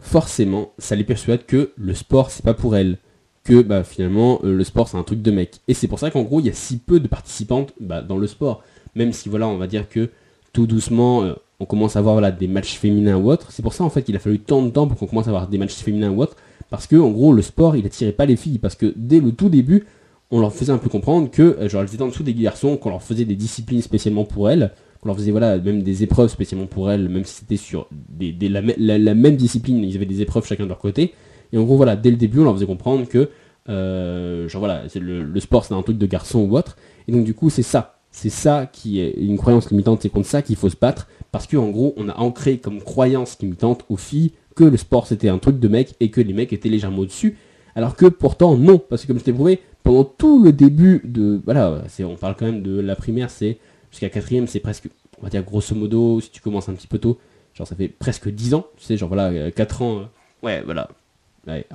forcément, 0.00 0.72
ça 0.78 0.96
les 0.96 1.04
persuade 1.04 1.46
que 1.46 1.72
le 1.76 1.94
sport, 1.94 2.30
c'est 2.30 2.44
pas 2.44 2.54
pour 2.54 2.76
elles 2.76 2.98
que 3.44 3.60
bah, 3.60 3.82
finalement 3.82 4.38
euh, 4.44 4.56
le 4.56 4.62
sport 4.62 4.88
c'est 4.88 4.96
un 4.96 5.02
truc 5.02 5.20
de 5.20 5.30
mec. 5.30 5.60
Et 5.66 5.74
c'est 5.74 5.88
pour 5.88 5.98
ça 5.98 6.10
qu'en 6.10 6.22
gros 6.22 6.38
il 6.40 6.46
y 6.46 6.50
a 6.50 6.52
si 6.52 6.78
peu 6.78 7.00
de 7.00 7.08
participantes 7.08 7.72
bah, 7.80 8.00
dans 8.00 8.16
le 8.16 8.26
sport. 8.26 8.62
Même 8.94 9.12
si 9.12 9.28
voilà 9.28 9.48
on 9.48 9.56
va 9.56 9.66
dire 9.66 9.88
que 9.88 10.10
tout 10.52 10.66
doucement, 10.66 11.24
euh, 11.24 11.34
on 11.60 11.64
commence 11.64 11.96
à 11.96 12.00
avoir 12.00 12.20
des 12.32 12.46
matchs 12.46 12.74
féminins 12.74 13.16
ou 13.16 13.30
autres. 13.30 13.50
C'est 13.50 13.62
pour 13.62 13.74
ça 13.74 13.84
en 13.84 13.90
fait 13.90 14.02
qu'il 14.02 14.14
a 14.16 14.18
fallu 14.18 14.38
tant 14.38 14.62
de 14.62 14.70
temps 14.70 14.86
pour 14.86 14.98
qu'on 14.98 15.06
commence 15.06 15.26
à 15.26 15.30
avoir 15.30 15.48
des 15.48 15.58
matchs 15.58 15.74
féminins 15.74 16.10
ou 16.10 16.22
autres. 16.22 16.36
Parce 16.70 16.86
que 16.86 16.96
en 16.96 17.10
gros, 17.10 17.32
le 17.32 17.42
sport, 17.42 17.76
il 17.76 17.84
attirait 17.84 18.12
pas 18.12 18.26
les 18.26 18.36
filles. 18.36 18.58
Parce 18.58 18.76
que 18.76 18.92
dès 18.96 19.20
le 19.20 19.32
tout 19.32 19.48
début, 19.48 19.84
on 20.30 20.40
leur 20.40 20.52
faisait 20.52 20.72
un 20.72 20.78
peu 20.78 20.88
comprendre 20.88 21.30
que, 21.30 21.42
euh, 21.42 21.68
genre, 21.68 21.82
elles 21.82 21.94
étaient 21.94 22.02
en 22.02 22.08
dessous 22.08 22.22
des 22.22 22.34
garçons, 22.34 22.76
qu'on 22.76 22.90
leur 22.90 23.02
faisait 23.02 23.26
des 23.26 23.36
disciplines 23.36 23.82
spécialement 23.82 24.24
pour 24.24 24.48
elles, 24.48 24.72
qu'on 25.02 25.08
leur 25.08 25.16
faisait 25.16 25.32
voilà, 25.32 25.58
même 25.58 25.82
des 25.82 26.02
épreuves 26.02 26.30
spécialement 26.30 26.66
pour 26.66 26.90
elles, 26.90 27.08
même 27.10 27.24
si 27.24 27.34
c'était 27.34 27.58
sur 27.58 27.88
la, 28.18 29.14
même 29.14 29.36
discipline, 29.36 29.84
ils 29.84 29.96
avaient 29.96 30.06
des 30.06 30.22
épreuves 30.22 30.46
chacun 30.46 30.64
de 30.64 30.68
leur 30.68 30.78
côté. 30.78 31.12
Et 31.52 31.58
en 31.58 31.64
gros, 31.64 31.76
voilà, 31.76 31.96
dès 31.96 32.10
le 32.10 32.16
début, 32.16 32.38
on 32.38 32.44
leur 32.44 32.54
faisait 32.54 32.66
comprendre 32.66 33.06
que, 33.06 33.28
euh, 33.68 34.48
voilà, 34.54 34.84
le, 34.94 35.22
le 35.22 35.40
sport 35.40 35.64
c'est 35.64 35.74
un 35.74 35.82
truc 35.82 35.98
de 35.98 36.06
garçon 36.06 36.40
ou 36.40 36.56
autre. 36.56 36.78
Et 37.08 37.12
donc, 37.12 37.24
du 37.24 37.34
coup, 37.34 37.50
c'est 37.50 37.62
ça 37.62 37.98
c'est 38.12 38.30
ça 38.30 38.68
qui 38.70 39.00
est 39.00 39.14
une 39.16 39.38
croyance 39.38 39.70
limitante, 39.70 40.02
c'est 40.02 40.10
contre 40.10 40.28
ça 40.28 40.42
qu'il 40.42 40.56
faut 40.56 40.68
se 40.68 40.76
battre, 40.76 41.08
parce 41.32 41.46
qu'en 41.46 41.70
gros, 41.70 41.94
on 41.96 42.08
a 42.08 42.16
ancré 42.18 42.58
comme 42.58 42.80
croyance 42.80 43.38
limitante 43.40 43.84
aux 43.88 43.96
filles 43.96 44.32
que 44.54 44.64
le 44.64 44.76
sport 44.76 45.06
c'était 45.06 45.30
un 45.30 45.38
truc 45.38 45.58
de 45.58 45.66
mec 45.66 45.94
et 45.98 46.10
que 46.10 46.20
les 46.20 46.34
mecs 46.34 46.52
étaient 46.52 46.68
légèrement 46.68 46.98
au-dessus, 46.98 47.38
alors 47.74 47.96
que 47.96 48.04
pourtant 48.06 48.56
non, 48.56 48.78
parce 48.78 49.02
que 49.02 49.06
comme 49.08 49.18
je 49.18 49.24
t'ai 49.24 49.32
prouvé, 49.32 49.60
pendant 49.82 50.04
tout 50.04 50.44
le 50.44 50.52
début 50.52 51.00
de, 51.04 51.40
voilà, 51.44 51.82
on 52.00 52.16
parle 52.16 52.36
quand 52.38 52.44
même 52.44 52.62
de 52.62 52.78
la 52.78 52.94
primaire, 52.94 53.30
c'est 53.30 53.58
jusqu'à 53.92 54.08
quatrième, 54.08 54.48
c'est 54.48 54.60
presque, 54.60 54.88
on 55.20 55.22
va 55.22 55.28
dire 55.28 55.44
grosso 55.44 55.76
modo, 55.76 56.20
si 56.20 56.30
tu 56.30 56.40
commences 56.40 56.68
un 56.68 56.74
petit 56.74 56.88
peu 56.88 56.98
tôt, 56.98 57.18
genre 57.54 57.66
ça 57.66 57.76
fait 57.76 57.88
presque 57.88 58.28
10 58.28 58.54
ans, 58.54 58.66
tu 58.76 58.84
sais, 58.84 58.96
genre 58.96 59.08
voilà, 59.08 59.50
4 59.52 59.82
euh, 59.82 59.84
ans, 59.84 59.98
euh, 60.00 60.04
ouais, 60.42 60.62
voilà, 60.64 60.88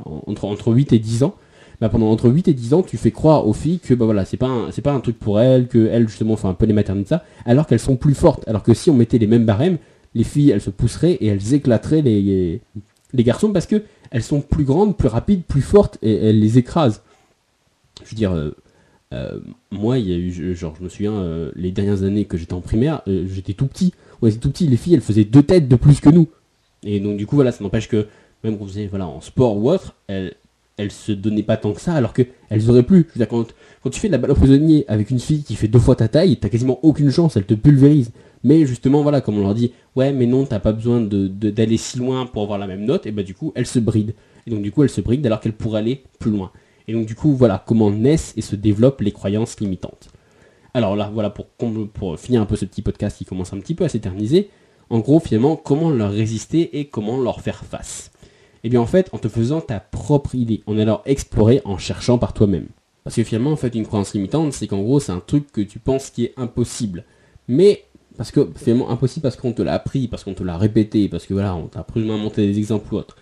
entre, 0.06 0.45
entre 0.45 0.73
8 0.73 0.91
et 0.93 0.99
10 0.99 1.23
ans, 1.23 1.36
bah, 1.80 1.89
pendant 1.89 2.10
entre 2.10 2.30
8 2.30 2.47
et 2.47 2.53
10 2.53 2.73
ans, 2.73 2.82
tu 2.82 2.97
fais 2.97 3.12
croire 3.12 3.47
aux 3.47 3.53
filles 3.53 3.80
que 3.80 3.93
bah 3.93 4.06
voilà, 4.06 4.25
c'est 4.25 4.38
pas 4.38 4.47
un, 4.47 4.71
c'est 4.71 4.82
pas 4.82 4.93
un 4.93 4.99
truc 4.99 5.19
pour 5.19 5.39
elles, 5.39 5.67
que 5.67 5.88
elles 5.88 6.08
justement 6.08 6.36
font 6.36 6.49
un 6.49 6.56
peu 6.56 6.65
les 6.65 6.73
maternités 6.73 7.10
ça, 7.10 7.23
alors 7.45 7.67
qu'elles 7.67 7.80
sont 7.80 7.97
plus 7.97 8.15
fortes. 8.15 8.47
Alors 8.47 8.63
que 8.63 8.73
si 8.73 8.89
on 8.89 8.95
mettait 8.95 9.19
les 9.19 9.27
mêmes 9.27 9.45
barèmes, 9.45 9.77
les 10.15 10.23
filles 10.23 10.49
elles 10.49 10.62
se 10.62 10.71
pousseraient 10.71 11.13
et 11.13 11.27
elles 11.27 11.53
éclateraient 11.53 12.01
les, 12.01 12.62
les 13.13 13.23
garçons 13.23 13.51
parce 13.51 13.67
que 13.67 13.84
elles 14.10 14.23
sont 14.23 14.41
plus 14.41 14.63
grandes, 14.63 14.97
plus 14.97 15.08
rapides, 15.08 15.43
plus 15.43 15.62
fortes 15.62 15.97
et 16.01 16.15
elles 16.15 16.39
les 16.39 16.58
écrasent. 16.58 17.01
Je 18.03 18.10
veux 18.10 18.15
dire, 18.15 18.34
euh, 18.34 18.56
euh, 19.13 19.39
moi, 19.71 19.99
il 19.99 20.07
y 20.07 20.13
a 20.13 20.17
eu, 20.17 20.55
genre, 20.55 20.75
je 20.77 20.83
me 20.83 20.89
souviens, 20.89 21.13
euh, 21.13 21.51
les 21.55 21.71
dernières 21.71 22.03
années 22.03 22.25
que 22.25 22.37
j'étais 22.37 22.53
en 22.53 22.61
primaire, 22.61 23.01
j'étais 23.07 23.53
tout 23.53 23.67
petit. 23.67 23.93
On 24.21 24.27
était 24.27 24.37
tout 24.37 24.51
petit, 24.51 24.67
les 24.67 24.77
filles, 24.77 24.95
elles 24.95 25.01
faisaient 25.01 25.23
deux 25.23 25.43
têtes 25.43 25.67
de 25.67 25.75
plus 25.75 25.99
que 25.99 26.09
nous. 26.09 26.27
Et 26.83 26.99
donc, 26.99 27.17
du 27.17 27.25
coup, 27.25 27.35
voilà, 27.35 27.51
ça 27.51 27.63
n'empêche 27.63 27.87
que, 27.87 28.07
même 28.43 28.57
qu'on 28.57 28.67
faisait, 28.67 28.87
voilà, 28.87 29.07
en 29.07 29.21
sport 29.21 29.57
ou 29.57 29.69
autre, 29.69 29.95
elles, 30.07 30.33
elles 30.77 30.91
se 30.91 31.11
donnaient 31.11 31.43
pas 31.43 31.57
tant 31.57 31.73
que 31.73 31.81
ça, 31.81 31.93
alors 31.93 32.13
qu'elles 32.13 32.69
auraient 32.69 32.83
pu. 32.83 33.07
Je 33.09 33.19
veux 33.19 33.25
dire, 33.25 33.27
quand, 33.27 33.45
tu 33.89 33.99
fais 33.99 34.07
de 34.07 34.13
la 34.13 34.17
balle 34.17 34.31
au 34.31 34.35
prisonnier 34.35 34.85
avec 34.87 35.09
une 35.09 35.19
fille 35.19 35.43
qui 35.43 35.55
fait 35.55 35.67
deux 35.67 35.79
fois 35.79 35.95
ta 35.95 36.07
taille, 36.07 36.37
t'as 36.37 36.49
quasiment 36.49 36.79
aucune 36.83 37.09
chance, 37.09 37.37
elle 37.37 37.45
te 37.45 37.53
pulvérise. 37.53 38.11
Mais 38.43 38.65
justement, 38.65 39.01
voilà, 39.01 39.21
comme 39.21 39.37
on 39.37 39.41
leur 39.41 39.55
dit, 39.55 39.71
ouais, 39.95 40.13
mais 40.13 40.27
non, 40.27 40.45
t'as 40.45 40.59
pas 40.59 40.73
besoin 40.73 41.01
d'aller 41.01 41.77
si 41.77 41.97
loin 41.97 42.25
pour 42.25 42.43
avoir 42.43 42.59
la 42.59 42.67
même 42.67 42.85
note, 42.85 43.07
et 43.07 43.11
bah 43.11 43.23
du 43.23 43.33
coup, 43.33 43.51
elles 43.55 43.65
se 43.65 43.79
brident. 43.79 44.13
Et 44.45 44.51
donc 44.51 44.61
du 44.61 44.71
coup, 44.71 44.83
elles 44.83 44.89
se 44.89 45.01
brident 45.01 45.25
alors 45.25 45.39
qu'elles 45.39 45.53
pourraient 45.53 45.79
aller 45.79 46.03
plus 46.19 46.31
loin. 46.31 46.51
Et 46.88 46.93
donc 46.93 47.06
du 47.06 47.15
coup, 47.15 47.36
voilà 47.36 47.63
comment 47.65 47.91
naissent 47.91 48.34
et 48.38 48.41
se 48.41 48.56
développent 48.56 49.02
les 49.02 49.12
croyances 49.12 49.60
limitantes. 49.60 50.10
Alors 50.73 50.95
là, 50.95 51.10
voilà, 51.13 51.30
pour, 51.32 51.47
finir 52.19 52.41
un 52.41 52.45
peu 52.45 52.56
ce 52.56 52.65
petit 52.65 52.82
podcast 52.82 53.17
qui 53.17 53.26
commence 53.26 53.54
un 53.54 53.60
petit 53.60 53.73
peu 53.76 53.84
à 53.84 53.89
s'éterniser, 53.89 54.50
en 54.89 55.00
gros, 55.00 55.19
finalement, 55.19 55.56
comment 55.56 55.89
leur 55.89 56.12
résister 56.12 56.80
et 56.80 56.86
comment 56.86 57.19
leur 57.19 57.41
faire 57.41 57.65
face. 57.65 58.12
Eh 58.63 58.69
bien 58.69 58.80
en 58.80 58.86
fait, 58.86 59.10
en 59.12 59.17
te 59.17 59.28
faisant 59.28 59.60
ta 59.62 59.80
propre 59.80 60.36
idée, 60.36 60.63
en 60.65 60.78
allant 60.78 61.02
explorer, 61.06 61.62
en 61.65 61.78
cherchant 61.78 62.17
par 62.17 62.34
toi-même. 62.34 62.67
Parce 63.04 63.15
que 63.15 63.23
finalement, 63.23 63.52
en 63.52 63.56
fait, 63.56 63.76
une 63.76 63.86
croyance 63.86 64.13
limitante, 64.13 64.54
c'est 64.54 64.67
qu'en 64.67 64.82
gros, 64.82 65.00
c'est 65.00 65.12
un 65.12 65.19
truc 65.19 65.52
que 65.52 65.62
tu 65.62 65.80
penses 65.80 66.10
qui 66.10 66.26
est 66.26 66.34
impossible. 66.38 67.06
Mais, 67.47 67.86
parce 68.17 68.32
que 68.32 68.50
finalement, 68.56 68.89
impossible 68.89 69.23
parce 69.23 69.36
qu'on 69.36 69.54
te 69.54 69.62
l'a 69.62 69.73
appris, 69.73 70.08
parce 70.08 70.23
qu'on 70.23 70.34
te 70.34 70.43
l'a 70.43 70.58
répété, 70.58 71.08
parce 71.10 71.26
que 71.26 71.34
voilà, 71.34 71.56
on 71.56 71.67
t'a 71.67 71.86
ou 71.95 72.00
moins 72.00 72.17
monté 72.17 72.45
des 72.45 72.58
exemples 72.58 72.93
ou 72.93 72.97
autres. 72.97 73.17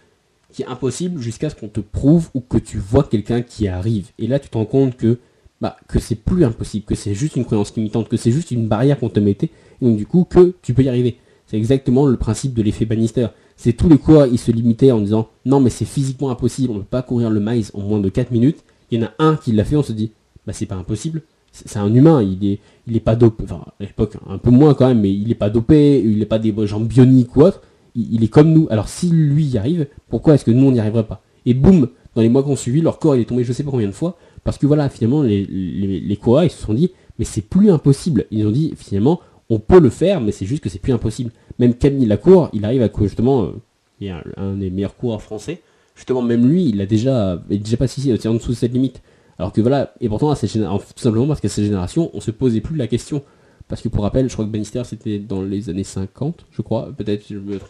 Qui 0.55 0.61
est 0.61 0.67
impossible 0.67 1.21
jusqu'à 1.21 1.49
ce 1.49 1.55
qu'on 1.55 1.67
te 1.67 1.81
prouve 1.81 2.29
ou 2.33 2.39
que 2.39 2.57
tu 2.57 2.77
vois 2.77 3.03
quelqu'un 3.03 3.41
qui 3.41 3.67
arrive. 3.67 4.11
Et 4.17 4.27
là, 4.27 4.39
tu 4.39 4.47
te 4.47 4.57
rends 4.57 4.63
compte 4.65 4.95
que, 4.95 5.19
bah, 5.59 5.75
que 5.89 5.99
c'est 5.99 6.15
plus 6.15 6.45
impossible, 6.45 6.85
que 6.85 6.95
c'est 6.95 7.13
juste 7.13 7.35
une 7.35 7.43
croyance 7.43 7.75
limitante, 7.75 8.07
que 8.07 8.15
c'est 8.15 8.31
juste 8.31 8.51
une 8.51 8.67
barrière 8.67 8.97
qu'on 8.97 9.09
te 9.09 9.19
mettait, 9.19 9.49
et 9.81 9.85
donc 9.85 9.97
du 9.97 10.05
coup, 10.05 10.23
que 10.23 10.53
tu 10.61 10.73
peux 10.73 10.83
y 10.83 10.89
arriver. 10.89 11.17
C'est 11.47 11.57
exactement 11.57 12.05
le 12.05 12.15
principe 12.15 12.53
de 12.53 12.61
l'effet 12.61 12.85
Bannister 12.85 13.27
c'est 13.55 13.73
tous 13.73 13.89
les 13.89 13.97
coureurs, 13.97 14.27
ils 14.27 14.37
se 14.37 14.51
limitaient 14.51 14.91
en 14.91 14.99
disant 14.99 15.29
non 15.45 15.59
mais 15.59 15.69
c'est 15.69 15.85
physiquement 15.85 16.29
impossible, 16.29 16.71
on 16.71 16.75
ne 16.75 16.79
peut 16.79 16.85
pas 16.85 17.01
courir 17.01 17.29
le 17.29 17.39
maïs 17.39 17.71
en 17.73 17.81
moins 17.81 17.99
de 17.99 18.09
4 18.09 18.31
minutes. 18.31 18.63
Il 18.91 18.99
y 18.99 19.03
en 19.03 19.07
a 19.07 19.11
un 19.19 19.35
qui 19.35 19.51
l'a 19.51 19.63
fait, 19.63 19.75
on 19.75 19.83
se 19.83 19.93
dit 19.93 20.11
bah 20.45 20.53
c'est 20.53 20.65
pas 20.65 20.75
impossible. 20.75 21.21
C'est 21.51 21.79
un 21.79 21.93
humain, 21.93 22.21
il 22.21 22.45
est, 22.45 22.59
il 22.85 22.97
est 22.97 23.01
pas 23.01 23.15
dopé, 23.15 23.45
enfin 23.45 23.63
à 23.79 23.83
l'époque 23.83 24.17
un 24.27 24.37
peu 24.37 24.49
moins 24.49 24.73
quand 24.73 24.87
même, 24.87 24.99
mais 24.99 25.13
il 25.13 25.31
est 25.31 25.35
pas 25.35 25.49
dopé, 25.49 26.01
il 26.01 26.19
n'est 26.19 26.25
pas 26.25 26.39
des 26.39 26.53
jambes 26.67 26.87
bioniques 26.87 27.33
ou 27.37 27.43
autre, 27.43 27.61
il, 27.95 28.23
est 28.23 28.27
comme 28.27 28.51
nous. 28.51 28.67
Alors 28.69 28.89
si 28.89 29.09
lui 29.09 29.45
y 29.45 29.57
arrive, 29.57 29.87
pourquoi 30.09 30.35
est-ce 30.35 30.45
que 30.45 30.51
nous 30.51 30.65
on 30.65 30.71
n'y 30.71 30.79
arriverait 30.79 31.05
pas? 31.05 31.21
Et 31.45 31.53
boum, 31.53 31.89
dans 32.15 32.21
les 32.21 32.29
mois 32.29 32.43
qu'on 32.43 32.55
suivi, 32.55 32.81
leur 32.81 32.99
corps 32.99 33.15
il 33.15 33.21
est 33.21 33.25
tombé 33.25 33.43
je 33.43 33.53
sais 33.53 33.63
pas 33.63 33.71
combien 33.71 33.87
de 33.87 33.93
fois, 33.93 34.17
parce 34.43 34.57
que 34.57 34.65
voilà, 34.65 34.89
finalement 34.89 35.21
les, 35.21 35.45
les, 35.45 36.19
ils 36.19 36.49
se 36.49 36.61
sont 36.61 36.73
dit 36.73 36.91
mais 37.17 37.25
c'est 37.25 37.41
plus 37.41 37.71
impossible. 37.71 38.25
Ils 38.31 38.45
ont 38.45 38.51
dit 38.51 38.73
finalement 38.77 39.21
on 39.49 39.59
peut 39.59 39.79
le 39.79 39.89
faire, 39.89 40.21
mais 40.21 40.31
c'est 40.31 40.45
juste 40.45 40.63
que 40.63 40.69
c'est 40.69 40.79
plus 40.79 40.93
impossible. 40.93 41.31
Même 41.59 41.73
Camille 41.75 42.07
Lacour, 42.07 42.49
il 42.53 42.65
arrive 42.65 42.81
à 42.81 42.89
quoi 42.89 43.07
justement, 43.07 43.43
euh, 43.43 43.51
il 43.99 44.07
est 44.07 44.13
un, 44.37 44.55
des 44.55 44.69
meilleurs 44.69 44.95
coureurs 44.95 45.21
français. 45.21 45.61
Justement, 45.95 46.21
même 46.21 46.45
lui, 46.45 46.69
il 46.69 46.81
a 46.81 46.85
déjà, 46.85 47.41
il 47.49 47.57
est 47.57 47.59
déjà 47.59 47.77
passé 47.77 48.11
en 48.27 48.33
dessous 48.33 48.51
de 48.51 48.55
cette 48.55 48.73
limite. 48.73 49.01
Alors 49.37 49.51
que 49.51 49.61
voilà, 49.61 49.93
et 50.01 50.09
pourtant, 50.09 50.31
à 50.31 50.35
tout 50.35 50.79
simplement 50.95 51.27
parce 51.27 51.41
qu'à 51.41 51.49
cette 51.49 51.63
génération, 51.63 52.09
on 52.13 52.21
se 52.21 52.31
posait 52.31 52.61
plus 52.61 52.75
la 52.75 52.87
question. 52.87 53.21
Parce 53.67 53.81
que 53.81 53.89
pour 53.89 54.03
rappel, 54.03 54.29
je 54.29 54.33
crois 54.33 54.45
que 54.45 54.51
Bannister 54.51 54.83
c'était 54.85 55.19
dans 55.19 55.41
les 55.41 55.69
années 55.69 55.83
50, 55.83 56.45
je 56.51 56.61
crois, 56.61 56.91
peut-être 56.95 57.25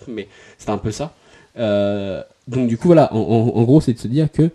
mais 0.08 0.28
c'était 0.58 0.72
un 0.72 0.78
peu 0.78 0.92
ça. 0.92 1.14
Euh, 1.58 2.22
donc 2.48 2.68
du 2.68 2.78
coup 2.78 2.88
voilà, 2.88 3.14
en, 3.14 3.64
gros 3.64 3.82
c'est 3.82 3.94
de 3.94 4.00
se 4.00 4.08
dire 4.08 4.30
que 4.32 4.50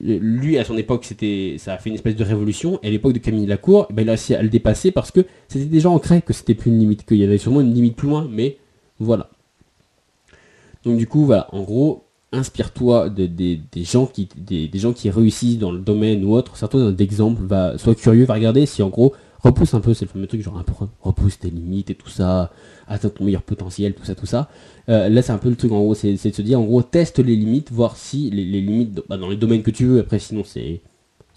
lui 0.00 0.58
à 0.58 0.64
son 0.64 0.76
époque 0.76 1.04
c'était 1.04 1.56
ça 1.58 1.74
a 1.74 1.78
fait 1.78 1.90
une 1.90 1.94
espèce 1.94 2.16
de 2.16 2.24
révolution 2.24 2.78
et 2.82 2.88
à 2.88 2.90
l'époque 2.90 3.12
de 3.12 3.18
Camille 3.18 3.46
Lacour 3.46 3.86
ben, 3.90 4.02
il 4.02 4.08
a 4.08 4.12
réussi 4.12 4.34
à 4.34 4.42
le 4.42 4.48
dépasser 4.48 4.92
parce 4.92 5.10
que 5.10 5.26
c'était 5.48 5.66
déjà 5.66 5.90
ancré 5.90 6.22
que 6.22 6.32
c'était 6.32 6.54
plus 6.54 6.70
une 6.70 6.78
limite 6.78 7.04
qu'il 7.04 7.18
y 7.18 7.24
avait 7.24 7.38
sûrement 7.38 7.60
une 7.60 7.74
limite 7.74 7.96
plus 7.96 8.08
loin 8.08 8.28
mais 8.30 8.56
voilà 8.98 9.28
donc 10.84 10.96
du 10.96 11.06
coup 11.06 11.26
voilà 11.26 11.48
en 11.52 11.62
gros 11.62 12.04
inspire-toi 12.32 13.08
de, 13.10 13.26
des 13.26 13.60
gens 13.84 14.06
qui 14.06 14.28
des, 14.36 14.70
gens 14.74 14.92
qui 14.92 15.10
réussissent 15.10 15.58
dans 15.58 15.72
le 15.72 15.80
domaine 15.80 16.24
ou 16.24 16.34
autre 16.34 16.56
certains 16.56 16.90
d'exemples 16.92 17.42
va 17.42 17.76
sois 17.78 17.94
curieux 17.94 18.24
va 18.24 18.34
regarder 18.34 18.64
si 18.66 18.82
en 18.82 18.88
gros 18.88 19.12
repousse 19.42 19.74
un 19.74 19.80
peu, 19.80 19.94
c'est 19.94 20.04
le 20.04 20.10
fameux 20.10 20.26
truc 20.26 20.42
genre 20.42 20.58
un 20.58 20.62
peu 20.62 20.72
repousse 21.00 21.38
tes 21.38 21.50
limites 21.50 21.90
et 21.90 21.94
tout 21.94 22.08
ça, 22.08 22.52
atteins 22.86 23.08
ton 23.08 23.24
meilleur 23.24 23.42
potentiel, 23.42 23.94
tout 23.94 24.04
ça, 24.04 24.14
tout 24.14 24.26
ça. 24.26 24.48
Euh, 24.88 25.08
là, 25.08 25.22
c'est 25.22 25.32
un 25.32 25.38
peu 25.38 25.48
le 25.48 25.56
truc 25.56 25.72
en 25.72 25.80
gros, 25.80 25.94
c'est 25.94 26.12
de 26.12 26.16
se 26.16 26.42
dire 26.42 26.60
en 26.60 26.64
gros, 26.64 26.82
teste 26.82 27.18
les 27.18 27.36
limites, 27.36 27.70
voir 27.70 27.96
si 27.96 28.30
les, 28.30 28.44
limites 28.44 29.00
bah, 29.08 29.16
dans 29.16 29.28
les 29.28 29.36
domaines 29.36 29.62
que 29.62 29.70
tu 29.70 29.86
veux. 29.86 30.00
Après, 30.00 30.18
sinon, 30.18 30.42
c'est 30.44 30.80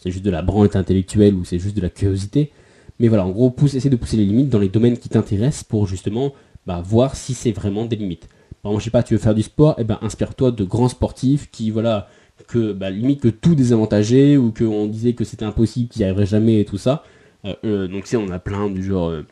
juste 0.05 0.25
de 0.25 0.31
la 0.31 0.41
branlette 0.41 0.75
intellectuelle 0.75 1.33
ou 1.33 1.45
c'est 1.45 1.59
juste 1.59 1.75
de 1.75 1.81
la 1.81 1.89
curiosité. 1.89 2.51
Mais 2.99 3.07
voilà, 3.07 3.25
en 3.25 3.31
gros, 3.31 3.49
pousse, 3.49 3.73
essaie 3.73 3.89
de 3.89 3.95
pousser 3.95 4.17
les 4.17 4.25
limites 4.25 4.49
dans 4.49 4.59
les 4.59 4.69
domaines 4.69 4.97
qui 4.97 5.09
t'intéressent 5.09 5.63
pour 5.63 5.87
justement 5.87 6.33
bah, 6.65 6.81
voir 6.85 7.15
si 7.15 7.33
c'est 7.33 7.51
vraiment 7.51 7.85
des 7.85 7.95
limites. 7.95 8.27
Par 8.61 8.71
exemple, 8.71 8.81
je 8.81 8.85
sais 8.85 8.91
pas, 8.91 9.03
tu 9.03 9.13
veux 9.13 9.19
faire 9.19 9.35
du 9.35 9.41
sport, 9.41 9.71
et 9.77 9.81
eh 9.81 9.83
ben 9.83 9.97
inspire-toi 10.01 10.51
de 10.51 10.63
grands 10.63 10.87
sportifs 10.87 11.51
qui, 11.51 11.69
voilà, 11.69 12.07
que 12.47 12.71
bah, 12.71 12.89
limite 12.89 13.19
que 13.19 13.27
tout 13.27 13.55
désavantagé 13.55 14.37
ou 14.37 14.51
qu'on 14.51 14.87
disait 14.87 15.13
que 15.13 15.23
c'était 15.23 15.45
impossible, 15.45 15.89
qu'ils 15.89 16.01
n'y 16.01 16.05
arriveraient 16.05 16.25
jamais 16.25 16.61
et 16.61 16.65
tout 16.65 16.77
ça. 16.77 17.03
Euh, 17.45 17.56
euh, 17.65 17.88
donc, 17.88 18.06
tu 18.06 18.15
on 18.17 18.29
a 18.29 18.39
plein 18.39 18.69
du 18.69 18.84
genre, 18.84 19.10
euh, 19.10 19.23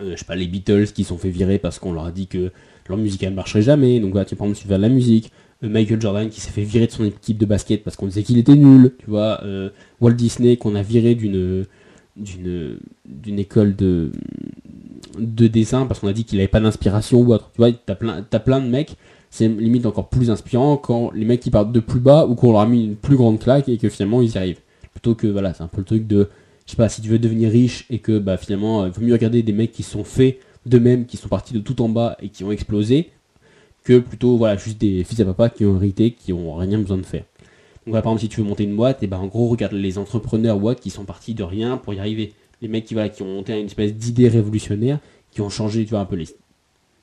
je 0.00 0.16
sais 0.16 0.24
pas, 0.24 0.36
les 0.36 0.46
Beatles 0.46 0.86
qui 0.92 1.04
sont 1.04 1.18
fait 1.18 1.30
virer 1.30 1.58
parce 1.58 1.78
qu'on 1.78 1.92
leur 1.92 2.06
a 2.06 2.10
dit 2.12 2.26
que 2.26 2.50
leur 2.88 2.98
musique 2.98 3.22
elle 3.22 3.34
marcherait 3.34 3.62
jamais. 3.62 4.00
Donc, 4.00 4.12
voilà, 4.12 4.24
tu 4.24 4.36
prends 4.36 4.50
tu 4.52 4.68
vas 4.68 4.76
de 4.76 4.82
la 4.82 4.88
musique. 4.88 5.32
Michael 5.62 6.00
Jordan 6.00 6.28
qui 6.28 6.40
s'est 6.40 6.50
fait 6.50 6.64
virer 6.64 6.88
de 6.88 6.90
son 6.90 7.04
équipe 7.04 7.38
de 7.38 7.46
basket 7.46 7.84
parce 7.84 7.94
qu'on 7.94 8.06
disait 8.06 8.24
qu'il 8.24 8.36
était 8.36 8.56
nul, 8.56 8.94
tu 8.98 9.06
vois. 9.08 9.40
Walt 10.00 10.14
Disney 10.14 10.56
qu'on 10.56 10.74
a 10.74 10.82
viré 10.82 11.14
d'une 11.14 11.66
d'une 12.16 12.78
d'une 13.06 13.38
école 13.38 13.76
de 13.76 14.10
de 15.18 15.46
dessin 15.46 15.86
parce 15.86 16.00
qu'on 16.00 16.08
a 16.08 16.12
dit 16.12 16.24
qu'il 16.24 16.40
avait 16.40 16.48
pas 16.48 16.58
d'inspiration 16.58 17.20
ou 17.20 17.32
autre. 17.32 17.50
Tu 17.54 17.58
vois, 17.58 17.70
t'as 17.70 17.94
plein 17.94 18.26
t'as 18.28 18.40
plein 18.40 18.58
de 18.60 18.66
mecs. 18.66 18.96
C'est 19.30 19.46
limite 19.46 19.86
encore 19.86 20.08
plus 20.08 20.32
inspirant 20.32 20.76
quand 20.76 21.12
les 21.12 21.24
mecs 21.24 21.38
qui 21.38 21.50
partent 21.50 21.70
de 21.70 21.80
plus 21.80 22.00
bas 22.00 22.26
ou 22.26 22.34
qu'on 22.34 22.50
leur 22.50 22.62
a 22.62 22.66
mis 22.66 22.84
une 22.84 22.96
plus 22.96 23.16
grande 23.16 23.38
claque 23.38 23.68
et 23.68 23.78
que 23.78 23.88
finalement 23.88 24.20
ils 24.20 24.32
y 24.32 24.38
arrivent. 24.38 24.60
Plutôt 24.90 25.14
que 25.14 25.28
voilà, 25.28 25.54
c'est 25.54 25.62
un 25.62 25.68
peu 25.68 25.78
le 25.78 25.84
truc 25.84 26.08
de 26.08 26.28
pas, 26.76 26.88
si 26.88 27.00
tu 27.00 27.08
veux 27.08 27.18
devenir 27.18 27.50
riche 27.50 27.86
et 27.90 27.98
que 27.98 28.18
bah, 28.18 28.36
finalement, 28.36 28.86
il 28.86 28.92
vaut 28.92 29.02
mieux 29.02 29.12
regarder 29.12 29.42
des 29.42 29.52
mecs 29.52 29.72
qui 29.72 29.82
sont 29.82 30.04
faits 30.04 30.38
d'eux-mêmes, 30.66 31.06
qui 31.06 31.16
sont 31.16 31.28
partis 31.28 31.54
de 31.54 31.60
tout 31.60 31.80
en 31.82 31.88
bas 31.88 32.16
et 32.20 32.28
qui 32.28 32.44
ont 32.44 32.52
explosé, 32.52 33.10
que 33.84 33.98
plutôt 33.98 34.36
voilà, 34.36 34.56
juste 34.56 34.78
des 34.78 35.04
fils 35.04 35.20
à 35.20 35.24
papa 35.24 35.48
qui 35.48 35.64
ont 35.64 35.76
hérité, 35.76 36.12
qui 36.12 36.32
ont 36.32 36.54
rien 36.54 36.78
besoin 36.78 36.98
de 36.98 37.06
faire. 37.06 37.24
Donc 37.86 37.94
par 37.94 38.02
exemple, 38.02 38.20
si 38.20 38.28
tu 38.28 38.40
veux 38.40 38.46
monter 38.46 38.64
une 38.64 38.76
boîte, 38.76 39.02
et 39.02 39.06
ben 39.06 39.18
en 39.18 39.26
gros, 39.26 39.48
regarde 39.48 39.72
les 39.72 39.98
entrepreneurs 39.98 40.58
boîtes 40.58 40.80
qui 40.80 40.90
sont 40.90 41.04
partis 41.04 41.34
de 41.34 41.42
rien 41.42 41.76
pour 41.76 41.94
y 41.94 41.98
arriver. 41.98 42.32
Les 42.60 42.68
mecs 42.68 42.84
qui, 42.84 42.94
voilà, 42.94 43.08
qui 43.08 43.22
ont 43.22 43.34
monté 43.34 43.58
une 43.58 43.66
espèce 43.66 43.92
d'idée 43.94 44.28
révolutionnaire, 44.28 45.00
qui 45.32 45.40
ont 45.40 45.48
changé, 45.48 45.84
tu 45.84 45.90
vois, 45.90 46.00
un 46.00 46.04
peu 46.04 46.14
les. 46.14 46.28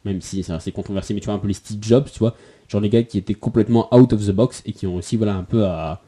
Même 0.06 0.22
si 0.22 0.42
c'est 0.44 0.72
controversé, 0.72 1.14
mais 1.14 1.20
tu 1.20 1.26
vois, 1.26 1.34
un 1.34 1.40
peu 1.40 1.50
les 1.50 1.54
Steve 1.54 1.80
Jobs, 1.82 2.08
tu 2.10 2.20
vois. 2.20 2.36
Genre 2.70 2.80
les 2.80 2.90
gars 2.90 3.04
qui 3.04 3.18
étaient 3.18 3.34
complètement 3.34 3.94
out 3.94 4.14
of 4.14 4.26
the 4.26 4.32
box 4.32 4.62
et 4.66 4.72
qui 4.72 4.88
ont 4.88 4.96
aussi, 4.96 5.18
voilà, 5.18 5.36
un 5.36 5.44
peu 5.44 5.66
à. 5.66 6.02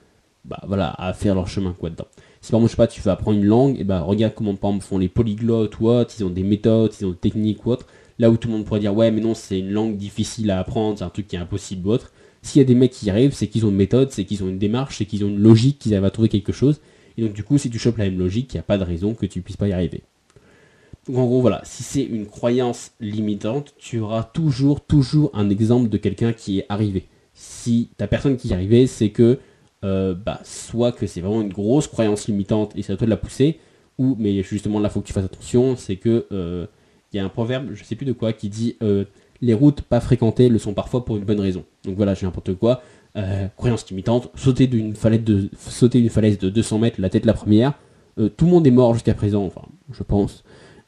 Bah 0.46 0.62
voilà, 0.66 0.96
à 0.98 1.14
faire 1.14 1.36
leur 1.36 1.48
chemin, 1.48 1.76
quoi, 1.78 1.90
dedans. 1.90 2.08
Si 2.42 2.50
par 2.50 2.60
exemple, 2.60 2.70
je 2.70 2.72
sais 2.72 2.78
pas, 2.78 2.88
tu 2.88 3.02
veux 3.02 3.12
apprendre 3.12 3.38
une 3.38 3.46
langue, 3.46 3.80
et 3.80 3.84
ben 3.84 4.00
regarde 4.02 4.34
comment 4.34 4.56
par 4.56 4.72
exemple 4.72 4.86
font 4.86 4.98
les 4.98 5.10
polyglottes 5.10 5.80
ou 5.80 5.88
autres, 5.90 6.14
ils 6.18 6.24
ont 6.24 6.30
des 6.32 6.44
méthodes, 6.44 6.92
ils 7.00 7.06
ont 7.06 7.12
des 7.12 7.18
techniques 7.18 7.66
ou 7.66 7.72
autre. 7.72 7.86
Là 8.18 8.32
où 8.32 8.38
tout 8.38 8.48
le 8.48 8.56
monde 8.56 8.66
pourrait 8.66 8.80
dire 8.80 8.96
ouais 8.96 9.12
mais 9.12 9.22
non 9.22 9.34
c'est 9.36 9.60
une 9.60 9.72
langue 9.72 9.98
difficile 9.98 10.50
à 10.52 10.60
apprendre, 10.60 10.98
c'est 10.98 11.04
un 11.04 11.10
truc 11.10 11.28
qui 11.28 11.36
est 11.36 11.40
impossible 11.40 11.88
ou 11.88 11.92
autre. 11.92 12.12
S'il 12.42 12.60
y 12.60 12.66
a 12.66 12.68
des 12.68 12.74
mecs 12.74 12.92
qui 12.92 13.06
y 13.06 13.10
arrivent, 13.12 13.34
c'est 13.34 13.48
qu'ils 13.48 13.66
ont 13.66 13.70
une 13.70 13.76
méthode, 13.76 14.12
c'est 14.12 14.26
qu'ils 14.26 14.44
ont 14.44 14.48
une 14.48 14.58
démarche, 14.58 14.98
c'est 14.98 15.06
qu'ils 15.06 15.24
ont 15.24 15.28
une 15.28 15.40
logique, 15.40 15.78
qu'ils 15.78 15.94
arrivent 15.94 16.06
à 16.06 16.12
trouver 16.12 16.30
quelque 16.30 16.52
chose. 16.52 16.82
Et 17.18 17.22
donc 17.22 17.34
du 17.34 17.44
coup 17.44 17.60
si 17.60 17.70
tu 17.70 17.78
chopes 17.78 17.98
la 17.98 18.06
même 18.06 18.18
logique, 18.18 18.54
il 18.54 18.58
n'y 18.58 18.62
a 18.62 18.64
pas 18.64 18.80
de 18.80 18.84
raison 18.84 19.14
que 19.14 19.28
tu 19.28 19.42
puisses 19.42 19.58
pas 19.58 19.68
y 19.68 19.74
arriver. 19.74 20.02
Donc 21.08 21.18
en 21.18 21.26
gros 21.26 21.42
voilà, 21.42 21.62
si 21.64 21.84
c'est 21.84 22.04
une 22.04 22.26
croyance 22.26 22.92
limitante, 23.00 23.76
tu 23.78 24.00
auras 24.00 24.24
toujours, 24.24 24.82
toujours 24.82 25.30
un 25.36 25.50
exemple 25.52 25.90
de 25.90 25.98
quelqu'un 25.98 26.34
qui 26.34 26.60
est 26.60 26.66
arrivé. 26.70 27.08
Si 27.36 27.90
ta 27.98 28.08
personne 28.08 28.38
qui 28.38 28.50
est 28.50 28.54
arrivée, 28.54 28.88
c'est 28.88 29.10
que 29.10 29.40
euh, 29.84 30.14
bah, 30.14 30.40
soit 30.44 30.92
que 30.92 31.08
c'est 31.08 31.22
vraiment 31.22 31.42
une 31.42 31.52
grosse 31.52 31.88
croyance 31.88 32.28
limitante 32.28 32.72
et 32.76 32.84
c'est 32.84 32.94
à 32.94 32.98
toi 32.98 33.06
de 33.06 33.10
la 33.10 33.18
pousser, 33.18 33.60
ou, 33.98 34.16
mais 34.20 34.44
justement 34.44 34.80
là, 34.80 34.90
faut 34.90 35.02
que 35.02 35.08
tu 35.08 35.14
fasses 35.14 35.26
attention, 35.26 35.76
c'est 35.76 35.96
que 35.96 36.28
euh, 36.32 36.68
il 37.12 37.18
y 37.18 37.20
a 37.20 37.26
un 37.26 37.30
proverbe, 37.30 37.72
je 37.74 37.84
sais 37.84 37.96
plus 37.96 38.06
de 38.06 38.14
quoi, 38.14 38.32
qui 38.32 38.50
dit 38.50 38.78
euh, 38.84 39.06
les 39.42 39.56
routes 39.56 39.82
pas 39.82 40.00
fréquentées 40.00 40.50
le 40.50 40.60
sont 40.60 40.76
parfois 40.76 41.04
pour 41.04 41.18
une 41.18 41.24
bonne 41.24 41.40
raison. 41.40 41.66
Donc 41.84 41.96
voilà, 41.98 42.14
j'ai 42.14 42.28
n'importe 42.28 42.54
quoi. 42.54 42.84
croyance 43.58 43.90
limitante, 43.90 44.30
sauter 44.36 44.68
d'une 44.68 44.96
falaise 44.96 45.24
de 45.24 45.50
sauter 45.58 46.00
d'une 46.00 46.12
falaise 46.12 46.38
de 46.38 46.50
200 46.50 46.78
mètres, 46.78 47.02
la 47.02 47.10
tête 47.10 47.26
la 47.26 47.34
première. 47.34 47.74
tout 48.38 48.46
le 48.46 48.52
monde 48.52 48.68
est 48.68 48.72
mort 48.72 48.94
jusqu'à 48.94 49.16
présent, 49.16 49.44
enfin, 49.44 49.64
je 49.92 50.04
pense. 50.04 50.44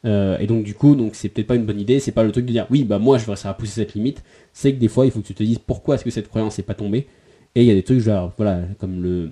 et 0.06 0.46
donc 0.48 0.64
du 0.64 0.76
coup, 0.76 0.96
donc 0.96 1.16
c'est 1.16 1.30
peut-être 1.30 1.48
pas 1.48 1.56
une 1.56 1.66
bonne 1.66 1.80
idée. 1.80 2.00
C'est 2.00 2.12
pas 2.12 2.24
le 2.24 2.32
truc 2.32 2.46
de 2.46 2.52
dire 2.52 2.68
oui, 2.70 2.84
bah 2.84 3.00
moi 3.00 3.18
je 3.18 3.26
vais 3.26 3.36
ça 3.36 3.50
à 3.50 3.54
pousser 3.56 3.74
cette 3.82 3.96
limite. 3.96 4.24
C'est 4.54 4.72
que 4.72 4.80
des 4.80 4.88
fois, 4.88 5.06
il 5.08 5.12
faut 5.12 5.20
que 5.20 5.28
tu 5.28 5.34
te 5.34 5.44
dises 5.44 5.60
pourquoi 5.60 5.96
est-ce 5.96 6.04
que 6.04 6.12
cette 6.12 6.30
croyance 6.30 6.60
n'est 6.60 6.64
pas 6.64 6.76
tombée 6.76 7.08
et 7.56 7.62
il 7.62 7.68
y 7.68 7.72
a 7.72 7.76
des 7.76 7.84
trucs 7.84 8.00
genre, 8.00 8.34
voilà, 8.38 8.62
comme 8.80 9.02
le. 9.02 9.32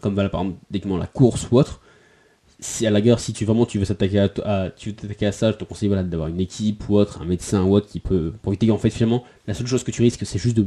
Comme 0.00 0.14
voilà, 0.14 0.28
par 0.28 0.42
exemple, 0.42 0.98
la 0.98 1.06
course 1.06 1.48
ou 1.50 1.58
autre. 1.58 1.80
Si 2.60 2.86
à 2.86 2.90
la 2.90 3.00
guerre, 3.00 3.20
si 3.20 3.32
tu 3.32 3.44
vraiment 3.44 3.66
tu 3.66 3.78
veux 3.78 3.84
s'attaquer 3.84 4.20
à, 4.20 4.70
tu 4.70 4.90
veux 4.90 4.94
t'attaquer 4.94 5.26
à 5.26 5.32
ça, 5.32 5.52
je 5.52 5.56
te 5.56 5.64
conseille 5.64 5.88
voilà, 5.88 6.02
d'avoir 6.02 6.28
une 6.28 6.40
équipe 6.40 6.88
ou 6.88 6.96
autre, 6.96 7.20
un 7.20 7.24
médecin 7.24 7.62
ou 7.62 7.74
autre 7.74 7.86
qui 7.86 8.00
peut. 8.00 8.32
Pour 8.42 8.52
éviter 8.52 8.66
qu'en 8.66 8.78
fait, 8.78 8.90
finalement, 8.90 9.24
la 9.46 9.54
seule 9.54 9.66
chose 9.66 9.84
que 9.84 9.90
tu 9.90 10.02
risques, 10.02 10.24
c'est 10.24 10.38
juste 10.38 10.58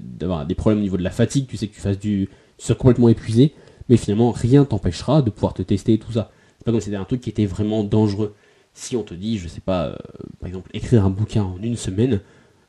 d'avoir 0.00 0.44
des 0.44 0.54
problèmes 0.54 0.80
au 0.80 0.82
niveau 0.82 0.96
de 0.96 1.02
la 1.02 1.10
fatigue. 1.10 1.46
Tu 1.46 1.56
sais 1.56 1.68
que 1.68 1.74
tu 1.74 1.80
fasses 1.80 1.98
du. 1.98 2.28
Tu 2.58 2.66
sois 2.66 2.74
complètement 2.74 3.08
épuisé. 3.08 3.54
Mais 3.88 3.96
finalement, 3.96 4.32
rien 4.32 4.64
t'empêchera 4.64 5.22
de 5.22 5.30
pouvoir 5.30 5.54
te 5.54 5.62
tester 5.62 5.94
et 5.94 5.98
tout 5.98 6.12
ça. 6.12 6.30
C'est 6.58 6.64
pas 6.64 6.72
comme 6.72 6.80
si 6.80 6.86
c'était 6.86 6.96
un 6.96 7.04
truc 7.04 7.20
qui 7.20 7.30
était 7.30 7.46
vraiment 7.46 7.84
dangereux. 7.84 8.34
Si 8.74 8.96
on 8.96 9.02
te 9.02 9.14
dit, 9.14 9.38
je 9.38 9.48
sais 9.48 9.60
pas, 9.60 9.86
euh, 9.86 9.96
par 10.40 10.48
exemple, 10.48 10.70
écrire 10.74 11.04
un 11.04 11.10
bouquin 11.10 11.44
en 11.44 11.56
une 11.62 11.76
semaine, 11.76 12.20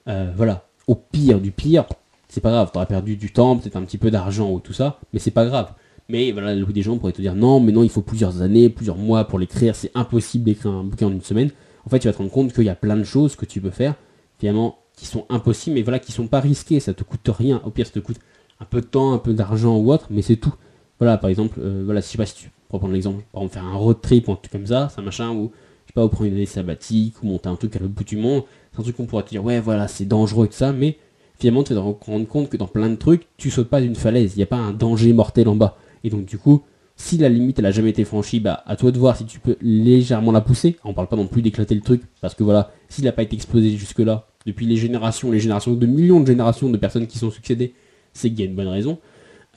euh, 0.07 0.31
voilà, 0.35 0.67
au 0.85 0.95
pire 0.95 1.41
du 1.41 1.51
pire, 1.51 1.85
c'est 2.27 2.41
pas 2.41 2.51
grave, 2.51 2.71
t'auras 2.71 2.85
perdu 2.85 3.15
du 3.15 3.31
temps, 3.31 3.57
peut-être 3.57 3.75
un 3.75 3.83
petit 3.83 3.97
peu 3.97 4.11
d'argent 4.11 4.51
ou 4.51 4.59
tout 4.59 4.73
ça, 4.73 4.99
mais 5.13 5.19
c'est 5.19 5.31
pas 5.31 5.45
grave. 5.45 5.73
Mais 6.09 6.31
voilà, 6.31 6.55
des 6.55 6.81
gens 6.81 6.97
pourraient 6.97 7.11
te 7.11 7.21
dire 7.21 7.35
non, 7.35 7.59
mais 7.59 7.71
non, 7.71 7.83
il 7.83 7.89
faut 7.89 8.01
plusieurs 8.01 8.41
années, 8.41 8.69
plusieurs 8.69 8.97
mois 8.97 9.25
pour 9.25 9.39
l'écrire, 9.39 9.75
c'est 9.75 9.91
impossible 9.93 10.45
d'écrire 10.45 10.71
un 10.71 10.83
bouquin 10.83 11.07
en 11.07 11.11
une 11.11 11.21
semaine. 11.21 11.51
En 11.85 11.89
fait, 11.89 11.99
tu 11.99 12.07
vas 12.07 12.13
te 12.13 12.17
rendre 12.17 12.31
compte 12.31 12.53
qu'il 12.53 12.63
y 12.63 12.69
a 12.69 12.75
plein 12.75 12.97
de 12.97 13.03
choses 13.03 13.35
que 13.35 13.45
tu 13.45 13.61
peux 13.61 13.71
faire, 13.71 13.95
finalement, 14.39 14.79
qui 14.95 15.05
sont 15.05 15.25
impossibles, 15.29 15.75
mais 15.75 15.83
voilà, 15.83 15.99
qui 15.99 16.11
sont 16.11 16.27
pas 16.27 16.39
risquées, 16.39 16.79
ça 16.79 16.93
te 16.93 17.03
coûte 17.03 17.29
rien. 17.29 17.61
Au 17.65 17.69
pire, 17.69 17.85
ça 17.85 17.93
te 17.93 17.99
coûte 17.99 18.19
un 18.59 18.65
peu 18.65 18.81
de 18.81 18.85
temps, 18.85 19.13
un 19.13 19.19
peu 19.19 19.33
d'argent 19.33 19.77
ou 19.77 19.91
autre, 19.91 20.07
mais 20.09 20.21
c'est 20.21 20.37
tout. 20.37 20.53
Voilà, 20.99 21.17
par 21.17 21.29
exemple, 21.29 21.59
euh, 21.61 21.83
voilà, 21.85 22.01
je 22.01 22.05
sais 22.05 22.17
pas 22.17 22.25
si 22.25 22.35
tu 22.35 22.51
pour 22.69 22.79
prendre 22.79 22.93
l'exemple, 22.93 23.23
par 23.31 23.43
exemple, 23.43 23.53
faire 23.53 23.65
un 23.65 23.75
road 23.75 24.01
trip 24.01 24.27
ou 24.27 24.33
un 24.33 24.35
truc 24.35 24.51
comme 24.51 24.67
ça, 24.67 24.89
ça 24.89 25.01
machin, 25.01 25.31
ou 25.31 25.51
je 25.85 25.91
sais 25.91 25.93
pas, 25.93 26.03
ou 26.03 26.09
prendre 26.09 26.25
une 26.25 26.33
année 26.33 26.45
sabbatique, 26.45 27.23
ou 27.23 27.27
monter 27.27 27.47
un 27.47 27.55
truc 27.55 27.75
à 27.75 27.79
l'autre 27.79 27.93
bout 27.93 28.03
du 28.03 28.17
monde, 28.17 28.43
c'est 28.73 28.79
un 28.79 28.83
truc 28.83 28.97
qu'on 28.97 29.05
pourrait 29.05 29.23
te 29.23 29.29
dire, 29.29 29.43
ouais, 29.43 29.59
voilà, 29.59 29.87
c'est 29.87 30.05
dangereux 30.05 30.45
et 30.45 30.49
tout 30.49 30.55
ça, 30.55 30.73
mais 30.73 30.97
finalement 31.39 31.63
tu 31.63 31.73
vas 31.73 31.81
te 31.81 32.05
rendre 32.05 32.27
compte 32.27 32.49
que 32.49 32.57
dans 32.57 32.67
plein 32.67 32.89
de 32.89 32.95
trucs, 32.95 33.27
tu 33.37 33.49
sautes 33.49 33.69
pas 33.69 33.81
d'une 33.81 33.95
falaise, 33.95 34.33
il 34.35 34.37
n'y 34.37 34.43
a 34.43 34.47
pas 34.47 34.57
un 34.57 34.73
danger 34.73 35.13
mortel 35.13 35.47
en 35.47 35.55
bas. 35.55 35.77
Et 36.03 36.09
donc 36.09 36.25
du 36.25 36.37
coup, 36.37 36.63
si 36.95 37.17
la 37.17 37.29
limite 37.29 37.59
elle 37.59 37.65
a 37.65 37.71
jamais 37.71 37.91
été 37.91 38.03
franchie, 38.03 38.39
bah 38.39 38.63
à 38.65 38.75
toi 38.75 38.91
de 38.91 38.97
voir 38.97 39.15
si 39.15 39.25
tu 39.25 39.39
peux 39.39 39.57
légèrement 39.61 40.31
la 40.31 40.41
pousser. 40.41 40.77
On 40.83 40.93
parle 40.93 41.07
pas 41.07 41.15
non 41.15 41.27
plus 41.27 41.41
d'éclater 41.41 41.75
le 41.75 41.81
truc, 41.81 42.01
parce 42.21 42.35
que 42.35 42.43
voilà, 42.43 42.71
s'il 42.89 43.05
n'a 43.05 43.11
pas 43.11 43.23
été 43.23 43.35
explosé 43.35 43.69
jusque 43.71 43.99
là, 43.99 44.27
depuis 44.45 44.65
les 44.65 44.77
générations, 44.77 45.31
les 45.31 45.39
générations 45.39 45.73
de 45.73 45.85
millions 45.85 46.19
de 46.19 46.27
générations 46.27 46.69
de 46.69 46.77
personnes 46.77 47.07
qui 47.07 47.17
sont 47.17 47.31
succédées, 47.31 47.73
c'est 48.13 48.29
qu'il 48.29 48.39
y 48.39 48.43
a 48.43 48.45
une 48.45 48.55
bonne 48.55 48.67
raison. 48.67 48.97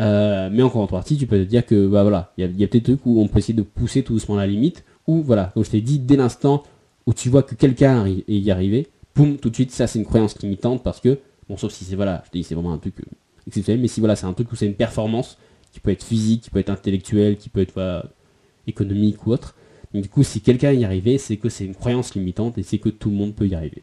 Euh, 0.01 0.49
mais 0.51 0.62
encore 0.62 0.83
en 0.83 0.87
partie, 0.87 1.16
tu 1.16 1.27
peux 1.27 1.38
te 1.38 1.45
dire 1.45 1.64
que 1.66 1.87
bah 1.87 2.03
voilà, 2.03 2.33
il 2.38 2.45
y 2.45 2.49
a, 2.49 2.51
y 2.51 2.64
a 2.64 2.69
peut-être 2.69 2.87
des 2.87 2.95
trucs 2.95 3.07
où 3.07 3.21
on 3.21 3.29
peut 3.29 3.38
essayer 3.38 3.55
de 3.55 3.62
pousser 3.62 4.03
tout 4.03 4.14
doucement 4.14 4.37
la 4.37 4.47
limite, 4.47 4.85
ou 5.07 5.23
voilà, 5.23 5.51
comme 5.55 5.64
je 5.64 5.71
t'ai 5.71 5.81
dit, 5.81 5.99
dès 5.99 6.16
l'instant 6.16 6.62
où 7.07 7.14
tu 7.14 7.29
vois 7.29 7.43
que 7.43 7.55
quelqu'un 7.55 8.07
est 8.07 8.25
y 8.29 8.51
arrivé, 8.51 8.88
boum, 9.14 9.37
tout 9.37 9.51
de 9.51 9.55
suite, 9.55 9.71
ça 9.73 9.87
c'est 9.87 9.99
une 9.99 10.05
croyance 10.05 10.38
limitante 10.40 10.83
parce 10.83 11.01
que 11.01 11.19
Bon, 11.50 11.56
sauf 11.56 11.72
si 11.72 11.84
c'est 11.84 11.96
voilà, 11.96 12.22
je 12.26 12.30
dis 12.30 12.44
c'est 12.44 12.54
vraiment 12.54 12.72
un 12.72 12.78
truc 12.78 13.00
euh, 13.00 13.10
exceptionnel, 13.48 13.80
mais 13.80 13.88
si 13.88 13.98
voilà, 13.98 14.14
c'est 14.14 14.26
un 14.26 14.32
truc 14.32 14.52
où 14.52 14.54
c'est 14.54 14.66
une 14.66 14.76
performance 14.76 15.36
qui 15.72 15.80
peut 15.80 15.90
être 15.90 16.04
physique, 16.04 16.42
qui 16.42 16.50
peut 16.50 16.60
être 16.60 16.70
intellectuelle, 16.70 17.36
qui 17.36 17.48
peut 17.48 17.60
être 17.60 18.04
économique 18.68 19.26
ou 19.26 19.32
autre. 19.32 19.56
Du 19.92 20.08
coup, 20.08 20.22
si 20.22 20.40
quelqu'un 20.40 20.70
y 20.70 20.84
arrivé, 20.84 21.18
c'est 21.18 21.38
que 21.38 21.48
c'est 21.48 21.64
une 21.64 21.74
croyance 21.74 22.14
limitante 22.14 22.56
et 22.56 22.62
c'est 22.62 22.78
que 22.78 22.88
tout 22.88 23.10
le 23.10 23.16
monde 23.16 23.34
peut 23.34 23.48
y 23.48 23.56
arriver. 23.56 23.82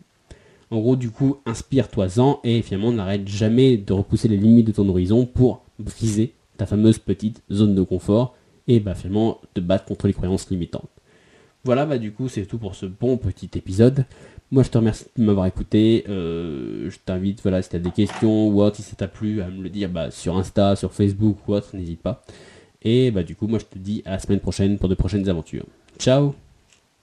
En 0.72 0.80
gros, 0.80 0.96
du 0.96 1.12
coup, 1.12 1.38
inspire-toi-en 1.46 2.40
et 2.46 2.62
finalement 2.62 2.94
n'arrête 2.94 3.28
jamais 3.28 3.76
de 3.76 3.92
repousser 3.92 4.30
les 4.30 4.38
limites 4.38 4.68
de 4.68 4.72
ton 4.72 4.88
horizon 4.88 5.26
pour 5.26 5.66
briser 5.78 6.36
ta 6.56 6.66
fameuse 6.66 7.00
petite 7.00 7.44
zone 7.52 7.76
de 7.76 7.84
confort 7.84 8.38
et 8.70 8.80
bah 8.80 8.96
finalement 8.96 9.42
te 9.54 9.60
battre 9.60 9.84
contre 9.84 10.08
les 10.08 10.14
croyances 10.14 10.50
limitantes. 10.50 10.90
Voilà, 11.66 11.86
bah 11.86 11.98
du 11.98 12.14
coup, 12.14 12.30
c'est 12.30 12.46
tout 12.46 12.58
pour 12.58 12.76
ce 12.76 12.86
bon 12.86 13.18
petit 13.18 13.50
épisode. 13.56 14.06
Moi, 14.50 14.64
je 14.64 14.70
te 14.70 14.78
remercie 14.78 15.06
de 15.18 15.24
m'avoir 15.24 15.46
écouté. 15.46 16.06
Euh, 16.08 16.90
je 16.90 16.98
t'invite, 17.04 17.42
voilà, 17.42 17.62
si 17.62 17.70
tu 17.70 17.76
as 17.76 17.80
des 17.80 17.92
questions 17.92 18.48
ou 18.48 18.62
autre, 18.62 18.78
si 18.78 18.82
ça 18.82 18.96
t'a 18.96 19.08
plu, 19.08 19.42
à 19.42 19.50
me 19.50 19.62
le 19.62 19.70
dire 19.70 19.90
bah, 19.90 20.10
sur 20.10 20.38
Insta, 20.38 20.76
sur 20.76 20.94
Facebook 20.94 21.38
ou 21.48 21.54
autre, 21.54 21.76
n'hésite 21.76 22.02
pas. 22.02 22.24
Et 22.82 23.12
bah, 23.12 23.24
du 23.24 23.36
coup, 23.36 23.48
moi, 23.48 23.60
je 23.60 23.66
te 23.66 23.78
dis 23.78 24.02
à 24.06 24.12
la 24.12 24.20
semaine 24.20 24.40
prochaine 24.40 24.78
pour 24.78 24.88
de 24.88 24.96
prochaines 24.96 25.28
aventures. 25.28 25.66
Ciao 26.00 26.47